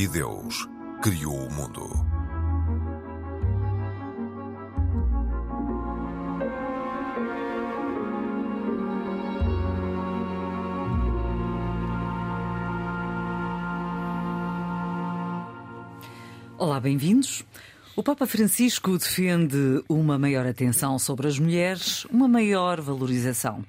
E 0.00 0.08
Deus 0.08 0.66
criou 1.02 1.36
o 1.46 1.52
mundo. 1.52 1.86
Olá, 16.56 16.80
bem-vindos. 16.80 17.44
O 17.94 18.02
Papa 18.02 18.26
Francisco 18.26 18.96
defende 18.96 19.84
uma 19.86 20.18
maior 20.18 20.46
atenção 20.46 20.98
sobre 20.98 21.28
as 21.28 21.38
mulheres, 21.38 22.06
uma 22.06 22.26
maior 22.26 22.80
valorização. 22.80 23.62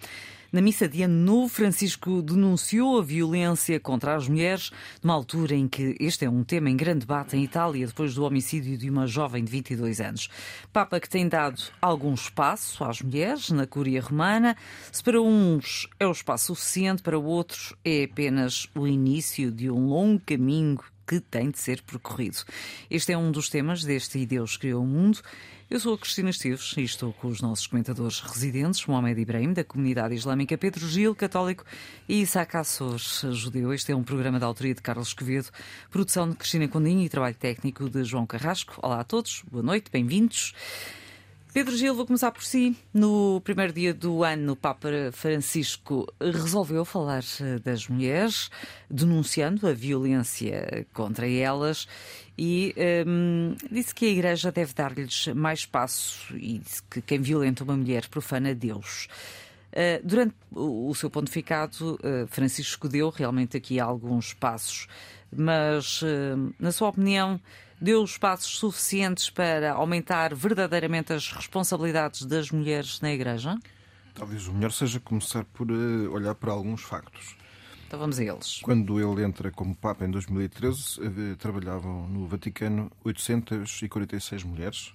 Na 0.52 0.60
missa 0.60 0.86
de 0.86 1.02
Ano 1.02 1.16
Novo, 1.16 1.48
Francisco 1.48 2.22
denunciou 2.22 3.00
a 3.00 3.02
violência 3.02 3.80
contra 3.80 4.18
as 4.18 4.28
mulheres, 4.28 4.70
numa 5.02 5.14
altura 5.14 5.56
em 5.56 5.66
que 5.66 5.96
este 5.98 6.26
é 6.26 6.30
um 6.30 6.44
tema 6.44 6.70
em 6.70 6.76
grande 6.76 7.00
debate 7.00 7.38
em 7.38 7.44
Itália, 7.46 7.88
depois 7.88 8.14
do 8.16 8.26
homicídio 8.26 8.78
de 8.78 8.90
uma 8.90 9.08
jovem 9.08 9.46
de 9.46 9.50
22 9.50 10.02
anos. 10.02 10.28
Papa 10.74 11.00
que 11.00 11.08
tem 11.08 11.30
dado 11.30 11.62
algum 11.82 12.14
espaço 12.14 12.84
às 12.84 13.02
mulheres 13.02 13.50
na 13.50 13.66
Cúria 13.66 14.02
Romana. 14.02 14.58
Se 14.92 15.02
para 15.02 15.22
uns 15.22 15.88
é 15.98 16.06
o 16.06 16.12
espaço 16.12 16.54
suficiente, 16.54 17.02
para 17.02 17.18
outros 17.18 17.74
é 17.86 18.04
apenas 18.04 18.68
o 18.76 18.86
início 18.86 19.54
de 19.54 19.72
um 19.72 19.88
longo 19.88 20.20
caminho 20.26 20.80
que 21.12 21.20
tem 21.20 21.52
de 21.52 21.60
ser 21.60 21.82
percorrido. 21.82 22.38
Este 22.90 23.12
é 23.12 23.18
um 23.18 23.34
dos 23.34 23.50
temas 23.50 23.84
deste 23.84 24.18
E 24.18 24.26
Deus 24.26 24.56
Criou 24.56 24.82
o 24.82 24.88
Mundo. 24.88 25.20
Eu 25.70 25.78
sou 25.78 25.94
a 25.94 25.98
Cristina 25.98 26.30
Esteves 26.30 26.74
e 26.78 26.84
estou 26.84 27.12
com 27.12 27.28
os 27.28 27.42
nossos 27.42 27.68
comentadores 27.68 28.22
residentes, 28.22 28.86
Mohamed 28.86 29.20
Ibrahim, 29.20 29.52
da 29.52 29.62
comunidade 29.62 30.16
islâmica, 30.16 30.58
Pedro 30.58 30.88
Gil, 30.88 31.14
católico, 31.14 31.66
e 32.08 32.22
Isaac 32.22 32.56
Assors, 32.56 33.26
judeu. 33.32 33.74
Este 33.74 33.92
é 33.92 33.96
um 33.96 34.04
programa 34.04 34.40
da 34.40 34.46
autoria 34.46 34.74
de 34.74 34.82
Carlos 34.82 35.14
Quevedo, 35.14 35.50
produção 35.90 36.30
de 36.30 36.38
Cristina 36.38 36.70
Condinho 36.70 37.04
e 37.04 37.10
trabalho 37.10 37.36
técnico 37.36 37.90
de 37.90 38.06
João 38.06 38.26
Carrasco. 38.26 38.76
Olá 38.82 39.02
a 39.02 39.04
todos, 39.04 39.44
boa 39.52 39.64
noite, 39.64 39.92
bem-vindos. 39.92 40.54
Pedro 41.54 41.76
Gil, 41.76 41.94
vou 41.94 42.06
começar 42.06 42.32
por 42.32 42.46
si. 42.46 42.78
No 42.94 43.42
primeiro 43.42 43.74
dia 43.74 43.94
do 43.94 44.24
ano, 44.24 44.54
o 44.54 44.56
Papa 44.56 44.88
Francisco 45.12 46.08
resolveu 46.22 46.86
falar 46.86 47.24
eh, 47.42 47.60
das 47.60 47.90
mulheres, 47.90 48.50
denunciando 48.90 49.68
a 49.68 49.74
violência 49.74 50.88
contra 50.94 51.30
elas 51.30 51.90
e 52.38 52.74
um, 53.06 53.54
disse 53.70 53.94
que 53.94 54.06
a 54.06 54.10
Igreja 54.10 54.50
deve 54.50 54.74
dar-lhes 54.74 55.28
mais 55.36 55.60
espaço 55.60 56.34
e 56.38 56.60
disse 56.60 56.82
que 56.84 57.02
quem 57.02 57.20
violenta 57.20 57.66
uma 57.66 57.76
mulher 57.76 58.08
profana 58.08 58.56
Deus. 58.56 59.10
Uh, 59.74 60.06
durante 60.06 60.34
o 60.52 60.96
seu 60.96 61.10
pontificado, 61.10 61.96
uh, 61.96 62.28
Francisco 62.28 62.88
deu 62.88 63.10
realmente 63.10 63.58
aqui 63.58 63.78
alguns 63.78 64.34
passos, 64.34 64.88
mas, 65.34 66.02
na 66.60 66.74
sua 66.74 66.90
opinião, 66.90 67.40
deu 67.82 68.04
os 68.04 68.18
passos 68.18 68.60
suficientes 68.60 69.30
para 69.30 69.74
aumentar 69.74 70.36
verdadeiramente 70.36 71.12
as 71.12 71.32
responsabilidades 71.32 72.24
das 72.26 72.52
mulheres 72.52 73.02
na 73.02 73.12
Igreja? 73.12 73.58
Talvez 74.14 74.48
o 74.48 74.54
melhor 74.54 74.72
seja 74.72 75.00
começar 75.00 75.44
por 75.46 75.72
uh, 75.72 76.12
olhar 76.12 76.36
para 76.36 76.52
alguns 76.52 76.82
factos. 76.84 77.36
Então 77.88 78.00
vamos 78.00 78.20
a 78.20 78.24
eles. 78.24 78.60
Quando 78.62 79.00
ele 79.00 79.26
entra 79.26 79.52
como 79.52 79.76
Papa 79.76 80.06
em 80.06 80.12
2013, 80.12 81.02
uh, 81.02 81.36
trabalhavam 81.38 82.08
no 82.08 82.28
Vaticano 82.28 82.92
846 83.04 84.44
mulheres 84.44 84.94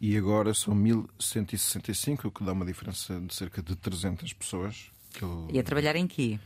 e 0.00 0.16
agora 0.16 0.52
são 0.52 0.74
1165, 0.74 2.28
o 2.28 2.30
que 2.30 2.44
dá 2.44 2.52
uma 2.52 2.66
diferença 2.66 3.18
de 3.20 3.34
cerca 3.34 3.62
de 3.62 3.74
300 3.76 4.32
pessoas. 4.34 4.90
E 5.50 5.58
a 5.58 5.62
trabalhar 5.62 5.96
em 5.96 6.06
quê? 6.06 6.38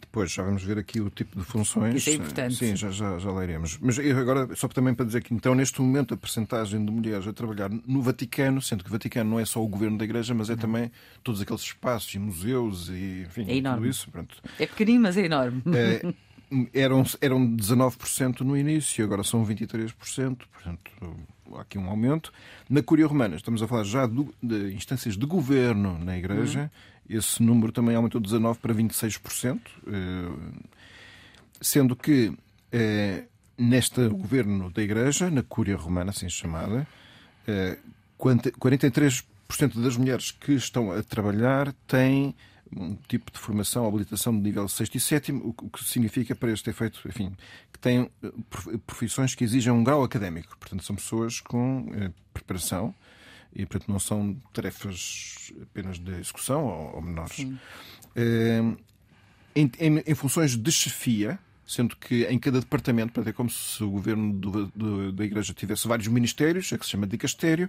Depois 0.00 0.32
já 0.32 0.42
vamos 0.42 0.62
ver 0.62 0.78
aqui 0.78 1.00
o 1.00 1.08
tipo 1.08 1.38
de 1.38 1.44
funções. 1.44 1.94
Isso 1.94 2.10
é 2.10 2.14
importante. 2.14 2.54
Sim, 2.54 2.74
já, 2.74 2.90
já, 2.90 3.18
já 3.18 3.30
lá 3.30 3.44
iremos. 3.44 3.78
Mas 3.80 3.98
agora, 3.98 4.48
só 4.56 4.66
também 4.68 4.94
para 4.94 5.06
dizer 5.06 5.22
que, 5.22 5.32
então, 5.32 5.54
neste 5.54 5.80
momento, 5.80 6.14
a 6.14 6.16
percentagem 6.16 6.84
de 6.84 6.90
mulheres 6.90 7.26
a 7.26 7.32
trabalhar 7.32 7.70
no 7.70 8.02
Vaticano, 8.02 8.60
sendo 8.60 8.82
que 8.82 8.90
o 8.90 8.92
Vaticano 8.92 9.30
não 9.30 9.38
é 9.38 9.44
só 9.44 9.62
o 9.62 9.68
governo 9.68 9.98
da 9.98 10.04
Igreja, 10.04 10.34
mas 10.34 10.50
é 10.50 10.54
não. 10.54 10.60
também 10.60 10.90
todos 11.22 11.40
aqueles 11.40 11.62
espaços 11.62 12.12
e 12.14 12.18
museus 12.18 12.88
e, 12.88 13.24
enfim, 13.26 13.44
é 13.48 13.56
enorme. 13.56 13.80
tudo 13.80 13.90
isso. 13.90 14.10
Pronto. 14.10 14.36
É 14.58 14.66
pequenino, 14.66 15.02
mas 15.02 15.16
é 15.16 15.26
enorme. 15.26 15.62
É, 15.74 16.12
eram, 16.74 17.04
eram 17.20 17.56
19% 17.56 18.40
no 18.40 18.56
início, 18.56 19.04
agora 19.04 19.22
são 19.22 19.44
23%, 19.46 19.92
portanto, 20.52 20.90
há 21.54 21.60
aqui 21.60 21.78
um 21.78 21.88
aumento. 21.88 22.32
Na 22.68 22.82
Curia 22.82 23.06
Romana, 23.06 23.36
estamos 23.36 23.62
a 23.62 23.68
falar 23.68 23.84
já 23.84 24.06
de, 24.06 24.26
de 24.42 24.74
instâncias 24.74 25.16
de 25.16 25.26
governo 25.26 25.98
na 25.98 26.18
Igreja. 26.18 26.70
Esse 27.10 27.42
número 27.42 27.72
também 27.72 27.96
aumentou 27.96 28.20
de 28.20 28.28
19% 28.28 28.58
para 28.58 28.72
26%, 28.72 29.60
eh, 29.88 30.28
sendo 31.60 31.96
que 31.96 32.32
eh, 32.70 33.24
neste 33.58 34.08
governo 34.08 34.70
da 34.70 34.80
Igreja, 34.80 35.28
na 35.28 35.42
Cúria 35.42 35.76
Romana, 35.76 36.10
assim 36.10 36.28
chamada, 36.28 36.86
43% 38.16 39.24
eh, 39.50 39.82
das 39.82 39.96
mulheres 39.96 40.30
que 40.30 40.52
estão 40.52 40.92
a 40.92 41.02
trabalhar 41.02 41.72
têm 41.88 42.32
um 42.72 42.94
tipo 43.08 43.32
de 43.32 43.38
formação, 43.40 43.88
habilitação 43.88 44.32
de 44.32 44.40
nível 44.40 44.68
6 44.68 44.90
e 44.94 45.00
7, 45.00 45.32
o 45.32 45.52
que 45.52 45.82
significa 45.82 46.36
para 46.36 46.52
este 46.52 46.70
efeito, 46.70 47.00
enfim, 47.08 47.36
que 47.72 47.80
têm 47.80 48.08
profissões 48.86 49.34
que 49.34 49.42
exigem 49.42 49.72
um 49.72 49.82
grau 49.82 50.04
académico. 50.04 50.56
Portanto, 50.56 50.84
são 50.84 50.94
pessoas 50.94 51.40
com 51.40 51.88
preparação 52.32 52.94
e, 53.54 53.66
portanto, 53.66 53.90
não 53.90 53.98
são 53.98 54.36
tarefas 54.52 55.52
apenas 55.62 55.98
de 55.98 56.12
execução 56.12 56.64
ou, 56.64 56.96
ou 56.96 57.02
menores. 57.02 57.46
Eh, 58.14 58.62
em, 59.54 59.70
em, 59.78 60.02
em, 60.06 60.14
funções 60.14 60.56
de 60.56 60.72
chefia, 60.72 61.38
sendo 61.66 61.96
que 61.96 62.24
em 62.24 62.38
cada 62.38 62.60
departamento, 62.60 63.12
portanto, 63.12 63.32
é 63.32 63.32
como 63.32 63.50
se 63.50 63.82
o 63.82 63.90
governo 63.90 64.32
do, 64.32 64.66
do, 64.68 65.12
da 65.12 65.24
Igreja 65.24 65.52
tivesse 65.52 65.86
vários 65.88 66.08
ministérios, 66.08 66.72
é 66.72 66.78
que 66.78 66.84
se 66.84 66.92
chama 66.92 67.06
dicastério, 67.06 67.68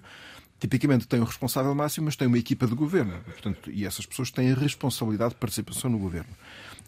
tipicamente 0.60 1.08
tem 1.08 1.20
um 1.20 1.24
responsável 1.24 1.74
máximo, 1.74 2.06
mas 2.06 2.16
tem 2.16 2.28
uma 2.28 2.38
equipa 2.38 2.68
de 2.68 2.76
governo. 2.76 3.20
Portanto, 3.26 3.72
e 3.72 3.86
essas 3.86 4.06
pessoas 4.06 4.30
têm 4.30 4.52
a 4.52 4.56
responsabilidade 4.56 5.34
de 5.34 5.40
participação 5.40 5.90
no 5.90 5.98
governo. 5.98 6.30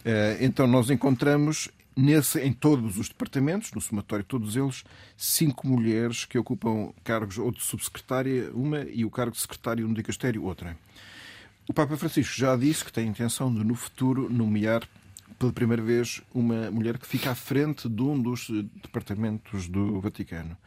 Eh, 0.05 0.37
então, 0.41 0.67
nós 0.67 0.89
encontramos 0.89 1.69
nesse, 1.95 2.39
em 2.39 2.51
todos 2.51 2.97
os 2.97 3.07
departamentos, 3.07 3.71
no 3.71 3.81
somatório 3.81 4.25
todos 4.25 4.55
eles, 4.55 4.83
cinco 5.17 5.67
mulheres 5.67 6.25
que 6.25 6.37
ocupam 6.37 6.93
cargos 7.03 7.37
ou 7.37 7.51
de 7.51 7.61
subsecretária, 7.61 8.51
uma, 8.53 8.81
e 8.81 9.05
o 9.05 9.11
cargo 9.11 9.31
de 9.31 9.41
secretário 9.41 9.87
no 9.87 9.93
dicastério, 9.93 10.43
outra. 10.43 10.77
O 11.67 11.73
Papa 11.73 11.95
Francisco 11.95 12.35
já 12.35 12.55
disse 12.55 12.83
que 12.83 12.91
tem 12.91 13.05
a 13.05 13.09
intenção 13.09 13.53
de, 13.53 13.63
no 13.63 13.75
futuro, 13.75 14.29
nomear 14.29 14.87
pela 15.39 15.53
primeira 15.53 15.81
vez 15.81 16.21
uma 16.33 16.69
mulher 16.69 16.97
que 16.97 17.07
fica 17.07 17.31
à 17.31 17.35
frente 17.35 17.87
de 17.87 18.01
um 18.01 18.21
dos 18.21 18.49
departamentos 18.81 19.67
do 19.67 19.99
Vaticano. 19.99 20.57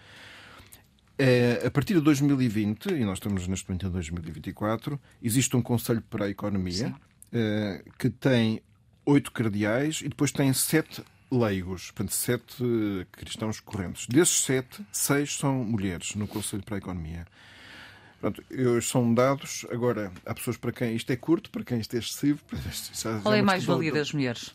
É, 1.18 1.62
a 1.66 1.70
partir 1.70 1.94
de 1.94 2.00
2020, 2.00 2.86
e 2.88 3.04
nós 3.04 3.18
estamos 3.18 3.46
neste 3.46 3.68
momento 3.68 3.86
em 3.86 3.90
2024, 3.90 5.00
existe 5.22 5.56
um 5.56 5.62
Conselho 5.62 6.02
para 6.10 6.26
a 6.26 6.30
Economia 6.30 6.94
é, 7.32 7.82
que 7.98 8.10
tem 8.10 8.60
oito 9.04 9.32
cardeais 9.32 10.00
e 10.02 10.08
depois 10.08 10.30
tem 10.30 10.52
sete 10.52 11.02
leigos, 11.30 11.90
portanto, 11.90 12.12
sete 12.12 12.64
cristãos 13.12 13.60
correntes. 13.60 14.06
Desses 14.06 14.40
sete, 14.42 14.84
seis 14.92 15.36
são 15.36 15.64
mulheres 15.64 16.14
no 16.14 16.26
Conselho 16.26 16.62
para 16.62 16.76
a 16.76 16.78
Economia. 16.78 17.26
Pronto, 18.20 18.42
são 18.82 19.12
dados. 19.12 19.66
Agora, 19.70 20.12
há 20.24 20.34
pessoas 20.34 20.56
para 20.56 20.72
quem 20.72 20.96
isto 20.96 21.10
é 21.10 21.16
curto, 21.16 21.50
para 21.50 21.62
quem 21.64 21.78
isto 21.78 21.94
é 21.94 21.98
excessivo. 21.98 22.40
Qual 23.22 23.34
é 23.34 23.40
a 23.40 23.42
mais-valia 23.42 23.92
das 23.92 24.12
mulheres 24.12 24.54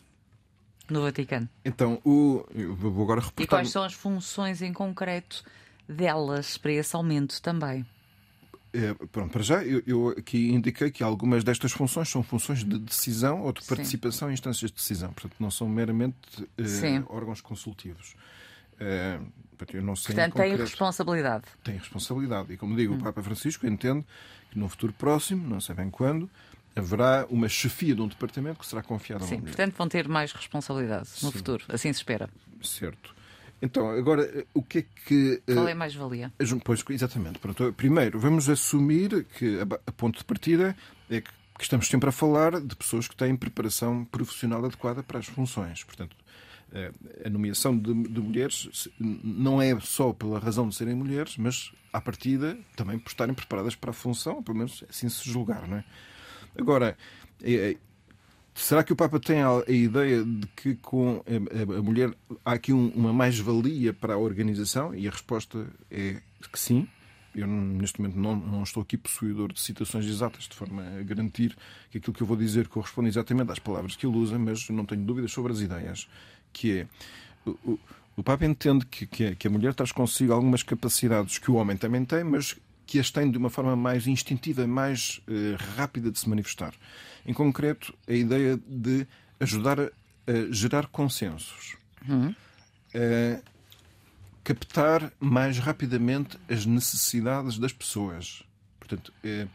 no 0.90 1.02
Vaticano? 1.02 1.48
Então, 1.64 2.00
o, 2.04 2.44
eu 2.54 2.74
vou 2.74 3.02
agora 3.02 3.20
reportar... 3.20 3.44
E 3.44 3.46
quais 3.46 3.70
são 3.70 3.82
as 3.82 3.92
funções 3.92 4.62
em 4.62 4.72
concreto 4.72 5.44
delas 5.88 6.58
para 6.58 6.72
esse 6.72 6.96
aumento 6.96 7.40
também? 7.40 7.86
É, 8.74 8.94
pronto, 9.08 9.30
para 9.30 9.42
já, 9.42 9.62
eu, 9.62 9.82
eu, 9.86 10.08
aqui 10.10 10.50
indiquei 10.50 10.90
que 10.90 11.02
algumas 11.02 11.44
destas 11.44 11.72
funções 11.72 12.08
são 12.08 12.22
funções 12.22 12.64
de 12.64 12.78
decisão 12.78 13.42
ou 13.42 13.52
de 13.52 13.62
participação 13.64 14.28
Sim. 14.28 14.32
em 14.32 14.34
instâncias 14.34 14.70
de 14.70 14.76
decisão. 14.76 15.12
Portanto, 15.12 15.34
não 15.38 15.50
são 15.50 15.68
meramente 15.68 16.16
eh, 16.56 17.02
órgãos 17.08 17.42
consultivos. 17.42 18.14
Eh, 18.80 19.20
eu 19.74 19.82
não 19.82 19.94
sei 19.94 20.14
Portanto, 20.14 20.34
tem 20.34 20.56
responsabilidade. 20.56 21.44
Tem 21.62 21.76
responsabilidade. 21.76 22.52
E, 22.52 22.56
como 22.56 22.74
digo, 22.74 22.94
hum. 22.94 22.98
o 22.98 23.02
Papa 23.02 23.22
Francisco 23.22 23.66
entende 23.66 24.04
que 24.50 24.58
no 24.58 24.68
futuro 24.68 24.92
próximo, 24.94 25.46
não 25.46 25.60
sei 25.60 25.74
bem 25.74 25.90
quando, 25.90 26.28
haverá 26.74 27.26
uma 27.28 27.48
chefia 27.48 27.94
de 27.94 28.00
um 28.00 28.08
departamento 28.08 28.58
que 28.58 28.66
será 28.66 28.82
confiada 28.82 29.22
a 29.22 29.24
uma 29.24 29.28
Sim, 29.28 29.36
mulher. 29.36 29.50
portanto, 29.50 29.74
vão 29.76 29.88
ter 29.88 30.08
mais 30.08 30.32
responsabilidade 30.32 31.08
no 31.22 31.30
Sim. 31.30 31.38
futuro. 31.38 31.64
Assim 31.68 31.92
se 31.92 32.00
espera. 32.00 32.28
Certo. 32.62 33.14
Então, 33.62 33.88
agora, 33.90 34.44
o 34.52 34.60
que 34.60 34.78
é 34.78 34.82
que. 35.06 35.40
Eh, 35.46 35.54
Qual 35.54 35.68
é 35.68 35.72
a 35.72 35.76
mais-valia? 35.76 36.32
Pois, 36.64 36.84
exatamente. 36.90 37.38
Pronto, 37.38 37.72
primeiro, 37.74 38.18
vamos 38.18 38.50
assumir 38.50 39.24
que 39.38 39.60
a 39.60 39.92
ponto 39.92 40.18
de 40.18 40.24
partida 40.24 40.76
é 41.08 41.20
que 41.20 41.30
estamos 41.60 41.86
sempre 41.86 42.08
a 42.08 42.12
falar 42.12 42.60
de 42.60 42.74
pessoas 42.74 43.06
que 43.06 43.14
têm 43.14 43.36
preparação 43.36 44.04
profissional 44.06 44.64
adequada 44.64 45.00
para 45.04 45.20
as 45.20 45.26
funções. 45.26 45.84
Portanto, 45.84 46.16
eh, 46.72 46.90
a 47.24 47.30
nomeação 47.30 47.78
de, 47.78 47.94
de, 47.94 48.20
mulheres 48.20 48.88
não 48.98 49.62
é 49.62 49.78
só 49.78 50.12
pela 50.12 50.40
razão 50.40 50.68
de 50.68 50.74
serem 50.74 50.96
mulheres, 50.96 51.36
mas, 51.36 51.70
à 51.92 52.00
partida, 52.00 52.58
também 52.74 52.98
por 52.98 53.10
estarem 53.10 53.32
preparadas 53.32 53.76
para 53.76 53.90
a 53.90 53.94
função, 53.94 54.42
pelo 54.42 54.58
menos 54.58 54.82
assim 54.90 55.08
se 55.08 55.30
julgar, 55.30 55.68
não 55.68 55.76
é? 55.76 55.84
Agora, 56.58 56.98
é, 57.40 57.76
Será 58.54 58.84
que 58.84 58.92
o 58.92 58.96
Papa 58.96 59.18
tem 59.18 59.42
a, 59.42 59.62
ideia 59.68 60.22
de 60.22 60.46
que 60.48 60.74
com 60.76 61.22
a, 61.26 61.82
mulher 61.82 62.14
há 62.44 62.52
aqui 62.52 62.72
um, 62.72 62.88
uma 62.88 63.12
mais-valia 63.12 63.94
para 63.94 64.14
a 64.14 64.18
organização? 64.18 64.94
E 64.94 65.08
a 65.08 65.10
resposta 65.10 65.66
é 65.90 66.20
que 66.50 66.58
sim. 66.58 66.86
Eu, 67.34 67.46
neste 67.46 67.98
momento, 67.98 68.18
não, 68.18 68.36
não, 68.36 68.62
estou 68.62 68.82
aqui 68.82 68.98
possuidor 68.98 69.54
de 69.54 69.60
citações 69.60 70.04
exatas, 70.04 70.44
de 70.44 70.54
forma 70.54 70.82
a 70.82 71.02
garantir 71.02 71.56
que 71.90 71.96
aquilo 71.96 72.12
que 72.12 72.22
eu 72.22 72.26
vou 72.26 72.36
dizer 72.36 72.68
corresponde 72.68 73.08
exatamente 73.08 73.50
às 73.50 73.58
palavras 73.58 73.96
que 73.96 74.06
ele 74.06 74.18
usa, 74.18 74.38
mas 74.38 74.68
não 74.68 74.84
tenho 74.84 75.02
dúvidas 75.02 75.32
sobre 75.32 75.52
as 75.52 75.60
ideias. 75.60 76.06
Que 76.52 76.80
é. 76.80 76.86
O, 77.46 77.78
o 78.14 78.22
Papa 78.22 78.44
entende 78.44 78.84
que, 78.84 79.06
que 79.06 79.46
a 79.46 79.50
mulher 79.50 79.72
traz 79.72 79.92
consigo 79.92 80.34
algumas 80.34 80.62
capacidades 80.62 81.38
que 81.38 81.50
o 81.50 81.54
homem 81.54 81.78
também 81.78 82.04
tem, 82.04 82.22
mas 82.22 82.54
que 82.92 82.98
as 82.98 83.10
tem 83.10 83.30
de 83.30 83.38
uma 83.38 83.48
forma 83.48 83.74
mais 83.74 84.06
instintiva, 84.06 84.66
mais 84.66 85.22
uh, 85.26 85.56
rápida 85.78 86.10
de 86.10 86.18
se 86.18 86.28
manifestar. 86.28 86.74
Em 87.24 87.32
concreto, 87.32 87.94
a 88.06 88.12
ideia 88.12 88.60
de 88.66 89.06
ajudar 89.40 89.80
a, 89.80 89.84
a 89.84 90.52
gerar 90.52 90.88
consensos. 90.88 91.74
Uhum. 92.06 92.34
Uh, 92.94 93.42
captar 94.44 95.10
mais 95.18 95.58
rapidamente 95.58 96.38
as 96.50 96.66
necessidades 96.66 97.56
das 97.56 97.72
pessoas. 97.72 98.42
Portanto, 98.78 99.10
uh, 99.24 99.48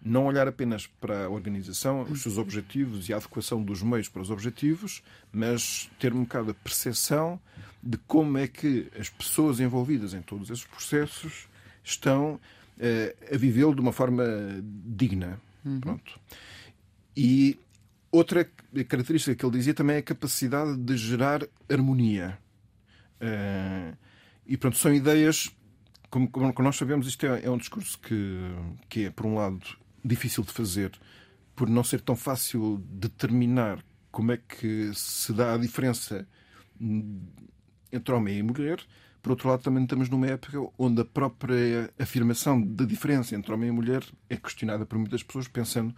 não 0.00 0.24
olhar 0.24 0.48
apenas 0.48 0.86
para 0.86 1.26
a 1.26 1.28
organização, 1.28 2.04
os 2.04 2.22
seus 2.22 2.38
objetivos 2.38 3.06
e 3.10 3.12
a 3.12 3.18
adequação 3.18 3.62
dos 3.62 3.82
meios 3.82 4.08
para 4.08 4.22
os 4.22 4.30
objetivos, 4.30 5.02
mas 5.30 5.90
ter 5.98 6.14
um 6.14 6.22
bocado 6.22 6.52
a 6.52 6.54
percepção 6.54 7.38
de 7.82 7.98
como 8.06 8.38
é 8.38 8.48
que 8.48 8.88
as 8.98 9.10
pessoas 9.10 9.60
envolvidas 9.60 10.14
em 10.14 10.22
todos 10.22 10.48
esses 10.48 10.64
processos 10.64 11.48
estão 11.84 12.40
a 13.32 13.36
vivê-lo 13.36 13.74
de 13.74 13.80
uma 13.80 13.92
forma 13.92 14.24
digna. 14.62 15.40
Uhum. 15.64 15.80
Pronto. 15.80 16.20
E 17.16 17.58
outra 18.12 18.48
característica 18.88 19.34
que 19.34 19.44
ele 19.44 19.56
dizia 19.56 19.74
também 19.74 19.96
é 19.96 19.98
a 19.98 20.02
capacidade 20.02 20.76
de 20.76 20.96
gerar 20.96 21.46
harmonia. 21.70 22.38
e 24.46 24.56
pronto, 24.56 24.76
são 24.76 24.94
ideias, 24.94 25.50
como, 26.10 26.30
como 26.30 26.52
nós 26.62 26.76
sabemos, 26.76 27.06
isto 27.06 27.26
é, 27.26 27.44
é 27.44 27.50
um 27.50 27.58
discurso 27.58 27.98
que, 27.98 28.38
que 28.88 29.04
é, 29.06 29.10
por 29.10 29.26
um 29.26 29.34
lado, 29.34 29.60
difícil 30.04 30.44
de 30.44 30.52
fazer, 30.52 30.92
por 31.54 31.68
não 31.68 31.82
ser 31.82 32.00
tão 32.00 32.14
fácil 32.14 32.82
determinar 32.88 33.84
como 34.10 34.32
é 34.32 34.36
que 34.36 34.90
se 34.94 35.32
dá 35.32 35.54
a 35.54 35.58
diferença 35.58 36.26
entre 37.92 38.14
homem 38.14 38.38
e 38.38 38.42
mulher, 38.42 38.80
por 39.22 39.30
outro 39.30 39.48
lado, 39.48 39.62
também 39.62 39.82
estamos 39.82 40.08
numa 40.08 40.26
época 40.26 40.58
onde 40.78 41.00
a 41.00 41.04
própria 41.04 41.90
afirmação 41.98 42.60
da 42.60 42.84
diferença 42.84 43.34
entre 43.34 43.52
homem 43.52 43.68
e 43.68 43.72
mulher 43.72 44.04
é 44.28 44.36
questionada 44.36 44.86
por 44.86 44.98
muitas 44.98 45.22
pessoas, 45.22 45.48
pensando 45.48 45.94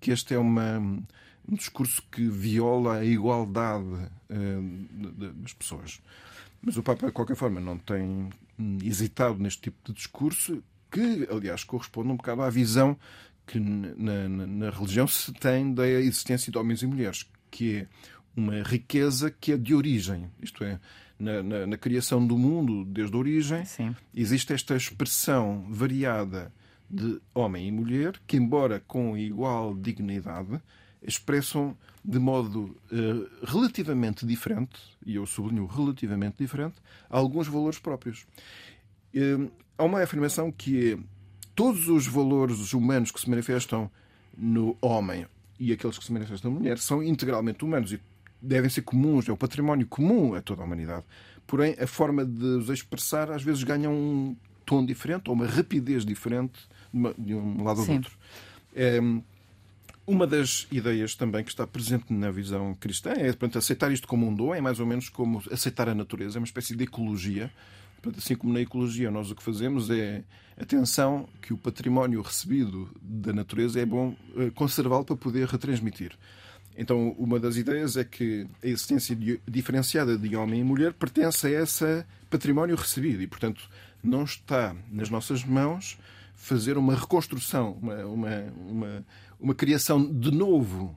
que 0.00 0.10
este 0.10 0.34
é 0.34 0.38
uma, 0.38 0.78
um 0.78 1.54
discurso 1.54 2.02
que 2.10 2.26
viola 2.26 2.98
a 2.98 3.04
igualdade 3.04 3.84
uh, 3.84 5.12
das 5.34 5.52
pessoas. 5.52 6.00
Mas 6.60 6.76
o 6.76 6.82
Papa, 6.82 7.06
de 7.06 7.12
qualquer 7.12 7.36
forma, 7.36 7.60
não 7.60 7.78
tem 7.78 8.30
hesitado 8.82 9.38
neste 9.38 9.62
tipo 9.62 9.76
de 9.84 9.92
discurso, 9.92 10.62
que, 10.90 11.28
aliás, 11.30 11.64
corresponde 11.64 12.08
um 12.10 12.16
bocado 12.16 12.42
à 12.42 12.50
visão 12.50 12.96
que 13.46 13.58
na, 13.58 14.28
na, 14.28 14.46
na 14.46 14.70
religião 14.70 15.06
se 15.06 15.32
tem 15.32 15.74
da 15.74 15.86
existência 15.86 16.50
de 16.50 16.56
homens 16.56 16.82
e 16.82 16.86
mulheres, 16.86 17.30
que 17.50 17.78
é 17.78 17.86
uma 18.36 18.62
riqueza 18.62 19.30
que 19.30 19.52
é 19.52 19.56
de 19.56 19.74
origem, 19.74 20.30
isto 20.40 20.64
é, 20.64 20.80
na, 21.18 21.42
na, 21.42 21.66
na 21.66 21.76
criação 21.76 22.24
do 22.26 22.36
mundo 22.36 22.84
desde 22.84 23.14
a 23.14 23.18
origem, 23.18 23.64
Sim. 23.64 23.94
existe 24.14 24.52
esta 24.52 24.76
expressão 24.76 25.66
variada 25.70 26.52
de 26.90 27.20
homem 27.34 27.68
e 27.68 27.72
mulher 27.72 28.20
que, 28.26 28.36
embora 28.36 28.80
com 28.86 29.16
igual 29.16 29.74
dignidade, 29.74 30.60
expressam 31.02 31.76
de 32.04 32.18
modo 32.18 32.76
uh, 32.92 33.46
relativamente 33.46 34.26
diferente, 34.26 34.78
e 35.04 35.16
eu 35.16 35.26
sublinho 35.26 35.66
relativamente 35.66 36.38
diferente, 36.38 36.76
alguns 37.08 37.46
valores 37.46 37.78
próprios. 37.78 38.26
Uh, 39.14 39.50
há 39.76 39.84
uma 39.84 40.02
afirmação 40.02 40.50
que 40.50 40.92
é 40.92 40.98
todos 41.54 41.88
os 41.88 42.06
valores 42.06 42.72
humanos 42.72 43.10
que 43.10 43.20
se 43.20 43.30
manifestam 43.30 43.90
no 44.36 44.76
homem 44.80 45.26
e 45.58 45.72
aqueles 45.72 45.96
que 45.96 46.04
se 46.04 46.12
manifestam 46.12 46.50
na 46.50 46.58
mulher 46.58 46.78
são 46.78 47.02
integralmente 47.02 47.64
humanos 47.64 47.92
e 47.92 48.00
devem 48.40 48.70
ser 48.70 48.82
comuns, 48.82 49.28
é 49.28 49.32
o 49.32 49.36
património 49.36 49.86
comum 49.86 50.34
a 50.34 50.42
toda 50.42 50.62
a 50.62 50.64
humanidade. 50.64 51.04
Porém, 51.46 51.76
a 51.78 51.86
forma 51.86 52.24
de 52.24 52.44
os 52.44 52.68
expressar 52.68 53.30
às 53.30 53.42
vezes 53.42 53.62
ganha 53.62 53.90
um 53.90 54.36
tom 54.64 54.84
diferente 54.84 55.28
ou 55.28 55.34
uma 55.34 55.46
rapidez 55.46 56.04
diferente 56.04 56.58
de 57.18 57.34
um 57.34 57.62
lado 57.62 57.80
ou 57.80 57.86
do 57.86 57.92
outro. 57.92 58.16
É, 58.74 58.98
uma 60.06 60.26
das 60.26 60.66
ideias 60.70 61.14
também 61.14 61.42
que 61.42 61.50
está 61.50 61.66
presente 61.66 62.12
na 62.12 62.30
visão 62.30 62.74
cristã 62.74 63.12
é 63.12 63.26
portanto, 63.26 63.58
aceitar 63.58 63.90
isto 63.90 64.06
como 64.06 64.26
um 64.26 64.34
dom, 64.34 64.54
é 64.54 64.60
mais 64.60 64.78
ou 64.78 64.86
menos 64.86 65.08
como 65.08 65.42
aceitar 65.50 65.88
a 65.88 65.94
natureza, 65.94 66.38
é 66.38 66.40
uma 66.40 66.46
espécie 66.46 66.76
de 66.76 66.84
ecologia. 66.84 67.50
Assim 68.18 68.36
como 68.36 68.52
na 68.52 68.60
ecologia 68.60 69.10
nós 69.10 69.30
o 69.30 69.34
que 69.34 69.42
fazemos 69.42 69.88
é 69.88 70.22
atenção 70.60 71.26
que 71.40 71.54
o 71.54 71.56
património 71.56 72.20
recebido 72.20 72.90
da 73.00 73.32
natureza 73.32 73.80
é 73.80 73.86
bom 73.86 74.14
eh, 74.36 74.50
conservá-lo 74.54 75.06
para 75.06 75.16
poder 75.16 75.48
retransmitir. 75.48 76.12
Então, 76.76 77.10
uma 77.18 77.38
das 77.38 77.56
ideias 77.56 77.96
é 77.96 78.04
que 78.04 78.46
a 78.62 78.66
existência 78.66 79.16
diferenciada 79.46 80.18
de 80.18 80.36
homem 80.36 80.60
e 80.60 80.64
mulher 80.64 80.92
pertence 80.92 81.46
a 81.46 81.62
esse 81.62 82.04
património 82.28 82.74
recebido 82.74 83.22
e, 83.22 83.26
portanto, 83.26 83.68
não 84.02 84.24
está 84.24 84.74
nas 84.90 85.08
nossas 85.08 85.44
mãos 85.44 85.98
fazer 86.34 86.76
uma 86.76 86.94
reconstrução, 86.94 87.78
uma, 87.80 88.04
uma, 88.04 88.44
uma, 88.68 89.06
uma 89.40 89.54
criação 89.54 90.04
de 90.04 90.30
novo 90.30 90.96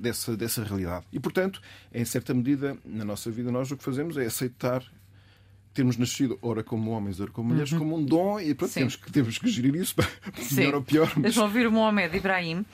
dessa, 0.00 0.36
dessa 0.36 0.62
realidade. 0.62 1.06
E, 1.12 1.20
portanto, 1.20 1.62
em 1.94 2.04
certa 2.04 2.34
medida, 2.34 2.76
na 2.84 3.04
nossa 3.04 3.30
vida, 3.30 3.50
nós 3.50 3.70
o 3.70 3.76
que 3.76 3.84
fazemos 3.84 4.16
é 4.16 4.26
aceitar 4.26 4.84
termos 5.72 5.96
nascido, 5.96 6.38
ora 6.42 6.62
como 6.62 6.90
homens, 6.90 7.18
ora 7.18 7.30
como 7.30 7.48
mulheres, 7.48 7.72
uhum. 7.72 7.78
como 7.78 7.96
um 7.96 8.04
dom 8.04 8.38
e 8.38 8.54
pronto, 8.54 8.72
temos 8.72 8.96
que, 8.96 9.10
temos 9.10 9.38
que 9.38 9.48
gerir 9.48 9.74
isso, 9.74 9.94
melhor 10.52 10.74
ou 10.74 10.82
pior. 10.82 11.10
Mas... 11.14 11.22
Deixa-me 11.22 11.46
ouvir 11.46 11.66
o 11.66 11.72
Mohamed 11.72 12.14
Ibrahim 12.16 12.64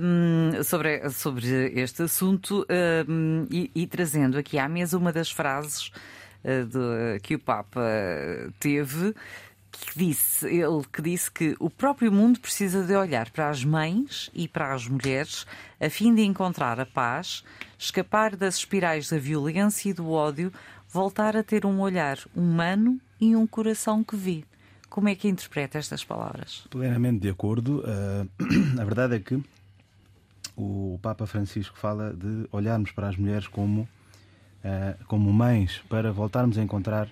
um, 0.00 0.62
sobre, 0.62 1.08
sobre 1.10 1.46
este 1.74 2.02
assunto 2.02 2.66
um, 3.08 3.46
e, 3.50 3.70
e, 3.74 3.86
trazendo 3.86 4.38
aqui 4.38 4.58
à 4.58 4.68
mesa 4.68 4.98
uma 4.98 5.12
das 5.12 5.30
frases 5.30 5.88
uh, 6.44 7.20
que 7.22 7.34
o 7.34 7.38
Papa 7.38 7.80
teve. 8.58 9.14
Que 9.70 9.98
disse, 9.98 10.46
ele 10.46 10.82
que 10.92 11.00
disse 11.00 11.30
que 11.30 11.54
o 11.60 11.70
próprio 11.70 12.10
mundo 12.10 12.40
precisa 12.40 12.82
de 12.82 12.96
olhar 12.96 13.30
para 13.30 13.48
as 13.48 13.64
mães 13.64 14.30
e 14.34 14.48
para 14.48 14.72
as 14.72 14.88
mulheres 14.88 15.46
a 15.78 15.88
fim 15.88 16.12
de 16.14 16.22
encontrar 16.22 16.80
a 16.80 16.86
paz, 16.86 17.44
escapar 17.78 18.34
das 18.34 18.56
espirais 18.56 19.08
da 19.10 19.18
violência 19.18 19.90
e 19.90 19.92
do 19.92 20.10
ódio, 20.10 20.52
voltar 20.88 21.36
a 21.36 21.44
ter 21.44 21.64
um 21.64 21.80
olhar 21.80 22.18
humano 22.34 22.98
e 23.20 23.36
um 23.36 23.46
coração 23.46 24.02
que 24.02 24.16
vê. 24.16 24.42
Como 24.88 25.08
é 25.08 25.14
que 25.14 25.28
interpreta 25.28 25.78
estas 25.78 26.04
palavras? 26.04 26.66
Plenamente 26.70 27.20
de 27.20 27.28
acordo. 27.28 27.80
Uh, 27.80 28.28
a 28.80 28.84
verdade 28.84 29.16
é 29.16 29.20
que 29.20 29.42
o 30.56 30.98
Papa 31.00 31.26
Francisco 31.26 31.78
fala 31.78 32.12
de 32.12 32.48
olharmos 32.50 32.90
para 32.90 33.08
as 33.08 33.16
mulheres 33.16 33.46
como, 33.46 33.82
uh, 33.82 35.04
como 35.06 35.32
mães 35.32 35.80
para 35.88 36.10
voltarmos 36.12 36.58
a 36.58 36.62
encontrar 36.62 37.08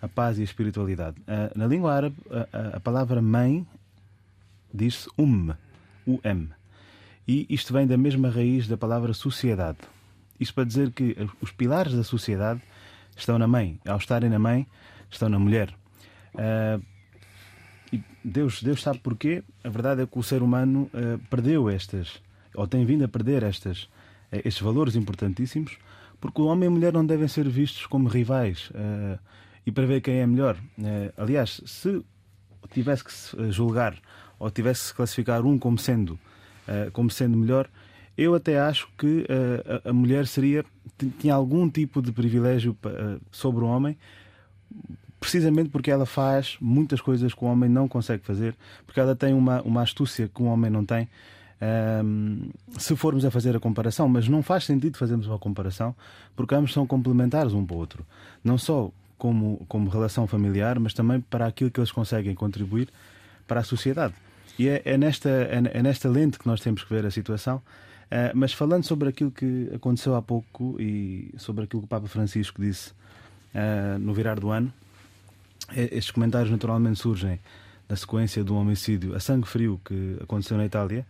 a 0.00 0.08
paz 0.08 0.38
e 0.38 0.42
a 0.42 0.44
espiritualidade. 0.44 1.18
Uh, 1.20 1.58
na 1.58 1.66
língua 1.66 1.94
árabe, 1.94 2.16
a, 2.52 2.76
a 2.76 2.80
palavra 2.80 3.20
mãe 3.22 3.66
diz-se 4.72 5.08
um, 5.18 5.52
um. 6.06 6.48
E 7.26 7.46
isto 7.48 7.72
vem 7.72 7.86
da 7.86 7.96
mesma 7.96 8.28
raiz 8.28 8.68
da 8.68 8.76
palavra 8.76 9.14
sociedade. 9.14 9.78
Isto 10.38 10.54
para 10.54 10.64
dizer 10.64 10.90
que 10.90 11.16
os 11.40 11.50
pilares 11.50 11.94
da 11.94 12.04
sociedade 12.04 12.60
estão 13.16 13.38
na 13.38 13.46
mãe. 13.46 13.80
Ao 13.86 13.96
estarem 13.96 14.28
na 14.28 14.38
mãe, 14.38 14.66
estão 15.10 15.28
na 15.28 15.38
mulher. 15.38 15.74
Uh, 16.34 16.93
e 17.94 18.02
Deus, 18.24 18.62
Deus 18.62 18.82
sabe 18.82 18.98
porquê. 18.98 19.42
A 19.62 19.68
verdade 19.68 20.02
é 20.02 20.06
que 20.06 20.18
o 20.18 20.22
ser 20.22 20.42
humano 20.42 20.90
uh, 20.92 21.18
perdeu 21.30 21.68
estas, 21.68 22.20
ou 22.54 22.66
tem 22.66 22.84
vindo 22.84 23.04
a 23.04 23.08
perder 23.08 23.42
estas, 23.42 23.84
uh, 23.84 24.40
estes 24.44 24.60
valores 24.60 24.96
importantíssimos, 24.96 25.78
porque 26.20 26.40
o 26.40 26.46
homem 26.46 26.64
e 26.64 26.68
a 26.68 26.70
mulher 26.70 26.92
não 26.92 27.06
devem 27.06 27.28
ser 27.28 27.48
vistos 27.48 27.86
como 27.86 28.08
rivais 28.08 28.70
e 29.66 29.70
para 29.70 29.84
ver 29.84 30.00
quem 30.00 30.20
é 30.20 30.26
melhor. 30.26 30.56
aliás, 31.18 31.60
se 31.66 32.02
tivesse 32.70 33.04
que 33.04 33.52
julgar 33.52 33.94
ou 34.38 34.50
tivesse 34.50 34.88
que 34.88 34.96
classificar 34.96 35.44
um 35.44 35.58
como 35.58 35.76
sendo, 35.76 36.18
como 36.94 37.10
sendo 37.10 37.36
melhor, 37.36 37.68
eu 38.16 38.34
até 38.34 38.58
acho 38.58 38.88
que 38.96 39.26
a, 39.84 39.90
a 39.90 39.92
mulher 39.92 40.26
seria 40.26 40.64
tinha 41.18 41.34
algum 41.34 41.68
tipo 41.68 42.00
de 42.00 42.10
privilégio 42.10 42.74
sobre 43.30 43.62
o 43.62 43.66
homem, 43.66 43.94
precisamente 45.24 45.70
porque 45.70 45.90
ela 45.90 46.04
faz 46.04 46.58
muitas 46.60 47.00
coisas 47.00 47.32
que 47.32 47.42
o 47.42 47.48
homem 47.48 47.70
não 47.70 47.88
consegue 47.88 48.22
fazer, 48.22 48.54
porque 48.84 49.00
ela 49.00 49.16
tem 49.16 49.32
uma, 49.32 49.62
uma 49.62 49.80
astúcia 49.80 50.28
que 50.28 50.42
o 50.42 50.44
homem 50.44 50.70
não 50.70 50.84
tem. 50.84 51.08
Um, 52.04 52.50
se 52.76 52.94
formos 52.94 53.24
a 53.24 53.30
fazer 53.30 53.56
a 53.56 53.60
comparação, 53.60 54.06
mas 54.06 54.28
não 54.28 54.42
faz 54.42 54.64
sentido 54.64 54.98
fazermos 54.98 55.26
uma 55.26 55.38
comparação, 55.38 55.94
porque 56.36 56.54
ambos 56.54 56.74
são 56.74 56.86
complementares 56.86 57.54
um 57.54 57.64
para 57.64 57.74
o 57.74 57.78
outro, 57.78 58.04
não 58.44 58.58
só 58.58 58.90
como, 59.16 59.64
como 59.66 59.88
relação 59.88 60.26
familiar, 60.26 60.78
mas 60.78 60.92
também 60.92 61.22
para 61.22 61.46
aquilo 61.46 61.70
que 61.70 61.80
eles 61.80 61.90
conseguem 61.90 62.34
contribuir 62.34 62.90
para 63.46 63.60
a 63.60 63.64
sociedade. 63.64 64.12
E 64.58 64.68
é, 64.68 64.82
é 64.84 64.98
nesta, 64.98 65.30
é, 65.30 65.62
é 65.72 65.82
nesta 65.82 66.06
lente 66.06 66.38
que 66.38 66.46
nós 66.46 66.60
temos 66.60 66.84
que 66.84 66.92
ver 66.92 67.06
a 67.06 67.10
situação 67.10 67.62
Uh, 68.04 68.30
mas 68.34 68.52
falando 68.52 68.84
sobre 68.84 69.08
aquilo 69.08 69.30
que 69.30 69.70
aconteceu 69.74 70.14
há 70.14 70.22
pouco 70.22 70.76
e 70.78 71.34
sobre 71.38 71.64
aquilo 71.64 71.82
que 71.82 71.86
o 71.86 71.88
Papa 71.88 72.06
Francisco 72.06 72.60
disse 72.60 72.90
uh, 72.90 73.98
no 73.98 74.12
virar 74.12 74.38
do 74.38 74.50
ano, 74.50 74.72
estes 75.74 76.10
comentários 76.10 76.50
naturalmente 76.50 76.98
surgem 76.98 77.40
na 77.88 77.96
sequência 77.96 78.42
de 78.42 78.52
um 78.52 78.56
homicídio 78.56 79.14
a 79.14 79.20
sangue 79.20 79.46
frio 79.46 79.80
que 79.84 80.16
aconteceu 80.20 80.56
na 80.56 80.64
Itália 80.64 81.06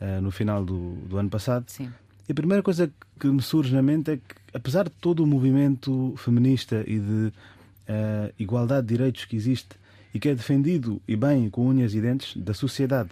uh, 0.00 0.20
no 0.20 0.30
final 0.30 0.64
do, 0.64 0.94
do 1.06 1.18
ano 1.18 1.30
passado. 1.30 1.64
Sim. 1.68 1.92
E 2.28 2.32
a 2.32 2.34
primeira 2.34 2.62
coisa 2.62 2.90
que 3.20 3.26
me 3.28 3.40
surge 3.40 3.74
na 3.74 3.82
mente 3.82 4.10
é 4.10 4.16
que, 4.16 4.34
apesar 4.52 4.84
de 4.84 4.90
todo 4.90 5.22
o 5.22 5.26
movimento 5.26 6.14
feminista 6.16 6.82
e 6.86 6.98
de 6.98 7.32
uh, 7.88 8.32
igualdade 8.38 8.86
de 8.86 8.94
direitos 8.94 9.24
que 9.24 9.36
existe 9.36 9.76
e 10.12 10.18
que 10.18 10.28
é 10.28 10.34
defendido 10.34 11.00
e 11.06 11.14
bem 11.14 11.48
com 11.48 11.66
unhas 11.66 11.94
e 11.94 12.00
dentes 12.00 12.36
da 12.36 12.54
sociedade 12.54 13.10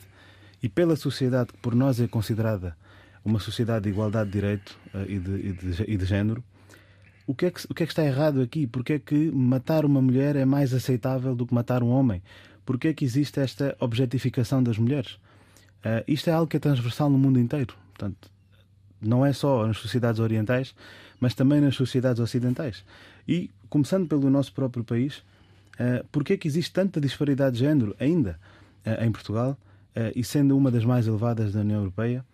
e 0.63 0.69
pela 0.69 0.97
sociedade 0.97 1.53
que 1.53 1.59
por 1.59 1.75
nós 1.75 2.01
é 2.01 2.09
considerada 2.09 2.77
uma 3.25 3.39
sociedade 3.39 3.85
de 3.85 3.91
igualdade 3.91 4.31
de 4.31 4.33
direito 4.33 4.77
uh, 4.95 5.03
e, 5.09 5.19
de, 5.19 5.31
e, 5.31 5.53
de, 5.53 5.85
e 5.93 5.97
de 5.97 6.05
género, 6.05 6.43
o 7.27 7.35
que, 7.35 7.47
é 7.47 7.51
que, 7.51 7.65
o 7.71 7.75
que 7.75 7.83
é 7.83 7.87
que 7.87 7.93
está 7.93 8.05
errado 8.05 8.41
aqui? 8.41 8.67
Porque 8.67 8.95
é 8.95 8.99
que 8.99 9.31
matar 9.31 9.85
uma 9.85 10.01
mulher 10.01 10.37
é 10.37 10.45
mais 10.45 10.75
aceitável 10.75 11.35
do 11.35 11.47
que 11.47 11.55
matar 11.55 11.83
um 11.83 11.89
homem? 11.89 12.23
Porque 12.65 12.89
é 12.89 12.95
que 12.95 13.05
existe 13.05 13.41
esta 13.41 13.77
objetificação 13.81 14.63
das 14.63 14.79
mulheres? 14.79 15.13
Uh, 15.85 16.05
isto 16.07 16.29
é 16.29 16.33
algo 16.33 16.49
que 16.49 16.57
é 16.57 16.61
transversal 16.61 17.11
no 17.11 17.19
mundo 17.19 17.39
inteiro. 17.39 17.75
Portanto, 17.91 18.31
não 19.01 19.25
é 19.25 19.33
só 19.33 19.67
nas 19.67 19.79
sociedades 19.79 20.21
orientais, 20.21 20.75
mas 21.21 21.35
também 21.35 21.61
nas 21.61 21.75
sociedades 21.75 22.21
ocidentais. 22.21 22.85
E, 23.27 23.51
começando 23.69 24.07
pelo 24.07 24.31
nosso 24.31 24.53
próprio 24.53 24.85
país, 24.85 25.19
uh, 25.19 26.05
porque 26.13 26.35
é 26.35 26.37
que 26.37 26.49
existe 26.49 26.73
tanta 26.73 27.01
disparidade 27.01 27.57
de 27.57 27.61
género 27.61 27.95
ainda 27.99 28.39
uh, 28.87 29.05
em 29.05 29.11
Portugal, 29.11 29.59
uh, 29.97 30.13
e 30.15 30.23
sendo 30.25 30.57
uma 30.57 30.71
das 30.71 30.85
mais 30.85 31.07
elevadas 31.07 31.53
da 31.53 31.61
União 31.61 31.81
Europeia? 31.81 32.25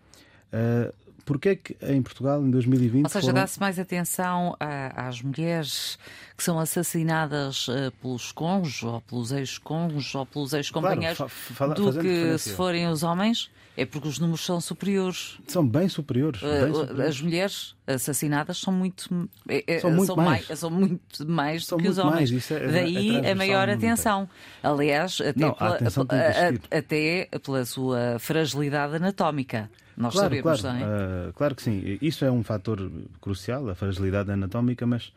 Uh, 0.53 0.93
Porquê 1.31 1.49
é 1.51 1.55
que 1.55 1.77
em 1.81 2.03
Portugal, 2.03 2.43
em 2.43 2.51
2020. 2.51 3.05
Ou 3.05 3.09
seja, 3.09 3.21
foram... 3.21 3.35
dá-se 3.35 3.61
mais 3.61 3.79
atenção 3.79 4.57
às 4.97 5.23
mulheres 5.23 5.97
que 6.37 6.43
são 6.43 6.59
assassinadas 6.59 7.69
pelos 8.03 8.33
cônjuges, 8.33 8.83
ou 8.83 9.01
pelos 9.03 9.31
ex-cônjuges, 9.31 10.13
ou 10.13 10.27
pelos 10.27 10.53
ex-companheiros, 10.53 11.23
claro, 11.57 11.75
do 11.75 12.01
que 12.01 12.37
se 12.37 12.51
forem 12.51 12.89
os 12.89 13.05
homens? 13.05 13.49
É 13.77 13.87
porque 13.87 14.09
os 14.09 14.19
números 14.19 14.45
são 14.45 14.61
superiores. 14.61 15.39
São 15.47 15.65
bem 15.65 15.89
superiores. 15.89 16.41
Bem 16.41 16.75
superiores. 16.75 17.07
As 17.07 17.21
mulheres 17.21 17.77
assassinadas 17.87 18.59
são 18.59 18.73
muito, 18.73 19.29
é, 19.49 19.65
é, 19.67 19.79
são 19.79 19.93
muito 19.93 20.07
são 20.07 20.17
mais. 20.17 20.49
mais. 20.49 20.59
São 20.59 20.71
muito 20.71 21.27
mais 21.31 21.65
são 21.65 21.79
do 21.79 21.85
que 21.85 21.91
os 21.91 21.99
homens. 21.99 22.51
É, 22.51 22.67
Daí 22.67 23.17
é 23.25 23.31
a 23.31 23.37
maior 23.37 23.69
atenção. 23.69 24.29
Aliás, 24.65 25.21
até, 25.21 25.39
Não, 25.39 25.55
pela, 25.55 25.77
atenção 25.77 26.05
a, 26.11 26.77
até 26.77 27.29
pela 27.41 27.65
sua 27.65 28.19
fragilidade 28.19 28.97
anatómica. 28.97 29.71
Nós 30.01 30.15
claro, 30.15 30.35
sabemos, 30.35 30.61
claro. 30.63 30.79
Uh, 30.79 31.33
claro 31.35 31.55
que 31.55 31.63
sim. 31.63 31.99
Isso 32.01 32.25
é 32.25 32.31
um 32.33 32.43
fator 32.43 32.91
crucial, 33.21 33.69
a 33.69 33.75
fragilidade 33.75 34.31
anatómica, 34.31 34.87
mas, 34.87 35.13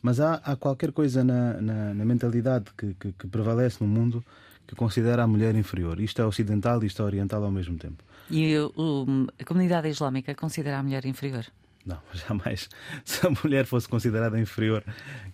mas 0.00 0.20
há, 0.20 0.34
há 0.34 0.54
qualquer 0.54 0.92
coisa 0.92 1.24
na, 1.24 1.60
na, 1.60 1.94
na 1.94 2.04
mentalidade 2.04 2.66
que, 2.78 2.94
que, 2.94 3.12
que, 3.12 3.26
prevalece 3.26 3.82
no 3.82 3.88
mundo 3.88 4.24
que 4.68 4.76
considera 4.76 5.24
a 5.24 5.26
mulher 5.26 5.56
inferior. 5.56 5.98
Isto 5.98 6.22
é 6.22 6.24
ocidental 6.24 6.82
e 6.84 6.86
isto 6.86 7.02
é 7.02 7.04
oriental 7.04 7.42
ao 7.42 7.50
mesmo 7.50 7.76
tempo. 7.76 8.04
E 8.30 8.54
a 8.56 9.44
comunidade 9.44 9.88
islâmica 9.88 10.32
considera 10.34 10.78
a 10.78 10.82
mulher 10.82 11.04
inferior? 11.04 11.44
Não, 11.84 11.98
jamais. 12.14 12.68
Se 13.04 13.26
a 13.26 13.30
mulher 13.30 13.66
fosse 13.66 13.88
considerada 13.88 14.38
inferior, 14.38 14.84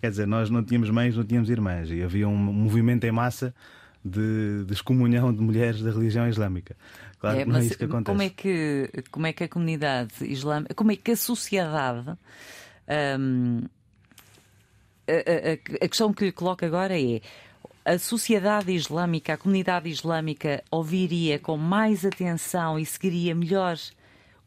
quer 0.01 0.09
dizer, 0.09 0.25
nós 0.25 0.49
não 0.49 0.63
tínhamos 0.63 0.89
mães, 0.89 1.15
não 1.15 1.23
tínhamos 1.23 1.51
irmãs, 1.51 1.91
e 1.91 2.01
havia 2.01 2.27
um 2.27 2.35
movimento 2.35 3.03
em 3.03 3.11
massa 3.11 3.53
de, 4.03 4.65
de 4.65 4.73
excomunhão 4.73 5.33
de 5.33 5.41
mulheres 5.41 5.81
da 5.81 5.91
religião 5.91 6.27
islâmica. 6.27 6.75
Claro 7.19 7.37
é, 7.37 7.43
que 7.43 7.49
não 7.49 7.59
é 7.59 7.63
isso 7.63 7.77
que 7.77 7.83
acontece. 7.83 8.05
Como 8.05 8.21
é 8.21 8.29
que, 8.29 8.89
como 9.11 9.27
é 9.27 9.33
que 9.33 9.43
a 9.43 9.47
comunidade 9.47 10.13
islâmica, 10.21 10.73
como 10.73 10.91
é 10.91 10.95
que 10.95 11.11
a 11.11 11.15
sociedade. 11.15 12.17
Hum, 13.19 13.63
a, 15.07 15.13
a, 15.13 15.85
a 15.85 15.87
questão 15.87 16.13
que 16.13 16.25
lhe 16.25 16.31
coloco 16.31 16.65
agora 16.65 16.99
é: 16.99 17.21
a 17.85 17.97
sociedade 17.99 18.71
islâmica, 18.71 19.33
a 19.33 19.37
comunidade 19.37 19.89
islâmica, 19.89 20.63
ouviria 20.71 21.37
com 21.37 21.57
mais 21.57 22.05
atenção 22.05 22.79
e 22.79 22.85
seguiria 22.85 23.35
melhor 23.35 23.77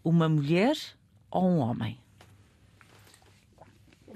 uma 0.02 0.28
mulher 0.28 0.76
ou 1.30 1.48
um 1.48 1.58
homem? 1.58 1.98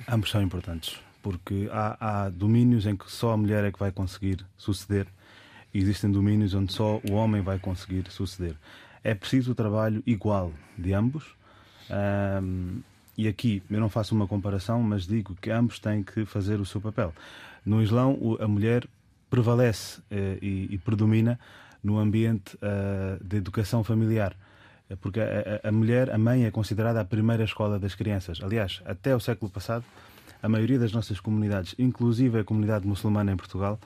Ambos 0.09 0.31
são 0.31 0.41
importantes, 0.43 0.99
porque 1.23 1.69
há, 1.73 2.25
há 2.25 2.29
domínios 2.29 2.87
em 2.87 2.97
que 2.97 3.11
só 3.11 3.33
a 3.33 3.37
mulher 3.37 3.65
é 3.65 3.73
que 3.73 3.79
vai 3.79 3.91
conseguir 3.91 4.45
suceder 4.57 5.07
existem 5.79 6.11
domínios 6.11 6.55
onde 6.55 6.73
só 6.73 7.01
o 7.09 7.13
homem 7.13 7.43
vai 7.43 7.59
conseguir 7.59 8.05
suceder. 8.11 8.55
É 9.03 9.15
preciso 9.15 9.53
o 9.53 9.55
trabalho 9.55 10.03
igual 10.07 10.53
de 10.77 10.93
ambos. 10.93 11.25
Um, 12.43 12.81
e 13.17 13.27
aqui 13.27 13.63
eu 13.71 13.81
não 13.81 13.89
faço 13.89 14.15
uma 14.15 14.27
comparação, 14.27 14.83
mas 14.83 15.07
digo 15.07 15.37
que 15.41 15.51
ambos 15.51 15.79
têm 15.79 16.03
que 16.03 16.25
fazer 16.25 16.61
o 16.61 16.67
seu 16.67 16.81
papel. 16.81 17.13
No 17.65 17.83
Islão, 17.83 18.19
a 18.41 18.47
mulher 18.47 18.87
prevalece 19.29 20.01
eh, 20.11 20.39
e, 20.41 20.69
e, 20.71 20.79
predomina 20.79 21.39
no 21.83 21.99
ambiente 21.99 22.57
uh, 22.57 23.23
de 23.23 23.37
educação 23.37 23.85
familiar. 23.85 24.35
Porque 25.01 25.21
a, 25.21 25.61
a, 25.65 25.69
a, 25.69 25.73
mulher, 25.73 26.11
a 26.11 26.17
mãe, 26.17 26.47
é 26.47 26.51
considerada 26.51 27.01
a 27.01 27.05
primeira 27.05 27.45
escola 27.45 27.79
das 27.79 27.95
crianças. 27.95 28.41
Aliás, 28.43 28.81
até 28.87 29.15
o 29.15 29.21
século 29.21 29.51
passado, 29.51 29.85
a 30.43 30.49
maioria 30.49 30.79
das 30.79 30.93
nossas 30.93 31.21
comunidades, 31.21 31.75
inclusive 31.79 32.39
a 32.39 32.45
comunidade 32.45 32.87
muçulmana 32.87 33.33
em 33.33 33.37
Portugal, 33.37 33.79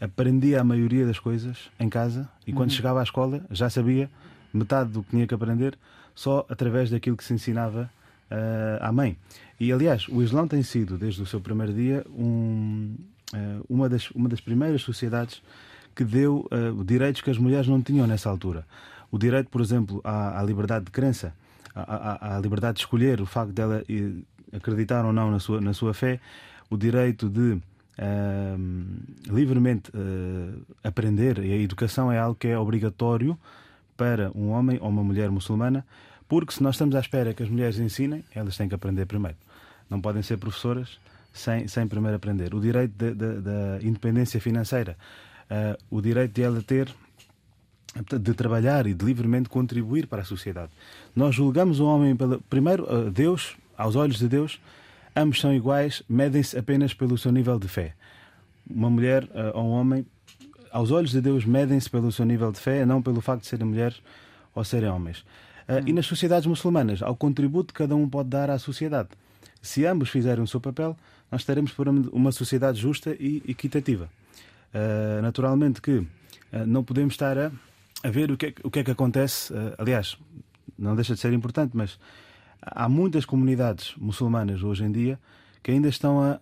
aprendia 0.00 0.60
a 0.60 0.64
maioria 0.64 1.06
das 1.06 1.18
coisas 1.18 1.70
em 1.80 1.88
casa 1.88 2.28
e 2.46 2.52
quando 2.52 2.70
uhum. 2.70 2.76
chegava 2.76 3.00
à 3.00 3.02
escola 3.02 3.44
já 3.50 3.70
sabia 3.70 4.10
metade 4.52 4.90
do 4.90 5.02
que 5.02 5.10
tinha 5.10 5.26
que 5.26 5.34
aprender 5.34 5.78
só 6.14 6.46
através 6.48 6.90
daquilo 6.90 7.16
que 7.16 7.24
se 7.24 7.34
ensinava 7.34 7.90
uh, 8.30 8.84
à 8.84 8.92
mãe. 8.92 9.16
E 9.60 9.72
aliás, 9.72 10.08
o 10.08 10.22
Islão 10.22 10.48
tem 10.48 10.62
sido, 10.62 10.96
desde 10.96 11.22
o 11.22 11.26
seu 11.26 11.40
primeiro 11.40 11.72
dia, 11.72 12.04
um, 12.08 12.94
uh, 13.34 13.64
uma, 13.68 13.88
das, 13.88 14.10
uma 14.10 14.28
das 14.28 14.40
primeiras 14.40 14.82
sociedades 14.82 15.42
que 15.94 16.04
deu 16.04 16.46
uh, 16.50 16.84
direitos 16.84 17.22
que 17.22 17.30
as 17.30 17.38
mulheres 17.38 17.68
não 17.68 17.82
tinham 17.82 18.06
nessa 18.06 18.28
altura. 18.28 18.66
O 19.10 19.18
direito, 19.18 19.48
por 19.50 19.60
exemplo, 19.60 20.00
à, 20.04 20.40
à 20.40 20.42
liberdade 20.42 20.86
de 20.86 20.90
crença, 20.90 21.34
à, 21.74 22.32
à, 22.32 22.36
à, 22.36 22.40
liberdade 22.40 22.76
de 22.76 22.80
escolher, 22.80 23.20
o 23.20 23.26
facto 23.26 23.52
dela 23.52 23.82
acreditar 24.52 25.04
ou 25.04 25.12
não 25.12 25.30
na 25.30 25.38
sua, 25.38 25.60
na 25.60 25.72
sua 25.72 25.94
fé, 25.94 26.20
o 26.68 26.76
direito 26.76 27.28
de 27.28 27.58
livremente 29.26 29.90
uh, 29.90 30.62
aprender, 30.84 31.38
e 31.38 31.52
a 31.52 31.56
educação 31.56 32.12
é 32.12 32.18
algo 32.18 32.34
que 32.34 32.48
é 32.48 32.58
obrigatório 32.58 33.38
para 33.96 34.30
um 34.34 34.50
homem 34.50 34.78
ou 34.80 34.88
uma 34.88 35.02
mulher 35.02 35.30
muçulmana, 35.30 35.84
porque 36.28 36.52
se 36.52 36.62
nós 36.62 36.74
estamos 36.74 36.94
à 36.94 37.00
espera 37.00 37.32
que 37.32 37.42
as 37.42 37.48
mulheres 37.48 37.78
ensinem, 37.78 38.22
elas 38.34 38.56
têm 38.56 38.68
que 38.68 38.74
aprender 38.74 39.06
primeiro. 39.06 39.36
Não 39.88 40.00
podem 40.00 40.22
ser 40.22 40.36
professoras 40.36 40.98
sem, 41.32 41.66
sem 41.68 41.86
primeiro 41.86 42.16
aprender. 42.16 42.54
O 42.54 42.60
direito 42.60 42.92
da 43.14 43.78
independência 43.82 44.40
financeira, 44.40 44.96
uh, 45.50 45.82
o 45.90 46.02
direito 46.02 46.34
de 46.34 46.42
ela 46.42 46.62
ter 46.62 46.94
de 48.20 48.34
trabalhar 48.34 48.86
e 48.86 48.92
de 48.92 49.02
livremente 49.02 49.48
contribuir 49.48 50.06
para 50.06 50.20
a 50.20 50.24
sociedade. 50.24 50.70
Nós 51.14 51.34
julgamos 51.34 51.80
o 51.80 51.86
homem 51.86 52.14
pela, 52.14 52.38
primeiro 52.50 53.10
Deus, 53.10 53.56
aos 53.74 53.96
olhos 53.96 54.18
de 54.18 54.28
Deus, 54.28 54.60
ambos 55.16 55.40
são 55.40 55.52
iguais, 55.54 56.02
medem-se 56.08 56.56
apenas 56.58 56.92
pelo 56.92 57.16
seu 57.16 57.32
nível 57.32 57.58
de 57.58 57.66
fé. 57.66 57.94
Uma 58.68 58.90
mulher 58.90 59.24
uh, 59.24 59.52
ou 59.54 59.64
um 59.64 59.70
homem, 59.70 60.06
aos 60.70 60.90
olhos 60.90 61.10
de 61.10 61.20
Deus, 61.20 61.44
medem-se 61.44 61.88
pelo 61.88 62.12
seu 62.12 62.26
nível 62.26 62.52
de 62.52 62.60
fé, 62.60 62.84
não 62.84 63.00
pelo 63.00 63.20
facto 63.20 63.42
de 63.42 63.48
serem 63.48 63.66
mulheres 63.66 64.02
ou 64.54 64.62
serem 64.62 64.90
homens. 64.90 65.20
Uh, 65.20 65.76
hum. 65.76 65.82
E 65.86 65.92
nas 65.92 66.06
sociedades 66.06 66.46
muçulmanas, 66.46 67.02
ao 67.02 67.16
contributo 67.16 67.72
que 67.72 67.78
cada 67.78 67.96
um 67.96 68.08
pode 68.08 68.28
dar 68.28 68.50
à 68.50 68.58
sociedade. 68.58 69.08
Se 69.62 69.86
ambos 69.86 70.10
fizerem 70.10 70.44
o 70.44 70.46
seu 70.46 70.60
papel, 70.60 70.96
nós 71.32 71.40
estaremos 71.40 71.72
por 71.72 71.88
uma 71.88 72.30
sociedade 72.30 72.78
justa 72.78 73.16
e 73.18 73.42
equitativa. 73.48 74.08
Uh, 74.74 75.22
naturalmente 75.22 75.80
que 75.80 76.06
não 76.66 76.84
podemos 76.84 77.14
estar 77.14 77.36
a, 77.36 77.50
a 78.04 78.10
ver 78.10 78.30
o 78.30 78.36
que, 78.36 78.46
é, 78.46 78.54
o 78.62 78.70
que 78.70 78.78
é 78.78 78.84
que 78.84 78.90
acontece. 78.90 79.52
aliás, 79.76 80.16
não 80.78 80.94
deixa 80.94 81.14
de 81.14 81.20
ser 81.20 81.32
importante, 81.32 81.76
mas 81.76 81.98
há 82.66 82.88
muitas 82.88 83.24
comunidades 83.24 83.94
muçulmanas 83.96 84.62
hoje 84.62 84.84
em 84.84 84.90
dia 84.90 85.18
que 85.62 85.70
ainda 85.70 85.88
estão 85.88 86.22
a 86.22 86.40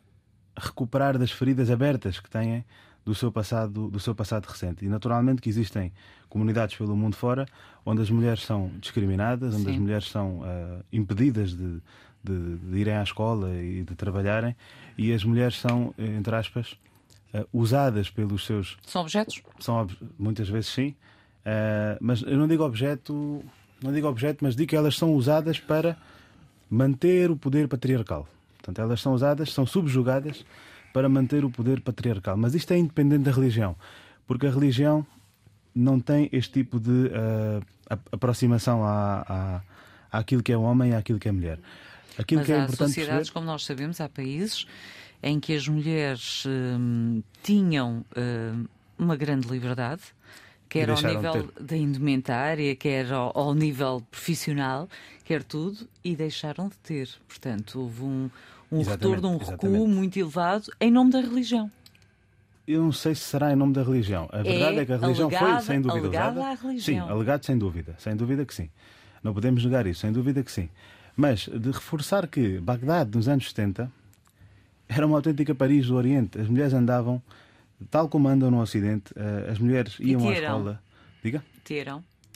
recuperar 0.56 1.18
das 1.18 1.30
feridas 1.30 1.70
abertas 1.70 2.18
que 2.18 2.30
têm 2.30 2.64
do 3.04 3.14
seu 3.14 3.30
passado 3.30 3.88
do 3.88 4.00
seu 4.00 4.14
passado 4.14 4.46
recente. 4.46 4.84
E 4.84 4.88
naturalmente 4.88 5.42
que 5.42 5.48
existem 5.48 5.92
comunidades 6.28 6.76
pelo 6.76 6.96
mundo 6.96 7.16
fora 7.16 7.46
onde 7.84 8.00
as 8.00 8.10
mulheres 8.10 8.42
são 8.42 8.70
discriminadas 8.80 9.54
onde 9.54 9.64
Sim. 9.64 9.70
as 9.70 9.76
mulheres 9.76 10.10
são 10.10 10.38
uh, 10.38 10.84
impedidas 10.90 11.50
de, 11.50 11.82
de, 12.22 12.56
de, 12.56 12.78
irem 12.78 12.96
à 12.96 13.02
escola 13.02 13.54
e 13.54 13.82
de 13.82 13.94
trabalharem. 13.94 14.56
E 14.96 15.12
as 15.12 15.22
mulheres 15.22 15.60
são 15.60 15.94
entre 15.98 16.34
aspas 16.34 16.72
uh, 17.34 17.46
usadas 17.52 18.08
pelos 18.08 18.46
seus 18.46 18.78
são 18.86 19.02
objetos? 19.02 19.42
São 19.60 19.86
muitas 20.18 20.48
vezes 20.48 20.70
sim. 20.70 20.94
Uh, 21.44 21.98
mas 22.00 22.22
eu 22.22 22.38
não 22.38 22.48
digo 22.48 22.64
objeto 22.64 23.44
não 23.82 23.92
digo 23.92 24.08
objeto 24.08 24.42
mas 24.42 24.56
digo 24.56 24.70
que 24.70 24.76
elas 24.76 24.96
são 24.96 25.12
usadas 25.14 25.58
para 25.58 25.98
manter 26.68 27.30
o 27.30 27.36
poder 27.36 27.68
patriarcal. 27.68 28.28
Portanto, 28.58 28.80
elas 28.80 29.00
são 29.00 29.12
usadas, 29.12 29.52
são 29.52 29.66
subjugadas 29.66 30.44
para 30.92 31.08
manter 31.08 31.44
o 31.44 31.50
poder 31.50 31.80
patriarcal. 31.80 32.36
Mas 32.36 32.54
isto 32.54 32.72
é 32.72 32.78
independente 32.78 33.24
da 33.24 33.32
religião, 33.32 33.76
porque 34.26 34.46
a 34.46 34.50
religião 34.50 35.06
não 35.74 35.98
tem 36.00 36.28
este 36.32 36.52
tipo 36.52 36.78
de 36.78 36.90
uh, 36.90 37.62
aproximação 38.12 38.84
à, 38.84 39.62
à, 40.10 40.18
àquilo 40.18 40.42
que 40.42 40.52
é 40.52 40.56
homem 40.56 40.92
e 40.92 40.94
àquilo 40.94 41.18
que 41.18 41.28
é 41.28 41.32
mulher. 41.32 41.58
Aquilo 42.16 42.40
Mas 42.40 42.46
que 42.46 42.52
é 42.52 42.56
há 42.56 42.64
importante 42.64 42.88
sociedades, 42.88 43.16
perceber... 43.16 43.32
como 43.32 43.46
nós 43.46 43.64
sabemos, 43.64 44.00
há 44.00 44.08
países 44.08 44.66
em 45.22 45.40
que 45.40 45.54
as 45.54 45.66
mulheres 45.66 46.44
hum, 46.46 47.22
tinham 47.42 48.04
hum, 48.16 48.66
uma 48.98 49.16
grande 49.16 49.48
liberdade, 49.48 50.02
quer 50.68 50.90
ao 50.90 51.00
nível 51.00 51.48
da 51.60 51.76
indumentária, 51.76 52.74
quer 52.76 53.12
ao, 53.12 53.36
ao 53.36 53.54
nível 53.54 54.02
profissional, 54.10 54.88
quer 55.24 55.42
tudo, 55.42 55.88
e 56.02 56.14
deixaram 56.16 56.68
de 56.68 56.76
ter. 56.78 57.08
Portanto, 57.28 57.80
houve 57.80 58.02
um, 58.02 58.30
um 58.70 58.82
retorno, 58.82 59.28
um 59.28 59.36
recuo 59.36 59.54
exatamente. 59.54 59.86
muito 59.88 60.18
elevado 60.18 60.70
em 60.80 60.90
nome 60.90 61.10
da 61.10 61.20
religião. 61.20 61.70
Eu 62.66 62.82
não 62.82 62.92
sei 62.92 63.14
se 63.14 63.20
será 63.22 63.52
em 63.52 63.56
nome 63.56 63.74
da 63.74 63.82
religião. 63.82 64.28
A 64.32 64.42
verdade 64.42 64.78
é, 64.78 64.86
que 64.86 64.92
a 64.92 64.96
religião 64.96 65.28
alegada- 65.28 65.56
foi, 65.56 65.62
sem 65.66 65.80
dúvida, 65.82 66.08
usada. 66.08 66.44
à 66.44 66.54
religião. 66.54 67.06
Sim, 67.06 67.12
alegado 67.12 67.44
sem 67.44 67.58
dúvida. 67.58 67.94
Sem 67.98 68.16
dúvida 68.16 68.44
que 68.46 68.54
sim. 68.54 68.70
Não 69.22 69.34
podemos 69.34 69.62
negar 69.64 69.86
isso, 69.86 70.00
sem 70.00 70.10
dúvida 70.12 70.42
que 70.42 70.50
sim. 70.50 70.68
Mas 71.16 71.40
de 71.46 71.70
reforçar 71.70 72.26
que 72.26 72.58
Bagdade, 72.58 73.14
nos 73.14 73.28
anos 73.28 73.48
70, 73.50 73.90
era 74.88 75.06
uma 75.06 75.16
autêntica 75.16 75.54
Paris 75.54 75.86
do 75.86 75.94
Oriente. 75.94 76.38
As 76.40 76.48
mulheres 76.48 76.72
andavam, 76.72 77.22
tal 77.90 78.08
como 78.08 78.28
andam 78.28 78.50
no 78.50 78.60
Ocidente, 78.60 79.12
eh, 79.16 79.50
as 79.50 79.58
mulheres 79.58 79.96
iam 80.00 80.20
à 80.20 80.32
Teherão? 80.32 80.56
escola. 80.58 80.82
Diga? 81.22 81.44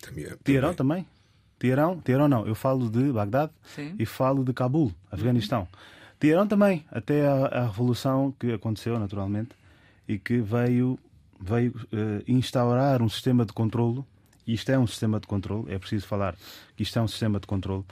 Também, 0.01 0.27
Teherão 0.45 0.75
também? 0.75 1.07
Teherão? 1.59 1.99
Teherão 2.01 2.29
não. 2.29 2.47
Eu 2.47 2.55
falo 2.55 2.89
de 2.89 3.13
Bagdade 3.13 3.53
sim. 3.75 3.95
e 3.99 4.07
falo 4.07 4.45
de 4.45 4.53
Cabul, 4.53 4.93
Afeganistão. 5.11 5.67
Teherão 6.19 6.47
também, 6.47 6.85
até 6.91 7.27
a, 7.27 7.47
a 7.47 7.67
revolução 7.67 8.35
que 8.39 8.53
aconteceu, 8.53 8.99
naturalmente, 8.99 9.51
e 10.07 10.19
que 10.19 10.41
veio, 10.41 10.99
veio 11.41 11.75
eh, 11.93 12.23
instaurar 12.27 13.03
um 13.03 13.09
sistema 13.09 13.45
de 13.45 13.53
controlo. 13.53 14.07
E 14.47 14.55
isto 14.55 14.71
é 14.71 14.79
um 14.79 14.87
sistema 14.87 15.21
de 15.21 15.27
controlo, 15.27 15.67
é 15.69 15.79
preciso 15.79 16.07
falar 16.07 16.35
que 16.75 16.83
isto 16.83 16.99
é 16.99 17.03
um 17.03 17.09
sistema 17.09 17.39
de 17.39 17.47
controlo, 17.47 17.85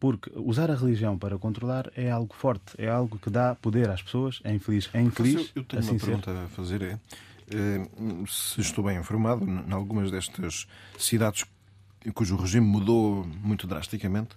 porque 0.00 0.30
usar 0.34 0.70
a 0.70 0.74
religião 0.74 1.18
para 1.18 1.38
controlar 1.38 1.90
é 1.96 2.10
algo 2.10 2.34
forte, 2.34 2.74
é 2.78 2.88
algo 2.88 3.18
que 3.18 3.30
dá 3.30 3.54
poder 3.54 3.88
às 3.90 4.02
pessoas, 4.02 4.40
é 4.44 4.52
infeliz, 4.52 4.88
é 4.92 5.00
infeliz. 5.00 5.50
Eu, 5.54 5.62
eu 5.62 5.64
tenho 5.64 5.80
assim 5.80 5.90
uma 5.92 5.98
ser. 5.98 6.06
pergunta 6.06 6.44
a 6.44 6.48
fazer: 6.48 6.82
é, 6.82 6.98
eh, 7.50 7.88
se 8.28 8.60
estou 8.60 8.84
bem 8.84 8.98
informado, 8.98 9.44
em 9.44 9.72
algumas 9.72 10.10
destas 10.10 10.66
cidades 10.98 11.44
cujo 12.14 12.36
regime 12.36 12.66
mudou 12.66 13.24
muito 13.42 13.66
drasticamente, 13.66 14.36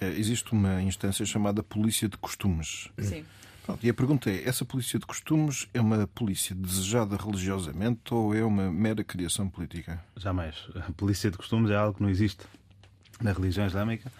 eh, 0.00 0.14
existe 0.16 0.52
uma 0.52 0.80
instância 0.82 1.24
chamada 1.26 1.62
Polícia 1.62 2.08
de 2.08 2.16
Costumes. 2.16 2.88
Sim. 2.98 3.24
Pronto, 3.64 3.84
e 3.84 3.88
a 3.88 3.94
pergunta 3.94 4.30
é: 4.30 4.46
essa 4.46 4.64
polícia 4.64 4.98
de 4.98 5.06
costumes 5.06 5.68
é 5.72 5.80
uma 5.80 6.06
polícia 6.06 6.54
desejada 6.54 7.16
religiosamente 7.16 8.12
ou 8.12 8.34
é 8.34 8.44
uma 8.44 8.70
mera 8.70 9.04
criação 9.04 9.48
política? 9.48 10.02
Jamais. 10.16 10.56
A 10.76 10.92
polícia 10.92 11.30
de 11.30 11.36
costumes 11.36 11.70
é 11.70 11.76
algo 11.76 11.94
que 11.96 12.02
não 12.02 12.10
existe 12.10 12.44
na 13.20 13.32
religião 13.32 13.66
islâmica, 13.66 14.10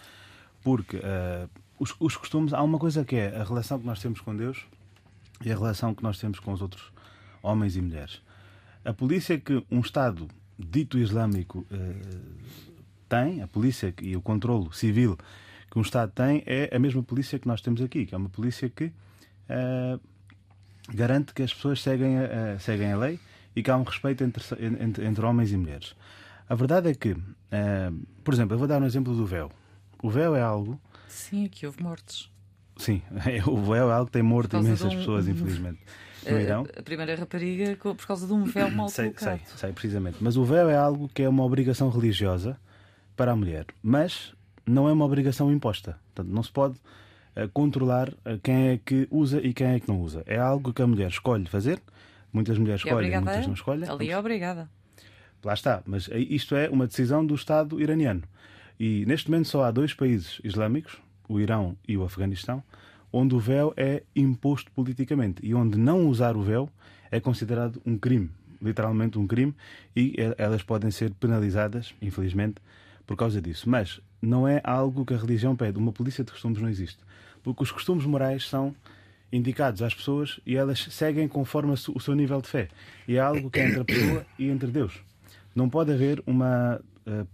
porque 0.63 0.97
eh, 0.97 1.47
os, 1.77 1.93
os 1.99 2.15
costumes, 2.15 2.53
há 2.53 2.63
uma 2.63 2.79
coisa 2.79 3.03
que 3.03 3.15
é 3.15 3.35
a 3.35 3.43
relação 3.43 3.79
que 3.79 3.85
nós 3.85 3.99
temos 3.99 4.21
com 4.21 4.35
Deus 4.35 4.65
e 5.43 5.51
a 5.51 5.55
relação 5.55 5.93
que 5.93 6.01
nós 6.01 6.17
temos 6.17 6.39
com 6.39 6.53
os 6.53 6.61
outros 6.61 6.91
homens 7.41 7.75
e 7.75 7.81
mulheres. 7.81 8.21
A 8.85 8.93
polícia 8.93 9.37
que 9.37 9.63
um 9.69 9.81
Estado 9.81 10.27
dito 10.57 10.97
islâmico 10.97 11.65
eh, 11.71 11.95
tem, 13.09 13.41
a 13.41 13.47
polícia 13.47 13.93
e 14.01 14.15
o 14.15 14.21
controlo 14.21 14.71
civil 14.73 15.17
que 15.69 15.77
um 15.77 15.81
Estado 15.81 16.11
tem, 16.11 16.43
é 16.45 16.73
a 16.73 16.79
mesma 16.79 17.03
polícia 17.03 17.37
que 17.37 17.47
nós 17.47 17.59
temos 17.61 17.81
aqui, 17.81 18.05
que 18.05 18.15
é 18.15 18.17
uma 18.17 18.29
polícia 18.29 18.69
que 18.69 18.91
eh, 19.49 19.99
garante 20.93 21.33
que 21.33 21.43
as 21.43 21.53
pessoas 21.53 21.81
seguem 21.81 22.19
a, 22.19 22.59
seguem 22.59 22.91
a 22.91 22.97
lei 22.97 23.19
e 23.55 23.63
que 23.63 23.69
há 23.69 23.77
um 23.77 23.83
respeito 23.83 24.23
entre, 24.23 24.43
entre, 24.79 25.05
entre 25.05 25.25
homens 25.25 25.51
e 25.51 25.57
mulheres. 25.57 25.95
A 26.47 26.55
verdade 26.55 26.89
é 26.89 26.93
que, 26.93 27.15
por 28.23 28.33
exemplo, 28.33 28.53
eu 28.53 28.59
vou 28.59 28.67
dar 28.67 28.81
um 28.81 28.85
exemplo 28.85 29.15
do 29.15 29.25
véu. 29.25 29.49
O 30.03 30.09
véu 30.09 30.35
é 30.35 30.41
algo, 30.41 30.79
Sim, 31.07 31.45
aqui 31.45 31.65
houve 31.65 31.81
mortes. 31.81 32.29
sim, 32.77 33.01
o 33.47 33.57
véu 33.63 33.89
é 33.89 33.93
algo 33.93 34.05
que 34.07 34.11
tem 34.11 34.21
morto 34.21 34.57
imensas 34.57 34.93
um- 34.93 34.97
pessoas, 34.97 35.27
infelizmente. 35.29 35.79
No 36.29 36.39
Irão. 36.39 36.65
A, 36.77 36.81
primeira 36.83 37.15
rapariga 37.15 37.75
por 37.75 37.95
causa 38.07 38.25
de 38.27 38.31
um 38.33 38.43
véu 38.45 38.69
mal 38.71 38.87
Sei, 38.89 39.09
colocado. 39.11 39.39
sei, 39.45 39.57
sei, 39.57 39.71
precisamente. 39.73 40.17
Mas 40.21 40.37
o 40.37 40.43
véu 40.45 40.69
é 40.69 40.75
algo 40.77 41.09
que 41.09 41.21
é 41.23 41.27
uma 41.27 41.43
obrigação 41.43 41.89
religiosa 41.89 42.57
para 43.15 43.31
a 43.31 43.35
mulher, 43.35 43.65
mas 43.81 44.33
não 44.65 44.87
é 44.87 44.93
uma 44.93 45.03
obrigação 45.05 45.51
imposta. 45.51 45.97
Portanto, 46.13 46.33
não 46.33 46.41
se 46.43 46.49
pode 46.51 46.75
eh, 47.35 47.49
controlar 47.53 48.13
eh, 48.23 48.39
quem 48.41 48.69
é 48.69 48.77
que 48.77 49.05
usa 49.11 49.41
e 49.41 49.53
quem 49.53 49.67
é 49.67 49.79
que 49.81 49.87
não 49.89 49.99
usa. 49.99 50.23
É 50.25 50.37
algo 50.37 50.71
que 50.73 50.81
a 50.81 50.87
mulher 50.87 51.09
escolhe 51.09 51.45
fazer. 51.47 51.81
Muitas 52.31 52.57
mulheres 52.57 52.81
É 52.85 52.87
escolhem, 52.87 53.11
muitas 53.19 53.47
não 53.47 53.53
escolhem. 53.53 53.89
Ali 53.89 54.09
é 54.09 54.17
obrigada. 54.17 54.69
Lá 55.43 55.53
está, 55.53 55.83
mas 55.85 56.09
isto 56.13 56.55
é 56.55 56.69
uma 56.69 56.87
decisão 56.87 57.25
do 57.25 57.35
Estado 57.35 57.81
iraniano. 57.81 58.23
E 58.79 59.05
neste 59.05 59.29
momento 59.29 59.47
só 59.47 59.63
há 59.63 59.71
dois 59.71 59.93
países 59.93 60.39
islâmicos, 60.43 60.97
o 61.27 61.39
Irão 61.39 61.77
e 61.87 61.97
o 61.97 62.03
Afeganistão, 62.03 62.63
onde 63.11 63.35
o 63.35 63.39
véu 63.39 63.73
é 63.77 64.03
imposto 64.15 64.71
politicamente 64.71 65.45
e 65.45 65.53
onde 65.53 65.77
não 65.77 66.07
usar 66.07 66.35
o 66.35 66.41
véu 66.41 66.69
é 67.11 67.19
considerado 67.19 67.81
um 67.85 67.97
crime, 67.97 68.29
literalmente 68.61 69.19
um 69.19 69.27
crime, 69.27 69.53
e 69.95 70.15
elas 70.37 70.63
podem 70.63 70.89
ser 70.89 71.11
penalizadas, 71.13 71.93
infelizmente, 72.01 72.55
por 73.05 73.15
causa 73.15 73.39
disso. 73.39 73.69
Mas 73.69 74.01
não 74.21 74.47
é 74.47 74.61
algo 74.63 75.05
que 75.05 75.13
a 75.13 75.17
religião 75.17 75.55
pede. 75.55 75.77
Uma 75.77 75.91
polícia 75.91 76.23
de 76.23 76.31
costumes 76.31 76.59
não 76.59 76.69
existe. 76.69 76.97
Porque 77.43 77.61
os 77.61 77.71
costumes 77.71 78.05
morais 78.05 78.47
são 78.47 78.73
indicados 79.31 79.81
às 79.81 79.93
pessoas 79.93 80.39
e 80.45 80.55
elas 80.55 80.87
seguem 80.91 81.27
conforme 81.27 81.73
o 81.73 81.99
seu 81.99 82.15
nível 82.15 82.41
de 82.41 82.47
fé. 82.47 82.69
E 83.07 83.17
é 83.17 83.19
algo 83.19 83.49
que 83.49 83.59
é 83.59 83.67
entre 83.67 83.81
a 83.81 83.85
pessoa 83.85 84.25
e 84.39 84.49
entre 84.49 84.71
Deus. 84.71 85.01
Não 85.55 85.69
pode 85.69 85.91
haver 85.91 86.23
uma 86.25 86.79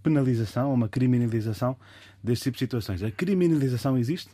penalização, 0.02 0.72
uma 0.72 0.88
criminalização 0.88 1.76
deste 2.22 2.44
tipo 2.44 2.54
de 2.54 2.58
situações. 2.60 3.02
A 3.02 3.10
criminalização 3.10 3.96
existe 3.96 4.30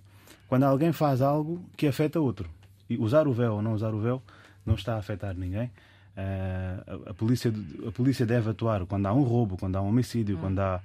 quando 0.48 0.64
alguém 0.64 0.92
faz 0.92 1.20
algo 1.20 1.64
que 1.76 1.86
afeta 1.86 2.20
outro. 2.20 2.48
E 2.88 2.96
usar 2.96 3.26
o 3.26 3.32
véu 3.32 3.54
ou 3.54 3.62
não 3.62 3.74
usar 3.74 3.94
o 3.94 4.00
véu 4.00 4.22
não 4.64 4.74
está 4.74 4.94
a 4.94 4.98
afetar 4.98 5.34
ninguém. 5.36 5.70
Eh, 6.16 6.76
a, 6.86 7.10
a 7.10 7.14
polícia, 7.14 7.52
a 7.86 7.92
polícia 7.92 8.24
deve 8.24 8.50
atuar 8.50 8.86
quando 8.86 9.06
há 9.06 9.12
um 9.12 9.22
roubo, 9.22 9.56
quando 9.56 9.76
há 9.76 9.82
um 9.82 9.88
homicídio, 9.88 10.38
quando 10.38 10.60
há 10.60 10.80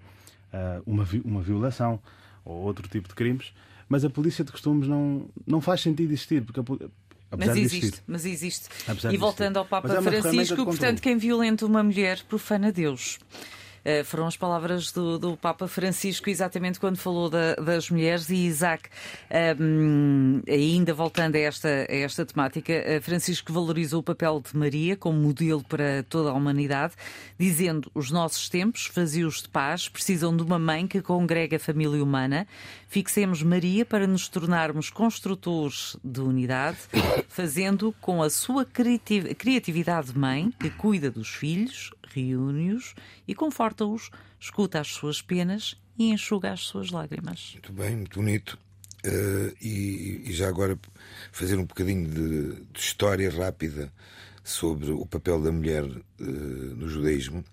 eh, 0.52 0.82
uma, 0.86 1.08
uma 1.24 1.42
violação 1.42 2.00
ou 2.44 2.58
outro 2.64 2.88
tipo 2.88 3.08
de 3.08 3.16
crimes. 3.16 3.54
Mas 3.88 4.04
a 4.04 4.10
polícia 4.10 4.44
de 4.44 4.52
costumes 4.52 4.88
não, 4.88 5.30
não 5.46 5.62
faz 5.62 5.82
sentido 5.82 6.12
existir, 6.12 6.44
porque 6.44 6.60
a, 6.60 6.64
apesar 7.32 7.54
Mas 7.56 7.58
existe, 7.58 8.02
mas 8.08 8.26
existe. 8.26 8.70
Apesar 8.88 9.14
e 9.14 9.18
voltando 9.18 9.58
ao 9.58 9.66
Papa 9.66 9.94
é 9.94 10.02
Francisco, 10.02 10.66
portanto, 10.66 11.02
quem 11.02 11.18
violenta 11.18 11.66
uma 11.66 11.84
mulher 11.84 12.22
profana 12.24 12.72
Deus. 12.72 13.20
Eh, 13.84 14.04
foram 14.04 14.28
as 14.28 14.38
palavras 14.38 14.91
do, 14.91 15.17
do 15.17 15.36
Papa 15.36 15.67
Francisco, 15.67 16.30
exatamente 16.30 16.80
quando 16.80 16.98
falou 16.98 17.30
da- 17.30 17.56
das 17.56 17.89
mulheres. 17.89 18.30
E 18.30 18.36
Isaac, 18.46 18.89
hum, 19.60 20.41
ainda 20.48 20.94
voltando 20.94 21.36
a 21.36 21.39
esta, 21.39 21.67
a 21.67 21.96
esta 21.96 22.26
temática, 22.26 22.72
eh, 22.74 23.00
Francisco 23.02 23.52
valorizou 23.52 24.00
o 24.02 24.04
papel 24.04 24.41
de 24.41 24.56
Maria 24.58 24.96
como 24.96 25.20
modelo 25.20 25.63
para 25.63 26.04
toda 26.04 26.30
a 26.30 26.34
humanidade, 26.34 26.94
dizendo: 27.39 27.89
os 27.94 28.12
nossos 28.12 28.50
tempos, 28.50 28.89
vazios 28.94 29.41
de 29.41 29.50
paz, 29.50 29.89
precisam 29.89 30.36
de 30.36 30.44
uma 30.44 30.60
mãe 30.60 30.88
que 30.88 31.02
congrega 31.02 31.56
a 31.58 31.60
família 31.60 32.04
humana. 32.04 32.48
Fixemos 32.88 33.41
Maria 33.41 33.86
para 33.86 34.06
nos 34.06 34.28
tornarmos 34.28 34.89
construtores 34.89 35.96
de 36.04 36.20
unidade, 36.22 36.78
fazendo 37.30 37.96
com 38.02 38.22
a 38.22 38.30
sua 38.30 38.65
criati- 38.65 39.34
criatividade 39.36 40.12
de 40.12 40.20
mãe, 40.20 40.52
que 40.60 40.70
cuida 40.70 41.10
dos 41.10 41.30
filhos, 41.30 41.91
reúne-os 42.13 42.93
e 43.28 43.36
conforta-os, 43.36 44.10
escuta 44.39 44.80
as 44.80 44.88
suas 44.88 45.21
penas 45.21 45.76
e 45.97 46.12
enxuga 46.12 46.52
as 46.52 46.62
suas 46.62 46.89
lágrimas. 46.89 47.52
Muito 47.54 47.74
bem, 47.74 47.95
muito 47.95 48.19
bonito. 48.19 48.58
Eh, 49.04 49.54
e, 49.62 50.21
e 50.26 50.34
já 50.34 50.47
agora 50.47 50.78
fazer 51.32 51.58
um 51.58 51.65
bocadinho 51.65 52.08
de, 52.08 52.65
de 52.71 52.80
história 52.80 53.30
rápida 53.32 53.91
sobre 54.43 54.91
o 54.91 55.06
papel 55.06 55.41
da 55.41 55.52
mulher 55.52 55.84
eh, 55.84 56.24
no 56.24 56.88
judaísmo. 56.88 57.43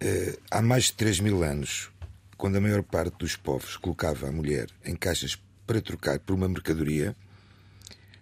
Eh, 0.00 0.38
há 0.50 0.62
mais 0.62 0.84
de 0.84 0.94
3 0.94 1.20
mil 1.20 1.42
anos, 1.42 1.90
quando 2.36 2.56
a 2.56 2.60
maior 2.60 2.82
parte 2.82 3.18
dos 3.18 3.36
povos 3.36 3.76
colocava 3.76 4.28
a 4.28 4.32
mulher 4.32 4.68
em 4.84 4.94
caixas 4.94 5.38
para 5.66 5.80
trocar 5.80 6.18
por 6.20 6.34
uma 6.34 6.48
mercadoria, 6.48 7.14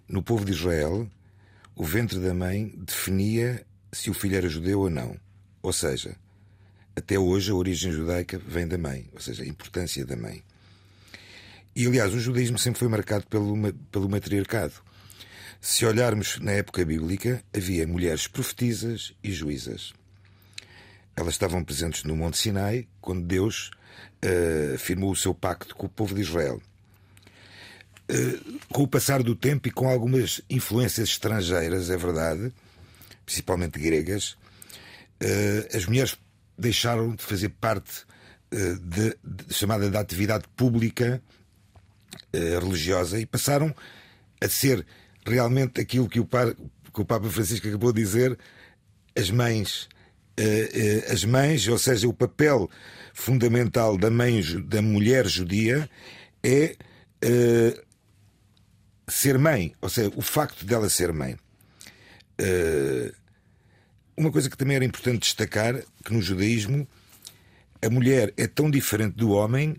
no 0.09 0.22
povo 0.22 0.44
de 0.44 0.52
Israel, 0.52 1.09
o 1.74 1.85
ventre 1.85 2.18
da 2.18 2.35
mãe 2.35 2.72
definia 2.76 3.64
se 3.92 4.11
o 4.11 4.14
filho 4.14 4.37
era 4.37 4.48
judeu 4.48 4.80
ou 4.80 4.90
não. 4.90 5.16
Ou 5.64 5.72
seja, 5.72 6.14
até 6.94 7.18
hoje 7.18 7.50
a 7.50 7.55
origem 7.55 7.90
judaica 7.90 8.38
vem 8.38 8.68
da 8.68 8.77
mãe, 8.77 9.09
ou 9.14 9.18
seja, 9.18 9.44
a 9.44 9.46
importância 9.46 10.05
da 10.05 10.14
mãe. 10.14 10.44
E 11.74 11.87
aliás, 11.87 12.12
o 12.12 12.20
judaísmo 12.20 12.59
sempre 12.59 12.81
foi 12.81 12.88
marcado 12.88 13.27
pelo, 13.29 13.72
pelo 13.90 14.07
matriarcado. 14.07 14.74
Se 15.62 15.87
olharmos 15.87 16.38
na 16.38 16.53
época 16.53 16.85
bíblica, 16.85 17.42
havia 17.50 17.87
mulheres 17.87 18.27
profetisas 18.27 19.14
e 19.24 19.33
juízas. 19.33 19.94
Elas 21.16 21.33
estavam 21.33 21.64
presentes 21.64 22.05
no 22.05 22.14
Monte 22.14 22.37
Sinai 22.37 22.87
quando 23.00 23.22
Deus 23.22 23.70
eh, 24.20 24.77
firmou 24.79 25.12
o 25.12 25.16
seu 25.16 25.33
pacto 25.33 25.74
com 25.74 25.87
o 25.87 25.88
povo 25.88 26.14
de 26.14 26.20
Israel. 26.20 26.61
Eh, 28.07 28.38
com 28.68 28.83
o 28.83 28.88
passar 28.88 29.22
do 29.22 29.35
tempo 29.35 29.66
e 29.66 29.70
com 29.70 29.88
algumas 29.88 30.42
influências 30.50 31.09
estrangeiras, 31.09 31.88
é 31.88 31.96
verdade, 31.96 32.53
principalmente 33.24 33.79
gregas, 33.79 34.37
as 35.74 35.87
mulheres 35.87 36.16
deixaram 36.58 37.14
de 37.14 37.22
fazer 37.22 37.48
parte 37.48 38.04
eh, 38.54 38.76
de, 38.80 39.16
de, 39.24 39.52
chamada 39.52 39.90
da 39.90 39.98
atividade 39.98 40.44
pública 40.56 41.20
eh, 42.32 42.58
religiosa 42.60 43.18
e 43.18 43.26
passaram 43.26 43.74
a 44.40 44.48
ser 44.48 44.87
realmente 45.26 45.80
aquilo 45.80 46.08
que 46.08 46.20
o, 46.20 46.24
par, 46.24 46.54
que 46.54 47.00
o 47.00 47.04
Papa 47.04 47.28
Francisco 47.28 47.66
acabou 47.66 47.92
de 47.92 48.00
dizer, 48.00 48.38
as 49.18 49.28
mães, 49.28 49.88
eh, 50.37 51.04
as 51.10 51.24
mães, 51.24 51.66
ou 51.66 51.78
seja, 51.78 52.06
o 52.06 52.12
papel 52.12 52.70
fundamental 53.12 53.98
da 53.98 54.10
mãe 54.10 54.40
da 54.66 54.80
mulher 54.80 55.26
judia 55.26 55.90
é 56.42 56.76
ser 59.08 59.38
mãe, 59.38 59.74
ou 59.80 59.88
seja, 59.88 60.12
o 60.14 60.22
facto 60.22 60.64
dela 60.64 60.88
ser 60.88 61.12
mãe. 61.12 61.37
Uma 64.16 64.31
coisa 64.31 64.48
que 64.48 64.57
também 64.57 64.77
era 64.77 64.85
importante 64.85 65.22
destacar 65.22 65.81
que 66.05 66.12
no 66.12 66.22
judaísmo 66.22 66.87
a 67.83 67.90
mulher 67.90 68.33
é 68.37 68.46
tão 68.46 68.70
diferente 68.70 69.16
do 69.16 69.31
homem 69.31 69.77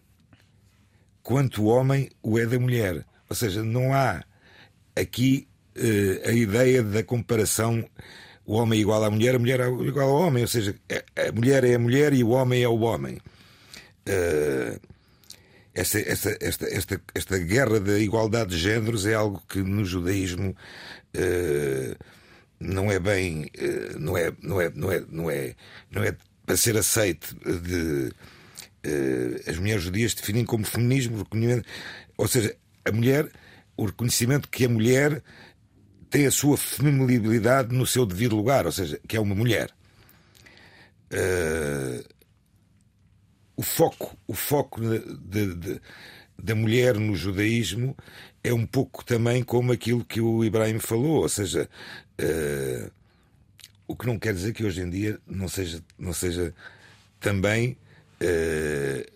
quanto 1.24 1.64
o 1.64 1.66
homem 1.66 2.10
o 2.22 2.38
é 2.38 2.46
da 2.46 2.60
mulher. 2.60 3.06
Ou 3.30 3.36
seja, 3.36 3.64
não 3.64 3.94
há 3.94 4.24
aqui 4.96 5.48
uh, 5.76 6.30
a 6.30 6.32
ideia 6.32 6.84
da 6.84 7.04
comparação 7.04 7.84
o 8.46 8.54
homem 8.54 8.78
é 8.78 8.82
igual 8.84 9.04
à 9.04 9.10
mulher, 9.10 9.36
a 9.36 9.40
mulher 9.40 9.60
é 9.60 9.68
igual 9.68 10.10
ao 10.10 10.28
homem. 10.28 10.44
Ou 10.44 10.48
seja, 10.48 10.76
a 11.16 11.32
mulher 11.32 11.64
é 11.64 11.74
a 11.74 11.80
mulher 11.80 12.14
e 12.14 12.24
o 12.24 12.30
homem 12.30 12.62
é 12.62 12.68
o 12.68 12.80
homem. 12.82 13.18
Uh, 14.08 14.80
esta, 15.74 16.00
esta, 16.00 16.38
esta, 16.40 17.02
esta, 17.14 17.38
guerra 17.40 17.80
da 17.80 18.00
igualdade 18.00 18.52
de 18.52 18.58
géneros 18.58 19.06
é 19.06 19.16
algo 19.16 19.42
que 19.50 19.62
no 19.62 19.84
judaísmo 19.84 20.52
uh, 20.52 22.06
não 22.60 22.92
é 22.92 23.00
bem. 23.00 23.50
Uh, 23.58 24.00
não, 24.00 24.18
é, 24.18 24.32
não, 24.42 24.62
é, 24.62 24.72
não, 24.74 24.92
é, 24.92 25.04
não, 25.08 25.32
é, 25.32 25.56
não 25.92 26.04
é 26.04 26.16
para 26.46 26.58
ser 26.58 26.78
aceite 26.78 27.34
de 27.36 28.12
uh, 28.86 29.50
as 29.50 29.58
mulheres 29.58 29.84
judias 29.84 30.14
definem 30.14 30.46
como 30.46 30.66
feminismo, 30.66 31.26
ou 32.18 32.28
seja, 32.28 32.56
a 32.84 32.92
mulher, 32.92 33.30
o 33.76 33.86
reconhecimento 33.86 34.48
que 34.50 34.66
a 34.66 34.70
mulher 34.70 35.24
tem 36.10 36.26
a 36.28 36.32
sua 36.32 36.56
feminilidade 36.56 37.76
no 37.76 37.86
seu 37.86 38.06
devido 38.06 38.36
lugar, 38.36 38.66
ou 38.66 38.72
seja, 38.72 39.00
que 39.08 39.18
é 39.18 39.20
uma 39.20 39.36
mulher. 39.36 39.70
Uh, 41.12 42.04
o 43.58 43.64
foco, 43.64 44.18
o 44.28 44.34
foco 44.34 44.82
de, 44.82 45.56
de, 45.56 45.82
da 46.42 46.56
mulher 46.56 46.96
no 46.96 47.16
judaísmo 47.16 47.96
é 48.44 48.54
um 48.54 48.66
pouco 48.66 49.04
também 49.04 49.44
como 49.44 49.72
aquilo 49.72 50.04
que 50.06 50.22
o 50.22 50.44
Ibrahim 50.44 50.80
falou, 50.80 51.24
ou 51.24 51.30
seja, 51.30 51.70
uh, 52.22 52.92
o 53.88 53.96
que 53.96 54.06
não 54.06 54.20
quer 54.20 54.34
dizer 54.34 54.54
que 54.54 54.64
hoje 54.64 54.82
em 54.82 54.90
dia 54.90 55.20
não 55.26 55.48
seja, 55.48 55.82
não 55.98 56.14
seja 56.14 56.54
também 57.20 57.78
uh, 58.22 59.12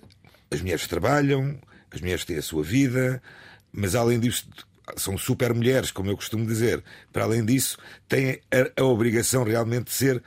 as 0.52 0.62
mulheres 0.62 0.88
trabalham, 0.88 1.60
as 1.92 2.02
mulheres 2.02 2.26
têm 2.26 2.38
a 2.38 2.42
sua 2.42 2.64
vida, 2.64 3.22
mas 3.72 3.96
além 3.96 4.20
disso 4.20 4.48
são 4.98 5.18
super 5.18 5.54
mulheres, 5.54 5.92
como 5.92 6.10
eu 6.10 6.16
costumo 6.16 6.46
dizer. 6.46 6.84
Para 7.14 7.24
além 7.24 7.46
disso, 7.46 7.78
têm 8.08 8.42
a, 8.52 8.82
a 8.82 8.84
obrigação 8.84 9.44
realmente 9.44 9.86
de 9.86 9.94
ser 9.94 10.24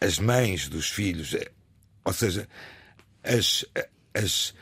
as 0.00 0.18
mães 0.18 0.68
dos 0.68 0.88
filhos, 0.88 1.34
eh, 1.34 1.50
ou 2.04 2.12
seja, 2.12 2.48
as, 3.22 3.66
as, 4.14 4.54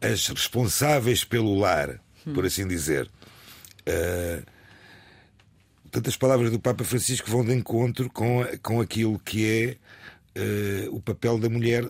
as 0.00 0.28
responsáveis 0.28 1.24
pelo 1.24 1.58
lar, 1.58 2.00
por 2.34 2.46
assim 2.46 2.66
dizer. 2.66 3.10
Uh, 3.80 4.44
Portanto, 5.90 6.08
as 6.08 6.16
palavras 6.16 6.52
do 6.52 6.60
Papa 6.60 6.84
Francisco 6.84 7.28
vão 7.28 7.44
de 7.44 7.52
encontro 7.52 8.08
com, 8.10 8.44
com 8.62 8.80
aquilo 8.80 9.18
que 9.18 9.44
é 9.44 10.86
uh, 10.86 10.94
o 10.94 11.00
papel 11.00 11.36
da 11.36 11.48
mulher 11.48 11.84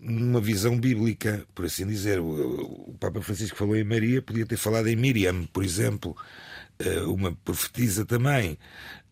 numa 0.00 0.40
visão 0.40 0.78
bíblica, 0.78 1.46
por 1.54 1.64
assim 1.64 1.86
dizer. 1.86 2.18
O, 2.18 2.88
o, 2.88 2.96
Papa 2.98 3.22
Francisco 3.22 3.56
falou 3.56 3.76
em 3.76 3.84
Maria, 3.84 4.20
podia 4.20 4.44
ter 4.44 4.56
falado 4.56 4.88
em 4.88 4.96
Miriam, 4.96 5.44
por 5.52 5.62
exemplo, 5.62 6.16
uh, 6.84 7.12
uma 7.12 7.32
profetisa 7.44 8.04
também. 8.04 8.58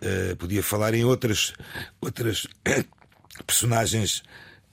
Uh, 0.02 0.34
podia 0.36 0.62
falar 0.62 0.92
em 0.92 1.04
outras, 1.04 1.54
outras 2.00 2.44
personagens. 3.46 4.24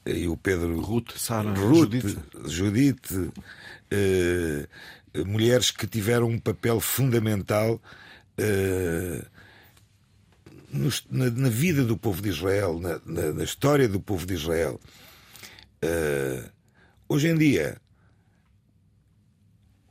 E 0.04 0.28
o 0.28 0.36
Pedro. 0.36 0.80
Ruth, 0.82 1.12
Sara, 1.16 1.54
Ruth, 1.54 1.92
Judite. 1.92 2.18
Judite 2.48 3.32
mulheres 5.26 5.72
que 5.72 5.88
tiveram 5.88 6.28
um 6.28 6.40
papel 6.40 6.80
fundamental. 6.80 7.82
Uh, 8.40 9.26
na, 11.10 11.30
na, 11.32 11.50
vida 11.50 11.84
do 11.84 11.98
povo 11.98 12.22
de 12.22 12.30
Israel, 12.30 12.80
na, 12.80 13.02
na, 13.06 13.34
na 13.34 13.44
história 13.44 13.88
do 13.88 14.00
povo 14.00 14.26
de 14.26 14.36
Israel. 14.36 14.80
Uh, 15.84 16.50
hoje 17.08 17.28
em 17.28 17.38
dia, 17.38 17.78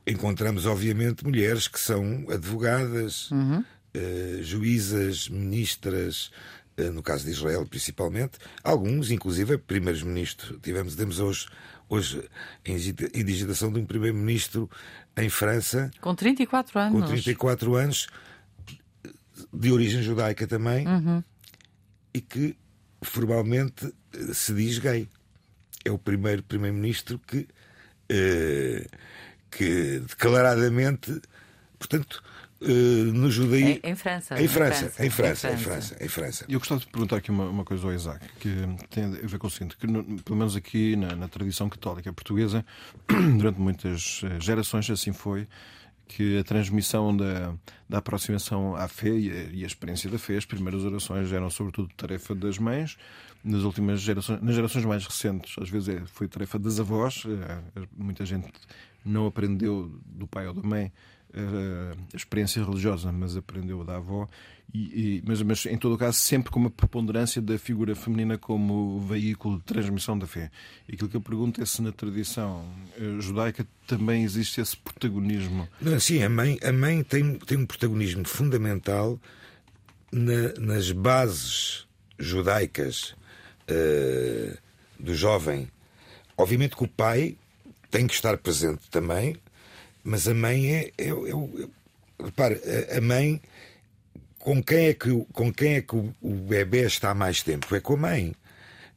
encontramos, 0.07 0.65
obviamente, 0.65 1.25
mulheres 1.25 1.67
que 1.67 1.79
são 1.79 2.25
advogadas, 2.29 3.29
uhum. 3.31 3.59
uh, 3.59 4.43
juízas, 4.43 5.27
ministras, 5.29 6.31
uh, 6.77 6.91
no 6.91 7.03
caso 7.03 7.25
de 7.25 7.31
Israel 7.31 7.65
principalmente, 7.65 8.37
alguns, 8.63 9.11
inclusive, 9.11 9.57
primeiros-ministros. 9.57 10.59
Tivemos, 10.61 10.95
temos 10.95 11.19
hoje, 11.19 11.47
hoje 11.89 12.23
a 12.65 12.71
indigitação 13.19 13.73
de 13.73 13.79
um 13.79 13.85
primeiro-ministro 13.85 14.69
em 15.17 15.29
França. 15.29 15.91
Com 15.99 16.13
34 16.15 16.79
anos. 16.79 17.01
Com 17.01 17.07
34 17.07 17.75
anos 17.75 18.07
de 19.51 19.71
origem 19.71 20.01
judaica 20.01 20.45
também, 20.47 20.87
uhum. 20.87 21.23
e 22.13 22.21
que 22.21 22.55
formalmente 23.01 23.93
eh, 24.13 24.33
se 24.33 24.53
diz 24.53 24.77
gay. 24.77 25.09
É 25.83 25.91
o 25.91 25.97
primeiro 25.97 26.43
primeiro-ministro 26.43 27.19
que, 27.19 27.47
uh, 28.11 28.97
que 29.49 29.99
declaradamente, 29.99 31.21
portanto, 31.79 32.21
no 32.61 33.31
judaísmo. 33.31 33.79
Em, 33.83 33.91
em, 33.91 33.95
França, 33.95 34.41
em, 34.41 34.47
França, 34.47 34.85
em, 34.85 34.89
França, 34.89 35.05
em 35.05 35.09
França, 35.09 35.53
em 35.53 35.57
França, 35.57 35.97
em 36.03 36.07
França. 36.07 36.45
Eu 36.49 36.59
gostava 36.59 36.81
de 36.81 36.87
perguntar 36.87 37.17
aqui 37.17 37.31
uma, 37.31 37.45
uma 37.45 37.63
coisa 37.63 37.85
ao 37.87 37.93
Isaac, 37.93 38.25
que 38.39 38.49
tem 38.89 39.05
a 39.05 39.27
ver 39.27 39.37
com 39.37 39.47
o 39.47 39.49
seguinte: 39.49 39.77
que 39.77 39.87
no, 39.87 40.03
pelo 40.21 40.37
menos 40.37 40.55
aqui 40.55 40.95
na, 40.95 41.15
na 41.15 41.27
tradição 41.27 41.69
católica 41.69 42.11
portuguesa, 42.11 42.65
durante 43.37 43.59
muitas 43.59 44.21
gerações 44.39 44.89
assim 44.89 45.13
foi 45.13 45.47
que 46.09 46.39
a 46.39 46.43
transmissão 46.43 47.15
da, 47.15 47.53
da 47.87 47.99
aproximação 47.99 48.75
à 48.75 48.87
fé 48.87 49.09
e 49.09 49.29
a, 49.29 49.43
e 49.53 49.63
a, 49.63 49.67
experiência 49.67 50.09
da 50.09 50.17
fé, 50.17 50.37
as 50.37 50.45
primeiras 50.45 50.83
orações 50.83 51.31
eram 51.31 51.49
sobretudo 51.51 51.87
tarefa 51.95 52.33
das 52.33 52.57
mães, 52.57 52.97
nas 53.43 53.61
últimas 53.61 54.01
gerações, 54.01 54.41
nas 54.41 54.55
gerações 54.55 54.85
mais 54.85 55.05
recentes, 55.05 55.55
às 55.61 55.69
vezes 55.69 55.87
é, 55.87 56.01
foi 56.05 56.27
tarefa 56.27 56.57
das 56.57 56.79
avós, 56.79 57.23
eh, 57.27 57.83
muita 57.95 58.25
gente 58.25 58.51
não 59.05 59.27
aprendeu 59.27 60.01
do 60.03 60.27
pai 60.27 60.47
ou 60.47 60.53
da 60.53 60.63
mãe 60.63 60.85
eh, 60.85 60.91
a 61.33 62.15
experiência 62.15 62.63
religiosa, 62.63 63.11
mas 63.11 63.35
aprendeu 63.35 63.83
da 63.83 63.97
avó, 63.97 64.27
e, 64.73 64.79
e, 64.79 65.23
mas, 65.25 65.41
mas 65.41 65.65
em 65.65 65.77
todo 65.77 65.95
o 65.95 65.97
caso 65.97 66.17
sempre 66.17 66.51
com 66.51 66.59
uma 66.59 66.69
preponderância 66.69 67.41
da 67.41 67.57
figura 67.57 67.95
feminina 67.95 68.37
como 68.37 68.99
veículo 68.99 69.57
de 69.57 69.63
transmissão 69.63 70.17
da 70.17 70.27
fé. 70.27 70.51
E 70.87 70.93
aquilo 70.93 71.09
que 71.09 71.17
eu 71.17 71.21
pergunto 71.21 71.61
é 71.61 71.65
se 71.65 71.81
na 71.81 71.91
tradição 71.91 72.65
uh, 72.99 73.19
judaica 73.19 73.65
também 73.87 74.23
existe 74.23 74.61
esse 74.61 74.77
protagonismo. 74.77 75.67
Sim, 75.99 76.21
a 76.21 76.29
mãe, 76.29 76.59
a 76.63 76.71
mãe 76.71 77.03
tem, 77.03 77.35
tem 77.39 77.57
um 77.57 77.65
protagonismo 77.65 78.27
fundamental 78.27 79.19
na, 80.11 80.53
nas 80.59 80.91
bases 80.91 81.87
judaicas 82.19 83.15
uh, 83.69 84.57
do 84.99 85.15
jovem. 85.15 85.67
Obviamente 86.37 86.75
que 86.75 86.83
o 86.83 86.87
pai 86.87 87.35
tem 87.89 88.05
que 88.05 88.13
estar 88.13 88.37
presente 88.37 88.87
também, 88.91 89.35
mas 90.03 90.27
a 90.27 90.33
mãe 90.33 90.75
é. 90.75 90.91
é, 90.97 91.07
é, 91.07 91.09
é 91.09 92.23
repare, 92.23 92.59
a, 92.91 92.97
a 92.97 93.01
mãe. 93.01 93.41
Com 94.37 94.63
quem 94.63 94.87
é 94.87 94.93
que, 94.93 95.25
com 95.33 95.53
quem 95.53 95.75
é 95.75 95.81
que 95.81 95.95
o, 95.95 96.15
o 96.21 96.33
bebê 96.33 96.85
está 96.85 97.13
mais 97.13 97.43
tempo? 97.43 97.75
É 97.75 97.81
com 97.81 97.93
a 97.93 97.97
mãe. 97.97 98.33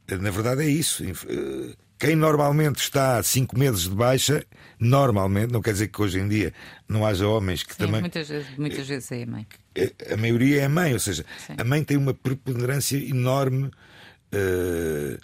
Na 0.07 0.31
verdade 0.31 0.63
é 0.63 0.67
isso. 0.67 1.03
Eh, 1.03 1.75
quem 1.99 2.15
normalmente 2.15 2.79
está 2.79 3.21
cinco 3.23 3.57
meses 3.57 3.83
de 3.83 3.95
baixa, 3.95 4.45
normalmente, 4.79 5.51
não 5.51 5.61
quer 5.61 5.73
dizer 5.73 5.87
que 5.87 6.01
hoje 6.01 6.19
em 6.19 6.27
dia 6.27 6.53
não 6.87 7.05
haja 7.05 7.27
homens 7.27 7.63
que 7.63 7.73
Sim, 7.73 7.85
também. 7.85 8.01
Muitas 8.01 8.27
vezes, 8.27 8.57
muitas 8.57 8.87
vezes 8.87 9.11
é 9.11 9.23
a 9.23 9.25
mãe. 9.25 9.47
A 10.11 10.17
maioria 10.17 10.61
é 10.61 10.65
a 10.65 10.69
mãe, 10.69 10.93
ou 10.93 10.99
seja, 10.99 11.25
Sim. 11.45 11.53
a 11.57 11.63
mãe 11.63 11.83
tem 11.83 11.97
uma 11.97 12.13
preponderância 12.13 12.97
enorme. 12.97 13.71
Uh, 14.33 15.17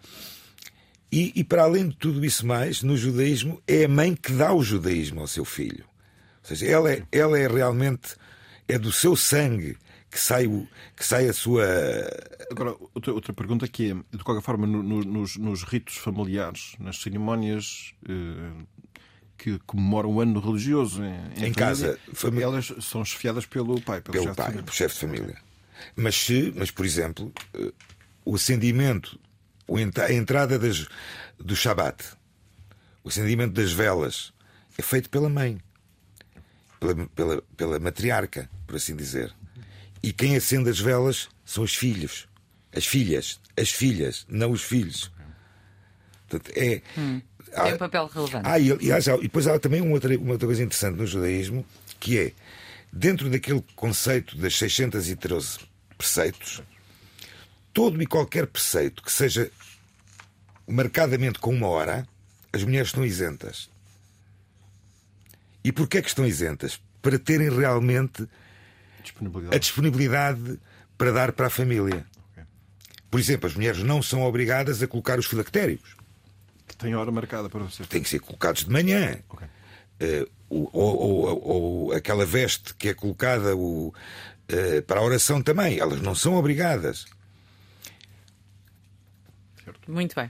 e, 1.12 1.32
e, 1.36 1.44
para 1.44 1.64
além 1.64 1.90
de 1.90 1.96
tudo 1.96 2.24
isso 2.24 2.46
mais, 2.46 2.84
no 2.84 2.96
judaísmo, 2.96 3.62
é 3.68 3.86
a 3.86 3.90
mãe 3.90 4.16
que 4.16 4.32
dá 4.32 4.54
o 4.54 4.64
judaísmo 4.64 5.22
ao 5.22 5.28
seu 5.28 5.44
filho. 5.44 5.86
Ou 6.44 6.50
seja, 6.50 6.68
ela 6.68 6.92
é, 6.92 7.04
ela 7.12 7.38
é 7.38 7.48
realmente 7.48 8.16
é 8.68 8.78
do 8.78 8.92
seu 8.92 9.16
sangue 9.16 9.76
que 10.10 10.20
sai, 10.20 10.48
o, 10.48 10.68
que 10.96 11.06
sai 11.06 11.28
a 11.28 11.34
sua. 11.34 11.66
Agora, 12.52 12.76
outra, 12.94 13.14
outra 13.14 13.34
pergunta 13.34 13.68
que 13.68 13.92
é, 13.92 14.18
de 14.18 14.24
qualquer 14.24 14.44
forma, 14.44 14.66
no, 14.66 14.82
no, 14.82 15.02
nos, 15.02 15.38
nos, 15.38 15.64
ritos 15.64 15.98
familiares, 15.98 16.74
nas 16.80 16.98
cerimónias 16.98 17.94
eh, 18.08 18.66
que 19.38 19.60
comemoram 19.66 20.12
o 20.12 20.22
ano 20.22 20.40
religioso 20.40 21.04
em, 21.04 21.44
em, 21.44 21.50
em 21.50 21.54
casa, 21.54 22.00
família, 22.14 22.46
elas 22.46 22.74
são 22.82 23.06
chefiadas 23.06 23.46
pelo 23.46 23.80
pai, 23.82 24.02
pelo, 24.02 24.14
pelo 24.14 24.26
chefe 24.26 24.36
pai, 24.36 24.52
pelo 24.52 24.72
chefe 24.72 24.96
de 24.96 25.02
família. 25.02 25.38
Mas 25.96 26.16
se, 26.16 26.54
mas 26.56 26.72
por 26.72 26.86
exemplo, 26.86 27.32
eh, 27.54 27.72
o 28.26 28.36
acendimento 28.36 29.20
a 29.76 30.14
entrada 30.14 30.58
das, 30.58 30.88
do 31.38 31.56
Shabat, 31.56 32.04
o 33.04 33.10
acendimento 33.10 33.54
das 33.54 33.72
velas 33.72 34.34
é 34.78 34.82
feito 34.82 35.10
pela 35.10 35.30
mãe, 35.30 35.60
pela, 36.80 36.96
pela, 37.08 37.42
pela 37.56 37.80
matriarca, 37.80 38.50
por 38.66 38.76
assim 38.76 38.96
dizer. 38.96 39.34
E 40.02 40.14
quem 40.14 40.36
acende 40.36 40.70
as 40.70 40.80
velas 40.80 41.30
são 41.46 41.64
os 41.64 41.76
filhos, 41.76 42.28
as 42.74 42.86
filhas, 42.86 43.40
as 43.58 43.70
filhas, 43.70 44.26
não 44.30 44.52
os 44.52 44.62
filhos. 44.62 45.12
Portanto, 46.28 46.52
é, 46.56 46.82
hum, 46.98 47.22
tem 47.52 47.74
um 47.74 47.78
papel 47.78 48.08
relevante. 48.08 48.48
Ah, 48.48 48.60
e, 48.60 48.70
e, 48.70 48.92
e 48.92 49.22
depois 49.22 49.48
há 49.48 49.60
também 49.60 49.82
uma 49.82 49.94
outra, 49.94 50.18
uma 50.18 50.34
outra 50.34 50.48
coisa 50.48 50.64
interessante 50.64 50.98
no 50.98 51.08
judaísmo, 51.08 51.66
que 52.00 52.20
é, 52.20 52.32
dentro 52.92 53.30
daquele 53.30 53.64
conceito 53.76 54.38
das 54.38 54.56
613 54.58 55.60
preceitos, 55.98 56.62
todo 57.74 58.02
e 58.02 58.06
qualquer 58.06 58.48
preceito 58.48 59.04
que 59.04 59.12
seja 59.12 59.52
marcadamente 60.68 61.40
com 61.40 61.54
uma 61.54 61.68
hora, 61.68 62.08
as 62.54 62.64
mulheres 62.64 62.90
estão 62.90 63.06
isentas. 63.06 63.70
E 65.64 65.72
porquê 65.72 65.98
é 65.98 66.02
que 66.02 66.08
estão 66.08 66.26
isentas? 66.26 66.80
Para 67.02 67.18
terem 67.18 67.50
realmente 67.50 68.28
disponibilidade. 69.02 69.56
a 69.56 69.60
disponibilidade 69.60 70.60
para 70.98 71.12
dar 71.12 71.32
para 71.32 71.48
a 71.48 71.50
família. 71.50 72.06
Okay. 72.32 72.44
Por 73.10 73.20
exemplo, 73.20 73.48
as 73.48 73.56
mulheres 73.56 73.84
não 73.84 74.02
são 74.02 74.24
obrigadas 74.24 74.82
a 74.82 74.88
colocar 74.88 75.20
os 75.20 75.26
filactérios. 75.26 75.96
Que 76.68 76.76
têm 76.76 76.96
hora 76.96 77.12
marcada 77.12 77.50
para 77.50 77.62
você. 77.62 77.84
Têm 77.84 78.04
que 78.04 78.10
ser 78.10 78.20
colocados 78.20 78.64
de 78.64 78.72
manhã. 78.72 79.20
Okay. 79.30 79.48
Uh, 80.02 80.30
ou, 80.50 80.70
ou, 80.74 81.48
ou, 81.48 81.94
aquela 81.94 82.26
veste 82.26 82.74
que 82.76 82.90
é 82.90 82.94
colocada 82.94 83.56
o, 83.56 83.90
uh, 83.90 84.82
para 84.88 85.00
a 85.00 85.04
oração 85.04 85.42
também. 85.42 85.80
Elas 85.80 86.02
não 86.02 86.16
são 86.16 86.36
obrigadas. 86.36 87.06
Muito 89.90 90.16
bem. 90.16 90.30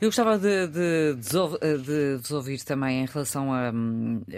Eu 0.00 0.08
gostava 0.08 0.38
de, 0.38 0.66
de, 0.66 1.14
de, 1.14 2.16
vos 2.20 2.30
ouvir 2.32 2.62
também 2.62 3.02
em 3.02 3.06
relação 3.06 3.52
a, 3.52 3.70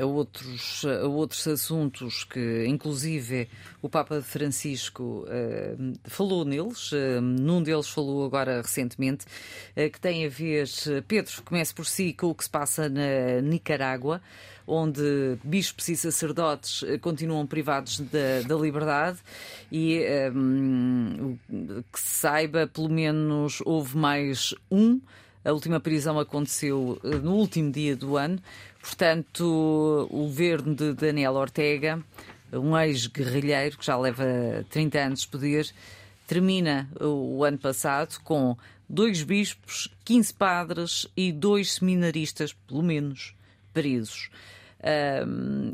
a, 0.01 0.07
outros, 0.07 0.85
a 0.85 1.07
outros 1.07 1.47
assuntos 1.49 2.25
que, 2.25 2.67
inclusive, 2.67 3.49
o 3.81 3.89
Papa 3.89 4.21
Francisco 4.23 5.25
uh, 5.27 5.93
falou 6.05 6.45
neles. 6.45 6.93
Uh, 6.93 7.21
num 7.21 7.63
deles 7.63 7.89
falou 7.89 8.25
agora 8.27 8.61
recentemente, 8.61 9.25
uh, 9.77 9.91
que 9.91 10.01
tem 10.01 10.27
a 10.27 10.29
ver, 10.29 10.69
Pedro, 11.09 11.43
comece 11.43 11.75
por 11.75 11.87
si, 11.87 12.13
com 12.13 12.29
o 12.29 12.35
que 12.35 12.45
se 12.45 12.51
passa 12.51 12.89
na 12.89 13.41
Nicarágua 13.43 14.21
onde 14.67 15.39
bispos 15.45 15.89
e 15.89 15.97
sacerdotes 15.97 16.85
continuam 17.01 17.47
privados 17.47 18.01
da, 18.01 18.43
da 18.47 18.57
liberdade 18.57 19.19
e 19.71 20.03
um, 20.35 21.39
que 21.93 22.01
se 22.01 22.21
saiba, 22.21 22.67
pelo 22.67 22.89
menos 22.89 23.63
houve 23.65 23.97
mais 23.97 24.55
um 24.71 25.01
a 25.47 25.53
última 25.53 25.79
prisão 25.79 26.19
aconteceu 26.19 27.01
eh, 27.05 27.19
no 27.19 27.35
último 27.35 27.71
dia 27.71 27.95
do 27.95 28.17
ano. 28.17 28.43
Portanto, 28.81 30.09
o 30.11 30.25
governo 30.25 30.75
de 30.75 30.93
Daniel 30.93 31.35
Ortega, 31.35 32.03
um 32.53 32.77
ex-guerrilheiro 32.77 33.79
que 33.79 33.87
já 33.87 33.97
leva 33.97 34.25
30 34.71 34.99
anos 34.99 35.21
de 35.21 35.29
poder, 35.29 35.73
termina 36.27 36.91
o 37.01 37.45
ano 37.45 37.59
passado 37.59 38.19
com 38.25 38.57
dois 38.89 39.23
bispos, 39.23 39.89
15 40.05 40.35
padres 40.35 41.07
e 41.17 41.31
dois 41.31 41.75
seminaristas, 41.75 42.53
pelo 42.53 42.83
menos, 42.83 43.36
presos. 43.77 44.31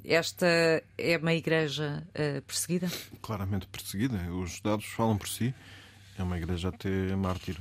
esta 0.04 0.46
é 0.98 1.16
uma 1.18 1.34
igreja 1.34 2.02
uh, 2.08 2.42
perseguida? 2.42 2.90
Claramente 3.20 3.68
perseguida. 3.68 4.18
Os 4.32 4.60
dados 4.60 4.86
falam 4.86 5.16
por 5.16 5.28
si. 5.28 5.54
É 6.18 6.22
uma 6.22 6.36
igreja 6.36 6.68
até 6.68 7.14
mártir. 7.14 7.58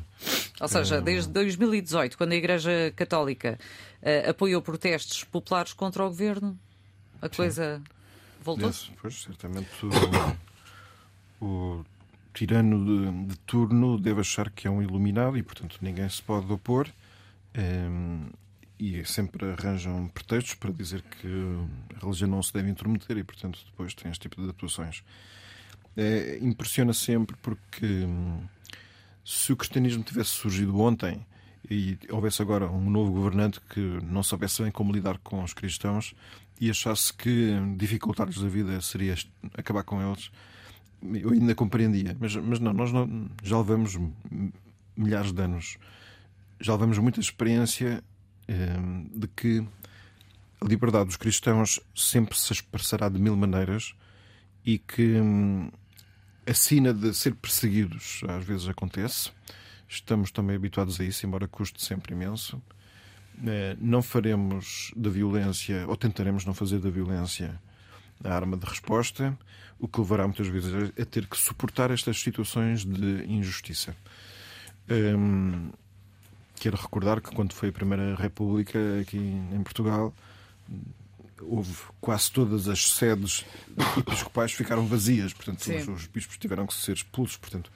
Ou 0.60 0.68
seja, 0.68 0.96
é... 0.96 1.02
desde 1.02 1.32
2018, 1.32 2.18
quando 2.18 2.32
a 2.32 2.36
Igreja 2.36 2.92
Católica 2.96 3.60
uh, 4.02 4.30
apoiou 4.32 4.62
protestos 4.62 5.24
populares 5.24 5.74
contra 5.74 6.04
o 6.04 6.10
governo, 6.10 6.58
a 7.22 7.28
Sim. 7.28 7.36
coisa 7.36 7.82
voltou? 8.44 8.70
-se? 8.70 8.92
Pois, 9.00 9.22
certamente 9.22 9.70
o, 11.40 11.46
o 11.46 11.86
tirano 12.34 12.84
de, 12.84 13.28
de, 13.28 13.40
turno 13.40 14.00
deve 14.00 14.22
achar 14.22 14.50
que 14.50 14.68
é 14.68 14.72
um 14.72 14.82
iluminado 14.82 15.38
e, 15.38 15.44
portanto, 15.44 15.78
ninguém 15.82 16.10
se 16.10 16.22
pode 16.22 16.52
opor. 16.52 16.88
Um, 17.56 17.62
ehm, 17.62 18.30
e 18.82 19.06
sempre 19.06 19.46
arranjam 19.52 20.08
pretextos 20.08 20.56
para 20.56 20.72
dizer 20.72 21.04
que 21.04 21.28
a 21.96 22.00
religião 22.00 22.28
não 22.28 22.42
se 22.42 22.52
deve 22.52 22.68
intrometer 22.68 23.16
e, 23.16 23.24
portanto, 23.24 23.60
depois 23.64 23.94
tem 23.94 24.10
este 24.10 24.22
tipo 24.22 24.42
de 24.42 24.50
atuações 24.50 25.04
é, 25.96 26.40
impressiona 26.42 26.94
sempre 26.94 27.36
porque 27.42 27.86
hum, 27.86 28.42
se 29.24 29.54
o 29.54 29.56
cristianismo 29.56 30.04
tivesse 30.04 30.32
surgido 30.32 30.80
ontem 30.80 31.24
e 31.70 31.98
houvesse 32.10 32.42
agora 32.42 32.70
um 32.70 32.90
novo 32.90 33.12
governante 33.12 33.62
que 33.70 33.80
não 33.80 34.24
soubesse 34.24 34.64
bem 34.64 34.72
como 34.72 34.92
lidar 34.92 35.20
com 35.20 35.44
os 35.44 35.54
cristãos 35.54 36.16
e 36.60 36.70
achasse 36.70 37.14
que 37.14 37.54
dificultar-lhes 37.78 38.44
a 38.44 38.48
vida 38.48 38.82
seria 38.82 39.16
acabar 39.56 39.84
com 39.84 40.02
eles, 40.02 40.32
eu 41.02 41.32
ainda 41.32 41.56
compreendia. 41.56 42.16
Mas, 42.20 42.36
mas 42.36 42.60
não, 42.60 42.74
nós 42.74 42.92
não, 42.92 43.30
já 43.44 43.58
levamos 43.58 44.00
milhares 44.96 45.32
de 45.32 45.42
anos, 45.42 45.78
já 46.60 46.74
levamos 46.74 46.98
muita 47.00 47.20
experiência 47.20 48.04
de 48.48 49.28
que 49.30 49.66
a 50.60 50.66
liberdade 50.66 51.06
dos 51.06 51.18
cristãos 51.18 51.80
sempre 51.96 52.38
se 52.38 52.54
expressará 52.54 53.10
de 53.10 53.20
mil 53.20 53.36
maneiras 53.36 53.94
e 54.66 54.78
que 54.78 55.20
hum, 55.20 55.72
a 56.46 56.54
sina 56.54 56.94
de 56.94 57.14
ser 57.14 57.34
perseguidos 57.36 58.22
às 58.28 58.44
vezes 58.44 58.68
acontece. 58.68 59.32
Estamos 59.88 60.32
também 60.32 60.56
habituados 60.56 61.00
a 61.00 61.04
isso, 61.04 61.26
embora 61.26 61.48
custe 61.48 61.84
sempre 61.84 62.14
imenso. 62.14 62.62
Eh, 63.46 63.76
não 63.80 64.02
faremos 64.02 64.92
da 64.96 65.10
violência, 65.10 65.86
ou 65.88 65.98
tentaremos 65.98 66.46
não 66.46 66.54
fazer 66.54 66.80
da 66.80 66.90
violência 66.90 67.60
a 68.24 68.34
arma 68.34 68.56
de 68.56 68.66
resposta, 68.66 69.38
o 69.80 69.88
que 69.88 70.00
levará 70.00 70.28
muitas 70.28 70.48
vezes 70.48 70.72
a 71.00 71.06
ter 71.06 71.26
que 71.26 71.36
suportar 71.36 71.90
estas 71.90 72.22
situações 72.22 72.86
de 72.86 73.26
injustiça. 73.26 73.96
Hum, 74.90 75.72
quero 76.62 76.78
recordar 76.78 77.20
que 77.20 77.34
quando 77.34 77.54
foi 77.54 77.70
a 77.70 77.72
Primeira 77.72 78.14
República 78.16 78.78
aqui 79.02 79.18
em 79.18 79.64
Portugal, 79.64 80.14
houve 81.42 81.74
quase 82.00 82.32
todas 82.32 82.68
as 82.68 82.92
sedes 82.92 83.44
episcopais 83.98 84.52
ficaram 84.52 84.86
vazias, 84.86 85.34
portanto 85.34 85.62
os, 85.62 85.88
os, 85.88 86.06
bispos 86.06 86.38
tiveram 86.38 86.68
que 86.68 86.76
ser 86.76 86.94
expulsos, 86.94 87.36
portanto 87.38 87.72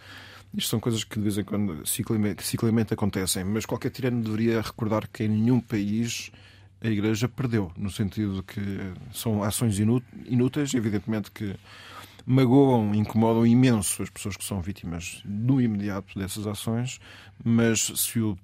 isto 0.53 0.69
são 0.69 0.79
coisas 0.79 1.03
que 1.03 1.15
de 1.15 1.23
vez 1.23 1.35
em 1.39 1.43
quando 1.43 1.83
ciclicamente, 1.83 2.43
ciclicamente 2.43 2.93
acontecem, 2.93 3.43
mas 3.43 3.65
qualquer 3.65 3.89
tirano 3.89 4.21
deveria 4.21 4.61
recordar 4.61 5.07
que 5.07 5.23
em 5.23 5.29
nenhum 5.29 5.59
país 5.59 6.31
a 6.79 6.87
Igreja 6.87 7.27
perdeu, 7.27 7.71
no 7.75 7.89
sentido 7.89 8.35
de 8.35 8.43
que 8.43 8.61
são 9.11 9.41
ações 9.41 9.79
inúteis, 9.79 10.75
evidentemente 10.75 11.31
que 11.31 11.55
magoam, 12.23 12.93
incomodam 12.93 13.47
imenso 13.47 14.03
as 14.03 14.11
pessoas 14.11 14.37
que 14.37 14.45
são 14.45 14.61
vítimas 14.61 15.23
no 15.25 15.59
imediato 15.59 16.19
dessas 16.19 16.45
ações, 16.45 16.99
mas 17.43 17.79
se 17.95 18.19
o 18.19 18.37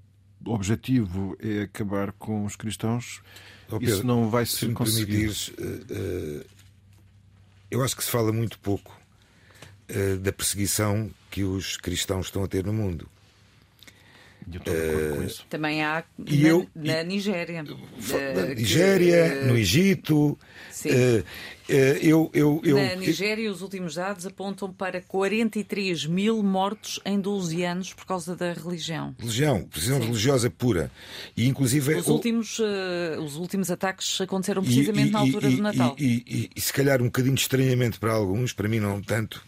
objetivo 0.45 1.38
é 1.39 1.63
acabar 1.63 2.12
com 2.13 2.45
os 2.45 2.56
cristãos, 2.56 3.21
oh, 3.69 3.80
Pedro, 3.80 3.95
isso 3.95 4.06
não 4.06 4.30
vai 4.30 4.45
ser 4.45 4.67
se 4.67 4.73
conseguido. 4.73 5.34
Uh, 5.58 6.41
uh, 6.41 6.45
eu 7.69 7.84
acho 7.84 7.95
que 7.95 8.04
se 8.04 8.12
fala 8.12 8.32
muito 8.32 8.60
pouco 8.60 8.97
uh, 9.89 10.17
da 10.19 10.32
perseguição 10.32 11.10
que 11.30 11.43
os 11.43 11.77
cristãos 11.77 12.27
estão 12.27 12.43
a 12.43 12.47
ter 12.47 12.65
no 12.65 12.73
mundo. 12.73 13.08
Uh, 14.47 15.43
Também 15.49 15.84
há 15.84 16.04
na, 16.17 16.36
eu, 16.36 16.67
na 16.75 17.04
Nigéria. 17.04 17.63
Na 17.63 18.45
Nigéria, 18.54 19.30
que, 19.30 19.45
no 19.45 19.58
Egito. 19.58 20.38
Uh, 20.86 20.88
uh, 20.89 21.23
eu, 21.69 22.30
eu, 22.34 22.62
eu, 22.63 22.75
na 22.75 22.95
Nigéria, 22.95 23.51
os 23.51 23.62
últimos 23.62 23.95
dados 23.95 24.25
apontam 24.25 24.73
para 24.73 25.01
43 25.01 26.06
mil 26.08 26.41
mortos 26.41 26.99
em 27.06 27.19
12 27.19 27.63
anos 27.63 27.93
por 27.93 28.06
causa 28.06 28.36
da 28.36 28.51
religião. 28.51 29.15
Religião, 29.19 29.63
precisão 29.63 29.99
Sim. 29.99 30.08
religiosa 30.08 30.49
pura. 30.49 30.91
E, 31.38 31.47
inclusive, 31.47 31.95
os, 31.95 32.08
últimos, 32.08 32.60
os 33.23 33.36
últimos 33.38 33.69
ataques 33.69 34.19
aconteceram 34.19 34.63
precisamente 34.63 35.10
e, 35.10 35.12
na 35.12 35.19
altura 35.19 35.49
e, 35.49 35.56
do 35.56 35.62
Natal. 35.62 35.95
E, 35.97 36.49
e, 36.56 36.62
se 36.62 36.73
calhar 36.73 37.01
um 37.01 37.06
bocadinho 37.06 37.36
estranhamente 37.36 37.99
para 37.99 38.12
alguns, 38.13 38.54
para 38.54 38.67
mim 38.67 38.80
não 38.80 39.01
tanto. 39.01 39.43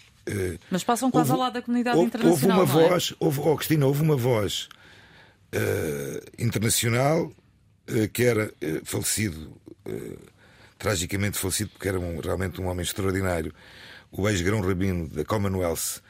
Mas 0.71 0.83
passam 0.83 1.11
quase 1.11 1.31
houve, 1.31 1.41
ao 1.41 1.45
lado 1.47 1.53
da 1.53 1.61
comunidade 1.61 1.97
houve, 1.97 2.07
internacional. 2.07 2.59
Houve 2.59 2.73
uma 2.73 2.83
é? 2.83 2.89
voz, 2.89 3.13
houve, 3.19 3.39
oh, 3.41 3.55
Cristina, 3.57 3.85
houve 3.85 4.01
uma 4.01 4.15
voz 4.15 4.69
uh, 4.71 4.82
internacional, 6.37 7.25
uh, 7.25 8.09
que 8.11 8.23
era 8.23 8.47
uh, 8.47 8.85
falecido, 8.85 9.55
tragicamente 10.77 11.37
falecido, 11.37 11.71
porque 11.71 11.87
era 11.87 11.99
um, 11.99 12.19
realmente 12.19 12.59
um 12.59 12.67
homem 12.67 12.83
extraordinário, 12.83 13.53
o 14.11 14.27
ex-grão 14.29 14.61
rabino 14.61 15.07
da 15.07 15.25
Commonwealth, 15.25 16.01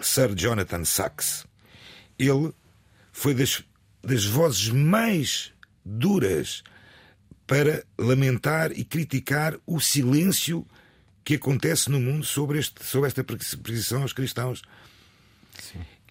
Sir 0.00 0.34
Jonathan 0.34 0.84
Sachs. 0.84 1.46
Ele 2.18 2.52
foi 3.12 3.34
das, 3.34 3.62
das 4.02 4.24
vozes 4.24 4.68
mais 4.68 5.52
duras 5.84 6.62
para 7.46 7.84
lamentar 7.98 8.72
e 8.72 8.84
criticar 8.84 9.56
o 9.66 9.80
silêncio 9.80 10.66
que 11.24 11.34
acontece 11.34 11.90
no 11.90 12.00
mundo 12.00 12.24
sobre, 12.24 12.58
este, 12.58 12.84
sobre 12.84 13.08
esta 13.08 13.22
perseguição 13.22 14.02
aos 14.02 14.12
cristãos. 14.12 14.62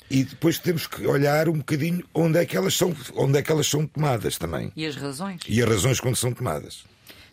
E 0.09 0.23
depois 0.23 0.59
temos 0.59 0.85
que 0.85 1.05
olhar 1.07 1.49
um 1.49 1.57
bocadinho 1.57 2.03
onde 2.13 2.37
é 2.37 2.45
que 2.45 2.55
elas 2.55 2.75
são, 2.75 2.95
onde 3.15 3.39
é 3.39 3.41
que 3.41 3.51
elas 3.51 3.67
são 3.67 3.87
tomadas 3.87 4.37
também. 4.37 4.71
E 4.75 4.85
as 4.85 4.95
razões? 4.95 5.41
E 5.47 5.61
as 5.61 5.67
razões 5.67 5.99
quando 5.99 6.15
são 6.15 6.31
tomadas. 6.31 6.85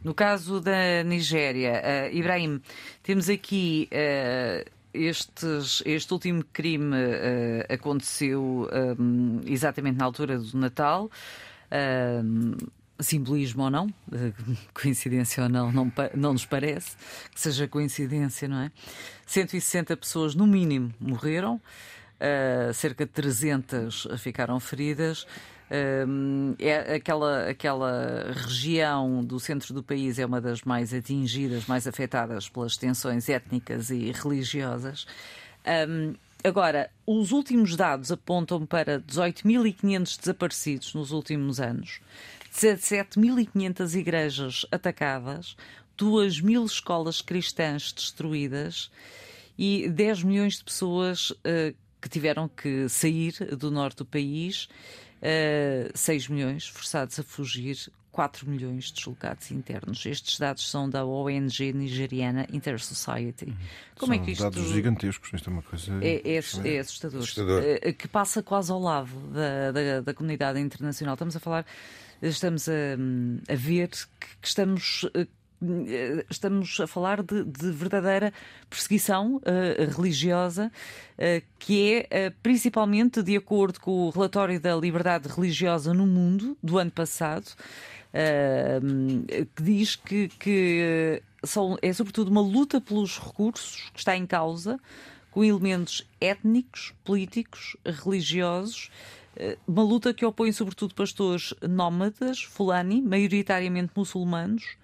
No 0.03 0.15
caso 0.15 0.61
da 0.61 1.05
Nigéria, 1.05 1.81
uh, 1.81 2.17
Ibrahim, 2.17 2.61
temos 3.03 3.29
aqui 3.29 3.89
uh, 3.93 4.69
estes, 4.93 5.83
este 5.87 6.13
último 6.13 6.45
crime 6.53 6.97
uh, 6.97 7.73
aconteceu 7.73 8.69
um, 8.99 9.41
exatamente 9.47 9.99
na 9.99 10.05
altura 10.05 10.39
do 10.39 10.59
Natal. 10.59 11.11
simbolismo 13.01 13.65
ou 13.65 13.71
não, 13.71 13.93
coincidência 14.75 15.43
ou 15.43 15.49
não, 15.49 15.73
não, 15.73 15.93
não 16.15 16.33
nos 16.33 16.47
parece 16.47 16.97
que 17.35 17.41
seja 17.41 17.67
coincidência, 17.67 18.49
não 18.49 18.61
é? 18.61 18.73
160 19.27 19.97
pessoas, 19.97 20.35
no 20.35 20.47
mínimo, 20.47 20.93
morreram, 21.01 21.61
cerca 22.75 23.05
de 23.05 23.13
300 23.13 24.09
ficaram 24.19 24.61
feridas 24.61 25.27
é 26.59 26.97
aquela, 26.97 27.49
aquela 27.49 28.33
região 28.35 29.25
do 29.25 29.41
centro 29.41 29.73
do 29.73 29.83
país 29.83 30.19
é 30.19 30.27
uma 30.27 30.41
das 30.41 30.63
mais 30.63 30.93
atingidas, 30.93 31.67
mais 31.67 31.87
afetadas 31.87 32.47
pelas 32.47 32.77
tensões 32.77 33.29
étnicas 33.31 33.89
e 33.89 34.13
religiosas. 34.13 35.07
Um, 35.89 36.15
agora, 36.45 36.91
os 37.07 37.33
últimos 37.33 37.75
dados 37.75 38.13
apontam 38.13 38.67
para 38.67 39.01
18.500 39.01 40.19
desaparecidos 40.21 40.95
nos 40.95 41.11
últimos 41.11 41.59
anos, 41.59 42.01
17.500 42.55 43.95
igrejas 43.99 44.67
atacadas, 44.71 45.57
2.000 45.99 46.67
escolas 46.67 47.23
cristãs 47.23 47.93
destruídas 47.93 48.91
e 49.57 49.89
10 49.89 50.23
milhões 50.25 50.59
de 50.59 50.65
pessoas 50.65 51.31
uh, 51.31 51.75
que 52.03 52.09
tiveram 52.09 52.49
que 52.49 52.89
sair 52.89 53.33
do 53.57 53.71
norte 53.71 53.99
do 53.99 54.05
país 54.05 54.65
uh, 54.65 55.89
eh, 55.89 55.91
6 55.95 56.29
milhões 56.29 56.67
forçados 56.67 57.19
a 57.21 57.23
fugir, 57.23 57.77
4 58.11 58.51
milhões 58.51 58.91
deslocados 58.91 59.51
internos. 59.53 60.05
Estes 60.05 60.39
dados 60.39 60.69
são 60.69 60.91
da 60.91 61.05
ONG 61.07 61.73
nigeriana 61.73 62.47
Intersociety. 62.53 63.47
Uhum. 63.47 63.57
Como 63.99 64.13
é 64.13 64.17
são 64.17 64.23
é 64.23 64.27
que 64.27 64.33
isto... 64.33 64.43
dados 64.43 64.69
gigantescos, 64.71 65.33
isto 65.33 65.49
é 65.49 65.53
uma 65.53 65.63
coisa... 65.63 65.93
É, 66.03 66.21
é, 66.29 66.35
é 66.35 66.79
assustador. 66.79 67.21
assustador. 67.21 67.63
Uh, 67.63 67.95
que 67.95 68.09
passa 68.09 68.43
quase 68.43 68.73
ao 68.73 68.81
lado 68.81 69.17
da, 69.33 69.71
da, 69.71 70.01
da 70.01 70.13
comunidade 70.13 70.59
internacional. 70.59 71.15
Estamos 71.15 71.37
a 71.37 71.41
falar 71.41 71.65
estamos 72.29 72.69
a, 72.69 72.73
a 73.49 73.55
ver 73.57 73.89
que, 73.89 74.27
estamos 74.43 75.09
eh, 75.15 75.27
estamos 76.29 76.79
a 76.81 76.87
falar 76.87 77.23
de, 77.23 77.45
de 77.45 77.71
verdadeira 77.71 78.33
perseguição 78.69 79.37
uh, 79.37 79.97
religiosa, 79.97 80.73
uh, 81.19 81.47
que 81.59 82.07
é 82.11 82.29
uh, 82.29 82.35
principalmente 82.43 83.23
de 83.23 83.37
acordo 83.37 83.81
com 83.81 84.07
o 84.07 84.11
relatório 84.11 84.61
da 84.61 84.75
liberdade 84.75 85.29
religiosa 85.29 85.95
no 85.95 86.07
mundo 86.07 86.57
do 86.63 86.79
ano 86.79 86.91
passado, 86.91 87.47
que 89.57 89.63
diz 89.63 89.97
que, 89.97 90.29
que 90.39 91.23
são, 91.43 91.79
é 91.81 91.91
sobretudo 91.95 92.31
uma 92.31 92.43
luta 92.43 92.79
pelos 92.79 93.19
recursos 93.19 93.89
que 93.95 94.01
está 94.01 94.15
em 94.15 94.27
causa, 94.27 94.79
com 95.31 95.43
elementos 95.43 96.07
étnicos, 96.21 96.93
políticos, 97.03 97.75
religiosos. 97.87 98.91
Uma 99.67 99.83
luta 99.83 100.13
que 100.13 100.27
opõe 100.27 100.53
sobretudo 100.53 100.95
pastores 100.95 101.55
nómadas, 101.67 102.43
fulani, 102.43 103.01
maioritariamente 103.01 103.93
muçulmanos, 103.97 104.77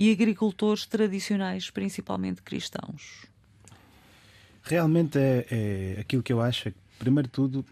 e 0.00 0.10
agricultores 0.10 0.86
tradicionais, 0.86 1.68
principalmente 1.68 2.40
cristãos? 2.40 3.26
Realmente 4.62 5.18
é, 5.18 5.46
é 5.50 6.00
aquilo 6.00 6.22
que 6.22 6.32
eu 6.32 6.40
acho. 6.40 6.70
É 6.70 6.72
primeiro 6.98 7.28
de 7.28 7.32
tudo, 7.32 7.62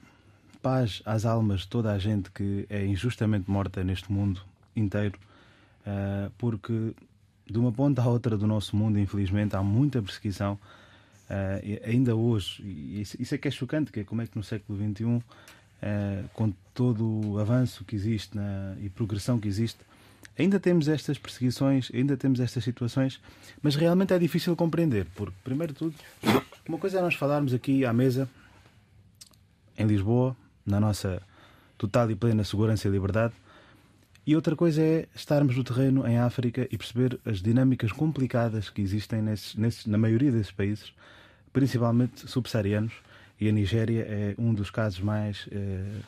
paz 0.61 1.01
às 1.07 1.25
almas 1.25 1.61
de 1.61 1.69
toda 1.69 1.91
a 1.91 1.99
gente 1.99 2.31
que 2.31 2.67
é 2.69 2.85
injustamente 2.85 3.51
morta 3.51 3.83
neste 3.83 4.12
mundo 4.12 4.43
inteiro, 4.77 5.19
uh, 5.87 6.31
porque 6.37 6.93
de 7.47 7.59
uma 7.59 7.73
ponta 7.73 8.03
à 8.03 8.07
outra 8.07 8.37
do 8.37 8.47
nosso 8.47 8.77
mundo, 8.77 8.99
infelizmente, 8.99 9.57
há 9.57 9.62
muita 9.62 10.03
perseguição. 10.03 10.59
Uh, 11.31 11.88
ainda 11.88 12.14
hoje, 12.14 12.62
e 12.62 13.01
isso 13.01 13.35
é 13.35 13.38
que 13.38 13.49
é 13.49 13.51
chocante, 13.51 13.91
que 13.91 14.01
é 14.01 14.05
como 14.05 14.21
é 14.21 14.27
que 14.27 14.37
no 14.37 14.43
século 14.43 14.79
XXI, 14.79 15.23
eh, 15.81 16.25
com 16.35 16.53
todo 16.75 17.27
o 17.27 17.38
avanço 17.38 17.85
que 17.85 17.95
existe 17.95 18.37
na, 18.37 18.75
e 18.81 18.91
progressão 18.91 19.38
que 19.38 19.47
existe, 19.47 19.79
ainda 20.38 20.61
temos 20.61 20.88
estas 20.88 21.18
perseguições, 21.18 21.90
ainda 21.92 22.16
temos 22.16 22.40
estas 22.40 22.62
situações, 22.62 23.20
mas 23.61 23.74
realmente 23.74 24.14
é 24.14 24.18
difícil 24.18 24.54
compreender, 24.54 25.07
porque, 25.14 25.35
primeiro 25.42 25.72
de 25.72 25.78
tudo, 25.78 25.94
uma 26.68 26.78
coisa 26.78 26.98
é 26.98 27.02
nós 27.02 27.14
falarmos 27.14 27.52
aqui 27.52 27.85
à 27.85 27.92
mesa, 27.92 28.28
em 29.76 29.87
Lisboa, 29.87 30.37
na 30.64 30.78
nossa 30.78 31.20
total 31.76 32.11
e 32.11 32.14
plena 32.14 32.44
segurança 32.44 32.87
e 32.87 32.90
liberdade, 32.90 33.35
e 34.26 34.37
outra 34.37 34.54
coisa 34.54 34.83
é 34.83 35.09
estarmos 35.14 35.57
no 35.57 35.64
terreno 35.64 36.07
em 36.07 36.18
África 36.18 36.68
e 36.70 36.76
perceber 36.76 37.18
as 37.24 37.40
dinâmicas 37.40 37.90
complicadas 37.92 38.68
que 38.68 38.83
existem 38.83 39.22
nesses, 39.22 39.54
nesses, 39.54 39.87
na 39.87 39.96
maioria 39.96 40.31
desses 40.31 40.52
países, 40.52 40.92
principalmente 41.52 42.31
subsaarianos, 42.31 42.92
e 43.40 43.48
a 43.48 43.52
Nigéria 43.52 44.02
é 44.02 44.35
um 44.37 44.52
dos 44.52 44.70
casos 44.70 45.00
mais 45.00 45.48
eh, 45.50 46.00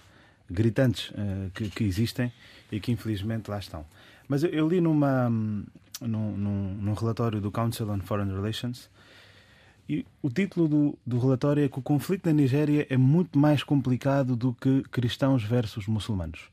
gritantes 0.51 1.13
eh, 1.17 1.51
que, 1.55 1.71
que 1.71 1.85
existem 1.85 2.33
e 2.71 2.81
que 2.81 2.91
infelizmente 2.93 3.51
lá 3.51 3.59
estão. 3.59 3.85
Mas 4.29 4.43
eu, 4.43 4.51
eu 4.51 4.69
li 4.69 4.81
numa, 4.81 5.29
num, 5.29 6.37
num, 6.37 6.75
num, 6.75 6.95
relatório 6.95 7.41
do 7.41 7.51
Council 7.51 7.89
on 7.91 8.01
Foreign 8.01 8.33
Relations 8.33 8.91
e 9.89 10.07
o 10.23 10.31
título 10.31 10.69
do, 10.69 10.99
do 11.05 11.19
relatório 11.19 11.65
é 11.65 11.69
que 11.69 11.79
o 11.79 11.83
conflito 11.83 12.27
na 12.27 12.33
Nigéria 12.33 12.87
é 12.89 12.97
muito 12.97 13.39
mais 13.39 13.65
complicado 13.65 14.37
do 14.37 14.55
que 14.55 14.83
cristãos 14.85 15.43
versus 15.43 15.87
muçulmanos. 15.87 16.49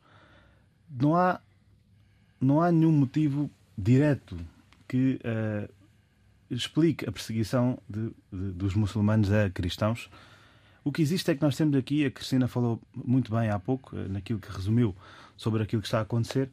Não 0.90 1.16
há, 1.16 1.40
não 2.42 2.62
há 2.62 2.72
nenhum 2.72 2.92
motivo 2.92 3.50
direto 3.78 4.36
que 4.88 5.20
uh, 5.24 5.72
explique 6.50 7.08
a 7.08 7.12
perseguição 7.12 7.78
de, 7.88 8.12
de, 8.32 8.52
dos 8.54 8.74
muçulmanos 8.74 9.32
a 9.32 9.50
cristãos. 9.50 10.10
O 10.88 10.92
que 10.92 11.02
existe 11.02 11.30
é 11.30 11.36
que 11.36 11.42
nós 11.42 11.58
temos 11.58 11.76
aqui, 11.76 12.06
a 12.06 12.12
Cristina 12.12 12.48
falou 12.48 12.82
muito 12.96 13.30
bem 13.30 13.50
há 13.50 13.60
pouco, 13.60 13.96
eh, 13.98 14.08
naquilo 14.08 14.40
que 14.40 14.50
resumiu 14.50 14.96
sobre 15.36 15.62
aquilo 15.62 15.82
que 15.82 15.88
está 15.88 16.00
a 16.00 16.04
acontecer, 16.04 16.50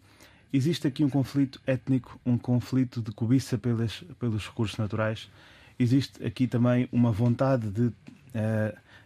Existe 0.54 0.86
aqui 0.86 1.02
um 1.02 1.10
conflito 1.10 1.60
étnico, 1.66 2.16
um 2.24 2.38
conflito 2.38 3.02
de 3.02 3.10
cobiça 3.10 3.58
pelas, 3.58 4.04
pelos 4.20 4.46
recursos 4.46 4.78
naturais. 4.78 5.28
Existe 5.76 6.24
aqui 6.24 6.46
também 6.46 6.88
uma 6.92 7.10
vontade 7.10 7.68
de 7.72 7.86
uh, 7.86 7.92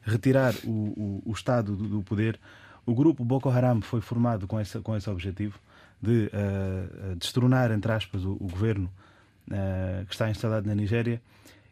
retirar 0.03 0.55
o, 0.63 0.69
o, 0.69 1.23
o 1.25 1.33
Estado 1.33 1.75
do, 1.75 1.89
do, 1.89 2.03
poder. 2.03 2.39
O 2.85 2.95
grupo 2.95 3.25
Boko 3.25 3.49
Haram 3.49 3.81
foi 3.81 4.03
formado 4.03 4.47
com 4.47 4.61
esse, 4.61 4.79
com 4.81 4.95
esse 4.95 5.09
objetivo 5.09 5.59
de 6.03 6.27
uh, 6.27 7.17
destronar, 7.17 7.71
entre 7.71 7.93
aspas, 7.93 8.27
o, 8.27 8.33
o 8.33 8.47
governo 8.47 8.93
uh, 9.51 10.05
que 10.05 10.13
está 10.13 10.29
instalado 10.29 10.69
na 10.69 10.75
Nigéria. 10.75 11.19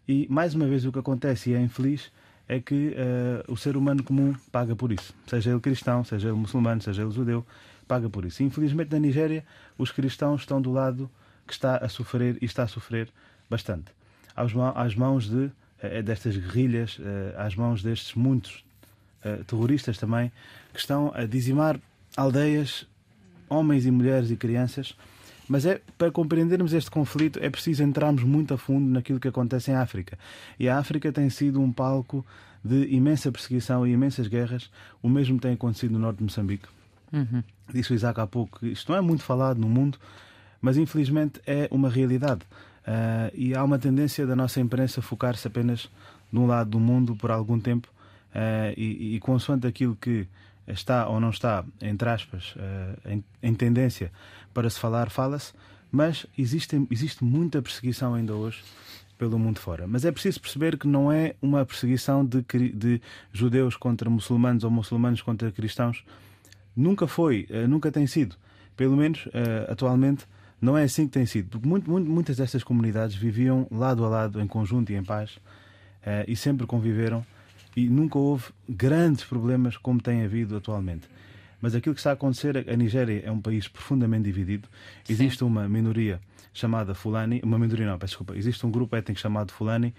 E, 0.08 0.26
mais 0.30 0.54
uma 0.54 0.66
vez, 0.66 0.86
o 0.86 0.92
que 0.92 1.00
acontece, 1.00 1.50
e 1.50 1.54
é 1.54 1.60
infeliz, 1.60 2.10
é 2.48 2.60
que 2.60 2.94
uh, 2.94 3.52
o 3.52 3.56
ser 3.56 3.76
humano 3.76 4.02
comum 4.02 4.34
paga 4.52 4.76
por 4.76 4.92
isso. 4.92 5.14
Seja 5.26 5.50
ele 5.50 5.60
cristão, 5.60 6.04
seja 6.04 6.28
ele 6.28 6.36
muçulmano, 6.36 6.80
seja 6.80 7.02
ele 7.02 7.10
judeu, 7.10 7.44
paga 7.88 8.08
por 8.08 8.24
isso. 8.24 8.42
Infelizmente, 8.42 8.92
na 8.92 8.98
Nigéria, 8.98 9.44
os 9.76 9.90
cristãos 9.90 10.42
estão 10.42 10.60
do 10.60 10.72
lado 10.72 11.10
que 11.46 11.52
está 11.52 11.76
a 11.76 11.88
sofrer 11.88 12.38
e 12.40 12.44
está 12.44 12.64
a 12.64 12.68
sofrer 12.68 13.08
bastante. 13.50 13.86
Às 14.34 14.94
mãos 14.94 15.28
de, 15.28 15.50
eh, 15.80 16.02
destas 16.02 16.36
guerrilhas, 16.36 16.98
eh, 17.00 17.34
às 17.38 17.54
mãos 17.54 17.82
destes 17.82 18.14
muitos 18.14 18.64
terroristas 19.48 19.98
também, 19.98 20.30
que 20.72 20.78
estão 20.78 21.10
a 21.12 21.24
dizimar 21.24 21.80
aldeias, 22.16 22.86
homens 23.48 23.84
e 23.84 23.90
mulheres 23.90 24.30
e 24.30 24.36
crianças. 24.36 24.96
Mas 25.48 25.64
é 25.64 25.80
para 25.96 26.10
compreendermos 26.10 26.72
este 26.72 26.90
conflito 26.90 27.38
é 27.40 27.48
preciso 27.48 27.82
entrarmos 27.82 28.24
muito 28.24 28.54
a 28.54 28.58
fundo 28.58 28.90
naquilo 28.90 29.20
que 29.20 29.28
acontece 29.28 29.70
em 29.70 29.74
África. 29.74 30.18
E 30.58 30.68
a 30.68 30.78
África 30.78 31.12
tem 31.12 31.30
sido 31.30 31.60
um 31.60 31.72
palco 31.72 32.24
de 32.64 32.86
imensa 32.92 33.30
perseguição 33.30 33.86
e 33.86 33.92
imensas 33.92 34.26
guerras. 34.26 34.70
O 35.02 35.08
mesmo 35.08 35.38
tem 35.38 35.52
acontecido 35.52 35.92
no 35.92 35.98
norte 36.00 36.18
de 36.18 36.24
Moçambique. 36.24 36.66
Uhum. 37.12 37.42
Disse 37.72 37.92
o 37.92 37.94
Isaac 37.94 38.20
há 38.20 38.26
pouco 38.26 38.58
que 38.58 38.66
isto 38.66 38.90
não 38.90 38.98
é 38.98 39.00
muito 39.00 39.22
falado 39.22 39.58
no 39.58 39.68
mundo, 39.68 39.98
mas 40.60 40.76
infelizmente 40.76 41.40
é 41.46 41.68
uma 41.70 41.88
realidade. 41.88 42.42
Uh, 42.86 43.30
e 43.34 43.54
há 43.54 43.62
uma 43.62 43.78
tendência 43.78 44.26
da 44.26 44.36
nossa 44.36 44.60
imprensa 44.60 45.02
focar-se 45.02 45.46
apenas 45.46 45.88
num 46.30 46.46
lado 46.46 46.70
do 46.70 46.80
mundo 46.80 47.16
por 47.16 47.30
algum 47.30 47.58
tempo 47.58 47.88
uh, 48.34 48.72
e, 48.76 49.16
e 49.16 49.20
consoante 49.20 49.66
aquilo 49.66 49.96
que 49.96 50.26
está 50.66 51.08
ou 51.08 51.20
não 51.20 51.30
está, 51.30 51.64
entre 51.80 52.08
aspas, 52.08 52.54
uh, 52.56 53.10
em, 53.10 53.24
em, 53.42 53.54
tendência 53.54 54.10
para 54.52 54.68
se 54.68 54.78
falar, 54.78 55.10
fala-se, 55.10 55.52
mas 55.90 56.26
existe, 56.36 56.86
existe 56.90 57.24
muita 57.24 57.62
perseguição 57.62 58.14
ainda 58.14 58.34
hoje 58.34 58.62
pelo 59.16 59.38
mundo 59.38 59.58
fora. 59.58 59.86
Mas 59.86 60.04
é 60.04 60.12
preciso 60.12 60.40
perceber 60.40 60.76
que 60.76 60.86
não 60.86 61.10
é 61.10 61.34
uma 61.40 61.64
perseguição 61.64 62.24
de, 62.24 62.42
de 62.72 63.00
judeus 63.32 63.76
contra 63.76 64.10
muçulmanos 64.10 64.64
ou 64.64 64.70
muçulmanos 64.70 65.22
contra 65.22 65.50
cristãos 65.50 66.04
Nunca 66.76 67.06
foi, 67.06 67.46
eh, 67.48 67.66
nunca 67.66 67.90
tem 67.90 68.06
sido. 68.06 68.36
Pelo 68.76 68.94
menos 68.94 69.26
eh, 69.32 69.66
atualmente 69.70 70.26
não 70.60 70.76
é 70.76 70.82
assim 70.82 71.06
que 71.06 71.14
tem 71.14 71.24
sido. 71.24 71.48
Porque 71.48 71.66
muito, 71.66 71.90
muito, 71.90 72.08
muitas 72.08 72.36
destas 72.36 72.62
comunidades 72.62 73.16
viviam 73.16 73.66
lado 73.70 74.04
a 74.04 74.08
lado, 74.08 74.40
em 74.42 74.46
conjunto 74.46 74.92
e 74.92 74.94
em 74.94 75.02
paz, 75.02 75.38
eh, 76.04 76.26
e 76.28 76.36
sempre 76.36 76.66
conviveram. 76.66 77.24
E 77.76 77.88
nunca 77.88 78.18
houve 78.18 78.46
grandes 78.66 79.24
problemas 79.24 79.76
como 79.76 80.00
tem 80.00 80.24
havido 80.24 80.56
atualmente. 80.56 81.06
Mas 81.60 81.74
aquilo 81.74 81.94
que 81.94 82.00
está 82.00 82.10
a 82.10 82.14
acontecer, 82.14 82.68
a 82.68 82.76
Nigéria 82.76 83.22
é 83.24 83.30
um 83.30 83.40
país 83.40 83.68
profundamente 83.68 84.24
dividido. 84.24 84.68
Existe 85.08 85.40
Sim. 85.40 85.44
uma 85.44 85.68
minoria 85.68 86.20
chamada 86.52 86.94
Fulani, 86.94 87.40
uma 87.44 87.58
minoria 87.58 87.86
não, 87.86 87.98
peço 87.98 88.12
desculpa, 88.12 88.34
existe 88.34 88.64
um 88.64 88.70
grupo 88.70 88.96
étnico 88.96 89.20
chamado 89.20 89.52
Fulani 89.52 89.94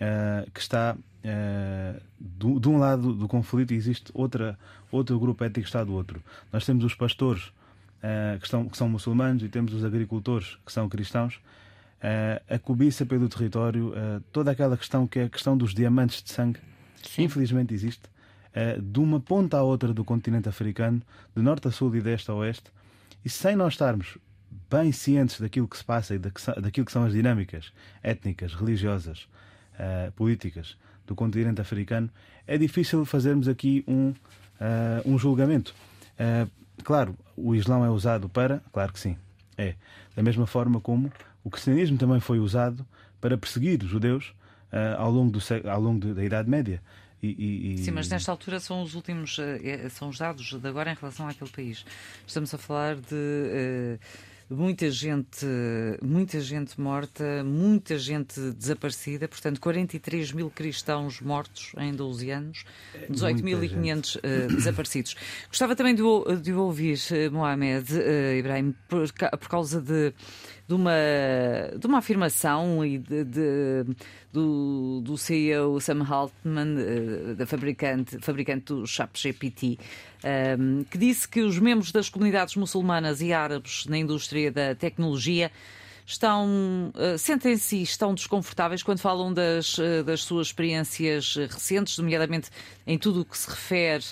uh, 0.00 0.50
que 0.50 0.60
está 0.60 0.96
uh, 0.96 2.00
do, 2.18 2.58
de 2.58 2.68
um 2.68 2.78
lado 2.78 3.12
do 3.12 3.28
conflito 3.28 3.72
e 3.72 3.76
existe 3.76 4.10
outra, 4.12 4.58
outro 4.90 5.18
grupo 5.20 5.44
étnico 5.44 5.62
que 5.62 5.68
está 5.68 5.84
do 5.84 5.92
outro. 5.92 6.20
Nós 6.52 6.66
temos 6.66 6.84
os 6.84 6.94
pastores 6.94 7.44
uh, 7.44 8.38
que, 8.40 8.44
estão, 8.44 8.68
que 8.68 8.76
são 8.76 8.88
muçulmanos 8.88 9.42
e 9.44 9.48
temos 9.48 9.72
os 9.72 9.84
agricultores 9.84 10.58
que 10.66 10.72
são 10.72 10.88
cristãos. 10.88 11.40
a 12.48 12.58
cobiça 12.58 13.04
pelo 13.04 13.28
território, 13.28 13.92
toda 14.32 14.50
aquela 14.50 14.76
questão 14.76 15.06
que 15.06 15.18
é 15.18 15.24
a 15.24 15.28
questão 15.28 15.54
dos 15.54 15.74
diamantes 15.74 16.22
de 16.22 16.30
sangue, 16.30 16.58
Sim. 17.02 17.24
infelizmente 17.24 17.74
existe. 17.74 18.02
de 18.82 18.98
uma 18.98 19.20
ponta 19.20 19.58
à 19.58 19.62
outra 19.62 19.94
do 19.94 20.04
continente 20.04 20.48
africano, 20.48 21.00
de 21.36 21.42
norte 21.42 21.68
a 21.68 21.70
sul 21.70 21.94
e 21.94 22.00
de 22.00 22.12
este 22.12 22.30
a 22.30 22.34
oeste, 22.34 22.70
e 23.24 23.30
sem 23.30 23.54
nós 23.54 23.74
estarmos 23.74 24.18
bem 24.68 24.92
cientes 24.92 25.40
daquilo 25.40 25.68
que 25.68 25.76
se 25.76 25.84
passa 25.84 26.14
e 26.14 26.18
daquilo 26.18 26.86
que 26.86 26.92
são 26.92 27.04
as 27.04 27.12
dinâmicas 27.12 27.72
étnicas, 28.02 28.54
religiosas, 28.54 29.28
uh, 29.74 30.10
políticas 30.12 30.76
do 31.06 31.14
continente 31.14 31.60
africano, 31.60 32.10
é 32.46 32.58
difícil 32.58 33.04
fazermos 33.04 33.48
aqui 33.48 33.84
um, 33.86 34.10
uh, 34.10 34.14
um 35.04 35.18
julgamento. 35.18 35.74
Claro, 36.84 37.16
o 37.36 37.54
Islão 37.54 37.84
é 37.84 37.90
usado 37.90 38.28
para. 38.28 38.62
Claro 38.72 38.92
que 38.92 39.00
sim, 39.00 39.16
é. 39.56 39.74
Da 40.14 40.22
mesma 40.22 40.46
forma 40.46 40.80
como 40.80 41.12
o 41.42 41.50
cristianismo 41.50 41.96
também 41.96 42.20
foi 42.20 42.38
usado 42.38 42.86
para 43.20 43.38
perseguir 43.38 43.82
judeus 43.84 44.34
ao 44.98 45.10
longo, 45.10 45.30
do, 45.30 45.40
ao 45.68 45.80
longo 45.80 46.14
da 46.14 46.24
Idade 46.24 46.48
Média. 46.48 46.82
E, 47.22 47.74
e, 47.74 47.78
Sim, 47.78 47.90
mas 47.90 48.08
nesta 48.08 48.30
altura 48.30 48.58
são 48.58 48.82
os 48.82 48.94
últimos, 48.94 49.38
é, 49.38 49.88
são 49.90 50.08
os 50.08 50.18
dados 50.18 50.58
de 50.58 50.66
agora 50.66 50.90
em 50.90 50.94
relação 50.94 51.28
àquele 51.28 51.50
país. 51.50 51.84
Estamos 52.26 52.54
a 52.54 52.58
falar 52.58 52.96
de 52.96 53.98
muita 54.50 54.90
gente, 54.90 55.46
muita 56.02 56.40
gente 56.40 56.80
morta, 56.80 57.44
muita 57.44 57.96
gente 57.96 58.40
desaparecida, 58.52 59.28
portanto 59.28 59.60
43 59.60 60.32
mil 60.32 60.50
cristãos 60.50 61.20
mortos 61.20 61.72
em 61.78 61.92
12 61.92 62.30
anos, 62.30 62.64
18.500 63.08 64.16
uh, 64.16 64.20
eh, 64.22 64.46
desaparecidos. 64.48 65.14
Gostava 65.48 65.76
também 65.76 65.94
de, 65.94 66.02
de 66.42 66.52
ouvir 66.52 66.98
Mohamed 67.30 67.94
uh, 67.94 68.38
Ibrahim 68.38 68.74
por, 68.88 69.06
por 69.12 69.48
causa 69.48 69.80
de 69.80 70.12
de 70.70 70.74
uma, 70.74 70.92
de 71.76 71.84
uma 71.84 71.98
afirmação 71.98 72.84
e 72.86 72.96
de, 72.96 73.24
de, 73.24 73.84
do, 74.32 75.00
do 75.02 75.18
CEO 75.18 75.80
Sam 75.80 76.06
Altman, 76.08 76.76
eh, 76.78 77.34
da 77.34 77.44
fabricante, 77.44 78.18
fabricante 78.20 78.66
do 78.66 78.86
ChatGPT, 78.86 79.66
um, 79.66 80.28
ehm, 80.28 80.82
que 80.84 80.96
disse 80.96 81.28
que 81.28 81.40
os 81.40 81.58
membros 81.58 81.90
das 81.90 82.08
comunidades 82.08 82.54
muçulmanas 82.54 83.20
e 83.20 83.32
árabes 83.32 83.84
na 83.86 83.98
indústria 83.98 84.52
da 84.52 84.72
tecnologia 84.72 85.50
estão 86.06 86.92
uh, 86.94 87.18
sentem-se 87.18 87.82
estão 87.82 88.14
desconfortáveis 88.14 88.82
quando 88.82 89.00
falam 89.00 89.32
das, 89.32 89.76
uh, 89.78 90.04
das 90.04 90.22
suas 90.22 90.48
experiências 90.48 91.34
recentes, 91.34 91.98
nomeadamente 91.98 92.48
em 92.86 92.96
tudo 92.96 93.22
o 93.22 93.24
que 93.24 93.36
se 93.36 93.50
refere 93.50 94.04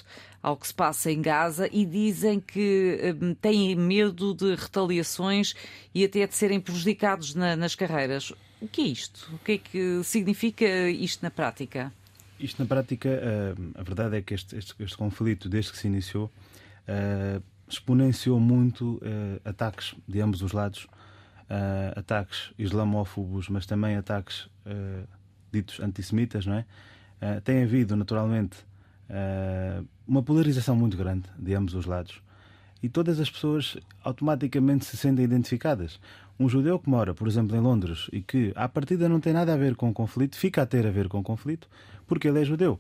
ao 0.43 0.57
que 0.57 0.67
se 0.67 0.75
passa 0.75 1.11
em 1.11 1.21
Gaza 1.21 1.69
e 1.73 1.85
dizem 1.85 2.41
que 2.41 3.17
um, 3.21 3.35
têm 3.35 3.75
medo 3.75 4.35
de 4.35 4.55
retaliações 4.55 5.55
e 5.95 6.05
até 6.05 6.27
de 6.27 6.35
serem 6.35 6.61
prejudicados 6.61 7.35
na, 7.35 7.57
nas 7.57 7.75
carreiras. 7.75 8.33
O 8.61 8.69
que 8.69 8.83
é 8.83 8.85
isto? 8.85 9.31
O 9.35 9.39
que 9.39 9.53
é 9.53 9.59
que 9.59 10.05
significa 10.05 10.67
isto 10.89 11.23
na 11.23 11.31
prática? 11.31 11.93
Isto 12.39 12.63
na 12.63 12.69
prática, 12.69 13.09
uh, 13.09 13.81
a 13.81 13.83
verdade 13.83 14.17
é 14.17 14.23
que 14.23 14.35
este, 14.35 14.57
este, 14.57 14.75
este, 14.79 14.97
conflito, 14.97 15.49
desde 15.49 15.73
que 15.73 15.79
se 15.79 15.89
iniciou, 15.89 16.27
uh, 16.27 17.43
exponenciou 17.69 18.41
muito 18.41 18.99
ataques 19.45 19.95
de 20.09 20.23
ambos 20.23 20.41
os 20.41 20.53
lados, 20.53 20.87
ataques 21.95 22.51
islamófobos, 22.59 23.51
mas 23.51 23.67
também 23.67 23.95
ataques 23.95 24.49
ditos 25.53 25.79
antissemitas, 25.79 26.47
não 26.47 26.55
é? 26.55 26.65
tem 27.45 27.63
havido, 27.63 27.95
naturalmente, 27.95 28.57
uma 30.07 30.23
polarização 30.23 30.77
muito 30.77 30.97
grande 30.97 31.25
de 31.39 31.55
ambos 31.55 31.75
os 31.75 31.87
lados 31.87 32.21
e 32.83 32.89
todas 32.89 33.19
as 33.21 33.31
pessoas 33.31 33.77
automaticamente 34.05 34.85
se 34.85 34.97
sentem 34.97 35.25
identificadas. 35.25 35.99
Um 36.39 36.49
judeu 36.49 36.79
que 36.79 36.89
mora, 36.89 37.13
por 37.13 37.27
exemplo, 37.27 37.57
em 37.57 37.61
Londres 37.61 38.09
e 38.13 38.21
que 38.21 38.53
à 38.55 38.69
partida 38.69 39.09
não 39.09 39.19
tem 39.19 39.33
nada 39.33 39.53
a 39.53 39.57
ver 39.57 39.75
com 39.75 39.89
o 39.89 39.93
conflito, 39.93 40.37
fica 40.37 40.63
a 40.63 40.67
ter 40.67 40.87
a 40.87 40.91
ver 40.91 41.09
com 41.09 41.19
o 41.19 41.23
conflito 41.23 41.69
porque 42.07 42.29
ele 42.29 42.41
é 42.41 42.45
judeu. 42.45 42.75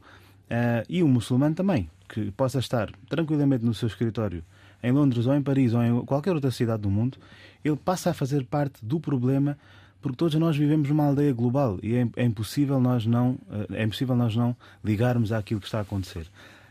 Uh, 0.48 0.86
e 0.88 1.02
o 1.02 1.08
muçulmano 1.08 1.54
também, 1.54 1.90
que 2.08 2.30
possa 2.30 2.58
estar 2.58 2.90
tranquilamente 3.08 3.64
no 3.64 3.74
seu 3.74 3.88
escritório 3.88 4.42
em 4.82 4.92
Londres 4.92 5.26
ou 5.26 5.34
em 5.34 5.42
Paris 5.42 5.74
ou 5.74 5.82
em 5.82 6.04
qualquer 6.04 6.34
outra 6.34 6.50
cidade 6.50 6.82
do 6.82 6.90
mundo, 6.90 7.18
ele 7.64 7.76
passa 7.76 8.10
a 8.10 8.14
fazer 8.14 8.44
parte 8.46 8.84
do 8.84 9.00
problema 9.00 9.58
porque 10.01 10.16
todos 10.16 10.34
nós 10.36 10.57
vivemos 10.57 10.88
numa 10.88 11.05
aldeia 11.07 11.32
global 11.32 11.78
e 11.82 11.96
é, 11.96 12.09
é 12.16 12.24
impossível 12.24 12.80
nós 12.80 13.05
não 13.05 13.38
é 13.70 13.82
impossível 13.82 14.14
nós 14.14 14.36
não 14.36 14.57
ligarmos 14.84 15.32
àquilo 15.32 15.61
que 15.61 15.66
está 15.66 15.78
a 15.78 15.82
acontecer. 15.82 16.28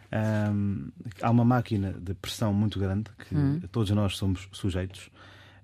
Um, 0.09 0.89
há 1.21 1.30
uma 1.30 1.43
máquina 1.43 1.93
de 1.99 2.13
pressão 2.13 2.53
muito 2.53 2.80
grande 2.80 3.11
que 3.28 3.36
hum. 3.36 3.59
todos 3.71 3.91
nós 3.91 4.15
somos 4.15 4.47
sujeitos, 4.53 5.09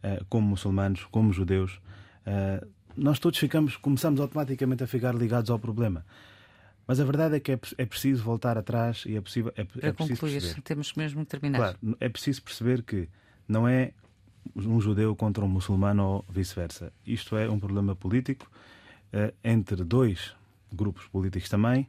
uh, 0.03 0.23
como 0.27 0.47
muçulmanos, 0.47 1.05
como 1.05 1.31
judeus. 1.31 1.79
Uh, 2.27 2.67
nós 2.95 3.19
todos 3.19 3.39
ficamos, 3.39 3.77
começamos 3.77 4.19
automaticamente 4.19 4.83
a 4.83 4.87
ficar 4.87 5.15
ligados 5.15 5.49
ao 5.49 5.57
problema. 5.57 6.05
Mas 6.85 6.99
a 6.99 7.05
verdade 7.05 7.37
é 7.37 7.39
que 7.39 7.53
é, 7.53 7.59
é 7.77 7.85
preciso 7.85 8.21
voltar 8.23 8.57
atrás 8.57 9.03
e 9.05 9.15
é 9.15 9.21
possível. 9.21 9.53
É, 9.55 9.63
Para 9.63 9.87
é 9.87 9.93
concluir, 9.93 10.41
perceber. 10.41 10.61
temos 10.61 10.93
mesmo 10.93 11.25
terminar. 11.25 11.57
Claro, 11.57 11.97
é 11.99 12.09
preciso 12.09 12.43
perceber 12.43 12.83
que 12.83 13.07
não 13.47 13.65
é 13.65 13.93
um 14.55 14.79
judeu 14.79 15.15
contra 15.15 15.43
um 15.43 15.47
muçulmano 15.47 16.03
ou 16.03 16.25
vice-versa. 16.29 16.91
Isto 17.05 17.37
é 17.37 17.49
um 17.49 17.59
problema 17.59 17.95
político 17.95 18.49
uh, 19.13 19.33
entre 19.43 19.83
dois 19.83 20.33
grupos 20.71 21.05
políticos 21.07 21.49
também 21.49 21.87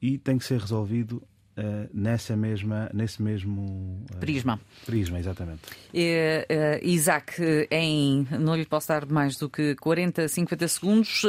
e 0.00 0.18
tem 0.18 0.38
que 0.38 0.44
ser 0.44 0.60
resolvido 0.60 1.22
Uh, 1.56 1.88
nessa 1.94 2.36
mesma, 2.36 2.90
nesse 2.92 3.22
mesmo 3.22 4.04
uh, 4.12 4.16
prisma. 4.18 4.60
Prisma, 4.84 5.20
exatamente. 5.20 5.60
Uh, 5.92 6.82
Isaac, 6.82 7.40
em, 7.70 8.26
não 8.40 8.56
lhe 8.56 8.66
posso 8.66 8.88
dar 8.88 9.06
mais 9.06 9.36
do 9.36 9.48
que 9.48 9.76
40, 9.76 10.26
50 10.26 10.66
segundos. 10.66 11.22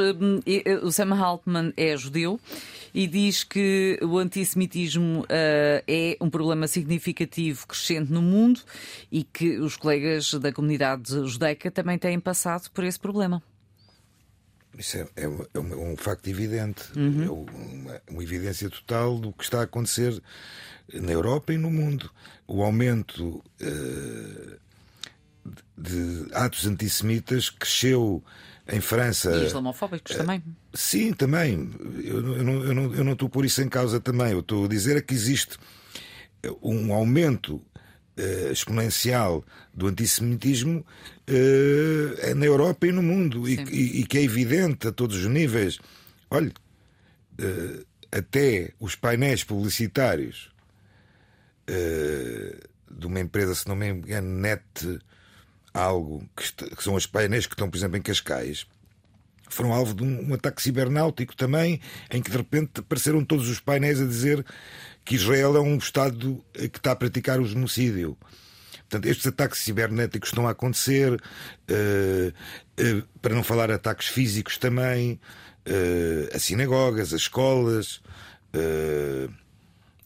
o 0.82 0.90
Sam 0.90 1.14
Altman 1.14 1.72
é 1.76 1.96
judeu 1.96 2.40
e 2.92 3.06
diz 3.06 3.44
que 3.44 4.00
o 4.02 4.18
antissemitismo 4.18 5.24
é 5.28 6.16
um 6.20 6.28
problema 6.28 6.66
significativo 6.66 7.64
crescente 7.64 8.12
no 8.12 8.20
mundo 8.20 8.60
e 9.12 9.22
que 9.22 9.58
os 9.58 9.76
colegas 9.76 10.34
da 10.34 10.52
comunidade 10.52 11.24
judaica 11.28 11.70
também 11.70 11.98
têm 11.98 12.18
passado 12.18 12.68
por 12.72 12.82
esse 12.82 12.98
problema. 12.98 13.40
Isso 14.76 14.98
é, 14.98 15.08
é, 15.16 15.24
é 15.24 15.58
um, 15.58 15.92
um, 15.92 15.96
facto 15.96 16.28
evidente, 16.28 16.82
uhum. 16.96 17.24
é 17.24 17.30
uma, 17.30 18.02
uma, 18.10 18.22
evidência 18.22 18.68
total 18.68 19.18
do 19.18 19.32
que 19.32 19.44
está 19.44 19.60
a 19.60 19.64
acontecer 19.64 20.22
na 20.92 21.12
Europa 21.12 21.52
e 21.52 21.58
no 21.58 21.70
mundo. 21.70 22.10
O 22.46 22.62
aumento 22.62 23.42
uh, 23.60 24.56
de 25.76 26.26
atos 26.32 26.66
antissemitas 26.66 27.48
cresceu 27.48 28.22
em 28.68 28.80
França. 28.80 29.30
E 29.36 29.46
islamofóbicos 29.46 30.14
uh, 30.14 30.18
também. 30.18 30.42
Sim, 30.74 31.12
também. 31.14 31.70
Eu, 32.04 32.36
eu, 32.36 32.44
não, 32.44 32.64
eu, 32.64 32.74
não, 32.74 32.94
eu 32.94 33.04
não 33.04 33.12
estou 33.12 33.28
por 33.28 33.44
isso 33.44 33.62
em 33.62 33.68
causa 33.68 33.98
também. 33.98 34.32
Eu 34.32 34.40
estou 34.40 34.66
a 34.66 34.68
dizer 34.68 34.96
é 34.96 35.00
que 35.00 35.14
existe 35.14 35.56
um 36.62 36.92
aumento 36.92 37.62
uh, 38.18 38.52
exponencial 38.52 39.44
do 39.74 39.86
antissemitismo 39.86 40.84
uh, 41.28 42.34
na 42.34 42.46
Europa 42.46 42.86
e 42.86 42.92
no 42.92 43.02
mundo, 43.02 43.48
e, 43.48 43.56
e, 43.70 44.00
e, 44.00 44.06
que 44.06 44.18
é 44.18 44.22
evidente 44.22 44.88
a 44.88 44.92
todos 44.92 45.16
os 45.16 45.26
níveis. 45.26 45.78
Olhe, 46.30 46.52
uh, 47.40 47.86
até 48.10 48.72
os 48.80 48.94
painéis 48.94 49.44
publicitários 49.44 50.50
de 52.88 53.06
uma 53.08 53.18
empresa, 53.18 53.56
se 53.56 53.66
não 53.66 53.74
me 53.74 53.88
engano, 53.88 54.28
Net 54.38 54.62
algo, 55.74 56.26
que, 56.36 56.52
que, 56.52 56.82
são 56.82 56.94
os 56.94 57.06
painéis 57.06 57.46
que 57.46 57.54
estão, 57.54 57.68
por 57.68 57.76
exemplo, 57.76 57.96
em 57.96 58.02
Cascais, 58.02 58.66
foram 59.48 59.72
alvo 59.72 59.94
de 59.94 60.02
um, 60.02 60.30
um, 60.30 60.34
ataque 60.34 60.62
cibernáutico 60.62 61.36
também, 61.36 61.80
em 62.10 62.22
que 62.22 62.30
de 62.30 62.36
repente 62.36 62.80
apareceram 62.80 63.24
todos 63.24 63.48
os 63.48 63.60
painéis 63.60 64.00
a 64.00 64.04
dizer 64.04 64.44
que 65.06 65.14
Israel 65.14 65.56
é 65.56 65.60
um 65.60 65.78
Estado 65.78 66.44
que 66.52 66.78
está 66.78 66.92
a 66.92 66.96
praticar 66.96 67.40
o 67.40 67.46
genocídio. 67.46 68.18
Portanto, 68.88 69.06
estes 69.06 69.26
ataques 69.26 69.60
cibernéticos 69.60 70.30
estão 70.30 70.46
a 70.46 70.50
acontecer, 70.50 71.12
uh, 71.12 72.28
uh, 72.28 73.02
para 73.22 73.34
não 73.34 73.42
falar 73.42 73.70
ataques 73.70 74.08
físicos 74.08 74.58
também, 74.58 75.20
uh, 75.66 76.36
a 76.36 76.38
sinagogas, 76.38 77.12
a 77.12 77.16
escolas, 77.16 78.00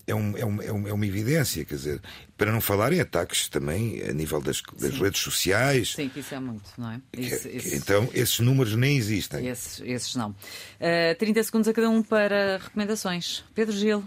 é, 0.06 0.14
um, 0.14 0.36
é, 0.36 0.44
um, 0.44 0.62
é, 0.62 0.72
um, 0.72 0.88
é 0.88 0.92
uma 0.92 1.06
evidência, 1.06 1.64
quer 1.64 1.76
dizer, 1.76 2.00
para 2.36 2.50
não 2.50 2.60
falar 2.60 2.92
em 2.92 3.00
ataques 3.00 3.48
também 3.48 4.02
a 4.02 4.12
nível 4.12 4.40
das, 4.40 4.60
das 4.78 4.98
redes 4.98 5.20
sociais. 5.20 5.94
Sim, 5.94 6.08
que 6.08 6.20
isso 6.20 6.34
é 6.34 6.40
muito, 6.40 6.68
não 6.76 6.90
é? 6.90 7.00
Isso, 7.16 7.48
que, 7.48 7.56
isso... 7.56 7.74
Então, 7.76 8.08
esses 8.12 8.40
números 8.40 8.74
nem 8.74 8.96
existem. 8.96 9.46
Esses, 9.46 9.80
esses 9.84 10.16
não. 10.16 10.30
Uh, 10.30 11.14
30 11.18 11.42
segundos 11.44 11.68
a 11.68 11.72
cada 11.72 11.88
um 11.88 12.02
para 12.02 12.58
recomendações. 12.58 13.44
Pedro 13.54 13.76
Gil. 13.76 14.04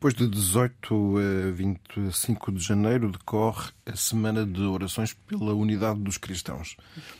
Depois 0.00 0.14
de 0.14 0.26
18 0.26 1.18
a 1.18 1.50
25 1.50 2.52
de 2.52 2.64
janeiro 2.64 3.12
decorre 3.12 3.70
a 3.84 3.94
Semana 3.94 4.46
de 4.46 4.62
Orações 4.62 5.12
pela 5.12 5.52
Unidade 5.52 6.00
dos 6.00 6.16
Cristãos. 6.16 6.74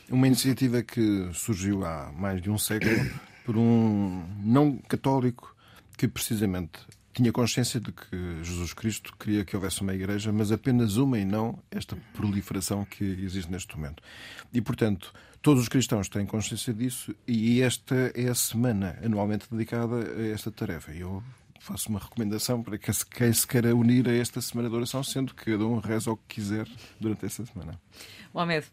Uma 0.09 0.27
iniciativa 0.27 0.83
que 0.83 1.29
surgiu 1.35 1.85
há 1.85 2.11
mais 2.11 2.41
de 2.41 2.51
um 2.51 2.57
século 2.57 2.97
por 3.45 3.59
um 3.59 4.25
não 4.43 4.79
católico 4.79 5.55
que 5.99 6.09
precisamente 6.09 6.81
tinha 7.13 7.31
consciência 7.31 7.79
de 7.79 7.93
que 7.93 8.43
Jesus 8.43 8.73
Cristo 8.73 9.15
queria 9.19 9.45
que 9.45 9.55
houvesse 9.55 9.83
uma 9.83 9.93
igreja, 9.93 10.33
mas 10.33 10.51
apenas 10.51 10.97
uma 10.97 11.19
e 11.19 11.25
não 11.27 11.59
esta 11.71 11.95
proliferação 12.15 12.87
que 12.87 13.05
existe 13.05 13.53
neste 13.53 13.77
momento. 13.77 14.03
E, 14.55 14.61
portanto, 14.63 15.13
todos 15.43 15.65
os 15.65 15.69
cristãos 15.69 16.09
têm 16.09 16.25
consciência 16.25 16.73
disso 16.73 17.15
e 17.29 17.61
esta 17.61 18.11
é 18.15 18.31
a 18.31 18.35
semana 18.35 18.99
anualmente 19.05 19.47
dedicada 19.51 19.97
a 19.97 20.29
esta 20.29 20.51
tarefa. 20.51 20.93
Eu 20.93 21.23
faço 21.61 21.91
uma 21.91 22.01
recomendação 22.01 22.63
para 22.63 22.79
que 22.79 22.91
quem 23.11 23.33
se 23.33 23.47
queira 23.47 23.77
unir 23.77 24.09
a 24.09 24.13
esta 24.13 24.41
semana 24.41 24.69
de 24.69 24.75
oração, 24.75 25.05
sendo 25.05 25.35
que 25.35 25.53
cada 25.53 25.67
um 25.67 25.79
reza 25.79 26.11
o 26.11 26.17
que 26.17 26.37
quiser 26.37 26.67
durante 26.99 27.27
essa 27.27 27.45
semana. 27.45 27.79
Mohamed. 28.33 28.67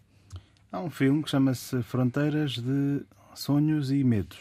Há 0.72 0.80
um 0.80 0.90
filme 0.90 1.22
que 1.22 1.30
chama-se 1.30 1.84
Fronteiras 1.84 2.58
de 2.58 3.02
Sonhos 3.36 3.92
e 3.92 4.04
Medos. 4.04 4.40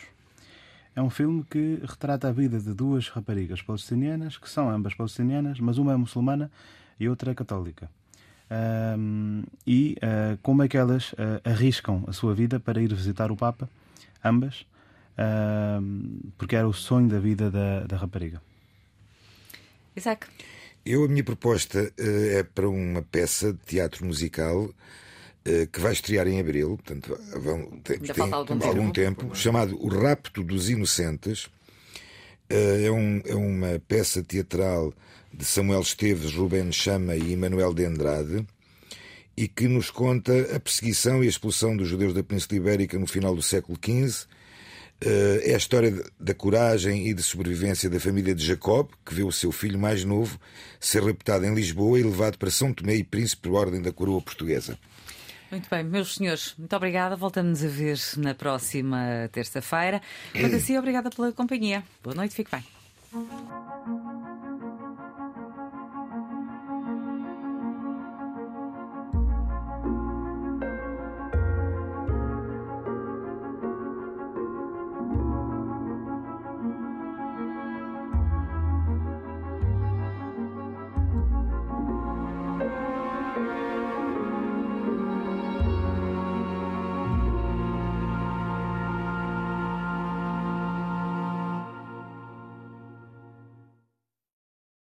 É 0.95 1.03
um 1.03 1.11
filme 1.11 1.45
que 1.45 1.81
retrata 1.85 2.29
a 2.29 2.33
vida 2.33 2.59
de 2.59 2.73
duas 2.73 3.09
raparigas 3.09 3.61
palestinianas, 3.61 4.39
que 4.39 4.49
são 4.49 4.71
ambas 4.71 4.95
palestinianas, 4.95 5.61
mas 5.61 5.77
uma 5.77 5.93
é 5.93 5.97
muçulmana 5.97 6.51
e 6.99 7.09
outra 7.09 7.33
é 7.33 7.35
católica. 7.35 7.91
Um, 8.99 9.43
e 9.67 9.97
uh, 9.99 10.39
como 10.41 10.63
é 10.63 10.69
que 10.69 10.77
elas 10.77 11.13
uh, 11.13 11.43
arriscam 11.45 12.05
a 12.07 12.13
sua 12.13 12.33
vida 12.33 12.61
para 12.61 12.81
ir 12.81 12.95
visitar 12.95 13.33
o 13.33 13.37
Papa, 13.37 13.69
ambas, 14.25 14.65
porque 16.37 16.57
era 16.57 16.69
o 16.69 16.73
sonho 16.73 17.09
da 17.09 17.19
vida 17.19 17.51
da, 17.51 17.81
da 17.81 17.97
rapariga. 17.97 18.41
Isaac. 19.97 20.27
Eu, 20.85 21.05
a 21.05 21.09
minha 21.09 21.25
proposta 21.25 21.93
uh, 21.99 22.37
é 22.37 22.43
para 22.43 22.69
uma 22.69 23.03
peça 23.03 23.53
de 23.53 23.59
teatro 23.67 24.07
musical 24.07 24.65
uh, 24.65 25.67
que 25.73 25.81
vai 25.81 25.93
estrear 25.93 26.29
em 26.29 26.39
abril, 26.39 26.77
portanto, 26.77 27.19
vão, 27.41 27.67
tem, 27.83 27.99
tem 27.99 28.33
algum, 28.33 28.47
tempo. 28.47 28.67
algum 28.67 28.91
tempo, 28.93 29.35
chamado 29.35 29.77
O 29.83 29.89
Rapto 29.89 30.45
dos 30.45 30.71
Inocentes. 30.71 31.47
Uh, 32.49 32.85
é, 32.85 32.91
um, 32.93 33.21
é 33.25 33.35
uma 33.35 33.83
peça 33.89 34.23
teatral 34.23 34.95
de 35.33 35.45
Samuel 35.45 35.81
Esteves, 35.81 36.33
Rubén 36.35 36.71
Chama 36.71 37.17
e 37.17 37.33
Emanuel 37.33 37.75
de 37.75 37.85
Andrade 37.85 38.47
e 39.37 39.49
que 39.49 39.67
nos 39.67 39.91
conta 39.91 40.33
a 40.55 40.61
perseguição 40.61 41.23
e 41.23 41.27
a 41.27 41.29
expulsão 41.29 41.77
dos 41.77 41.89
judeus 41.89 42.15
da 42.15 42.23
Península 42.23 42.57
Ibérica 42.57 42.99
no 42.99 43.07
final 43.07 43.35
do 43.35 43.43
século 43.43 43.77
XV 43.85 44.27
é 45.01 45.55
a 45.55 45.57
história 45.57 45.93
da 46.19 46.35
coragem 46.35 47.09
e 47.09 47.15
de 47.15 47.23
sobrevivência 47.23 47.91
da 47.91 48.01
família 48.01 48.35
de 48.35 48.45
Jacob, 48.45 48.89
que 49.05 49.15
vê 49.15 49.23
o 49.23 49.33
seu 49.33 49.53
filho 49.53 49.79
mais 49.79 50.05
novo 50.05 50.39
ser 50.81 51.03
raptado 51.03 51.45
em 51.45 51.55
Lisboa 51.55 51.99
e 51.99 52.03
levado 52.03 52.39
para 52.39 52.51
São 52.51 52.73
Tomé 52.73 52.97
e 52.97 53.05
Príncipe 53.05 53.49
por 53.49 53.55
ordem 53.55 53.83
da 53.83 53.93
coroa 53.93 54.21
portuguesa. 54.21 54.79
Muito 55.51 55.69
bem, 55.71 55.85
meus 55.85 56.17
senhores, 56.17 56.55
muito 56.59 56.75
obrigada. 56.75 57.15
Voltamos 57.15 57.63
a 57.63 57.69
ver 57.69 57.99
na 58.17 58.35
próxima 58.35 59.29
terça-feira. 59.31 60.03
Quanto 60.33 60.57
assim, 60.57 60.77
obrigada 60.77 61.09
pela 61.11 61.33
companhia. 61.33 61.85
Boa 62.03 62.17
noite, 62.17 62.35
fique 62.35 62.51
bem. 62.51 62.65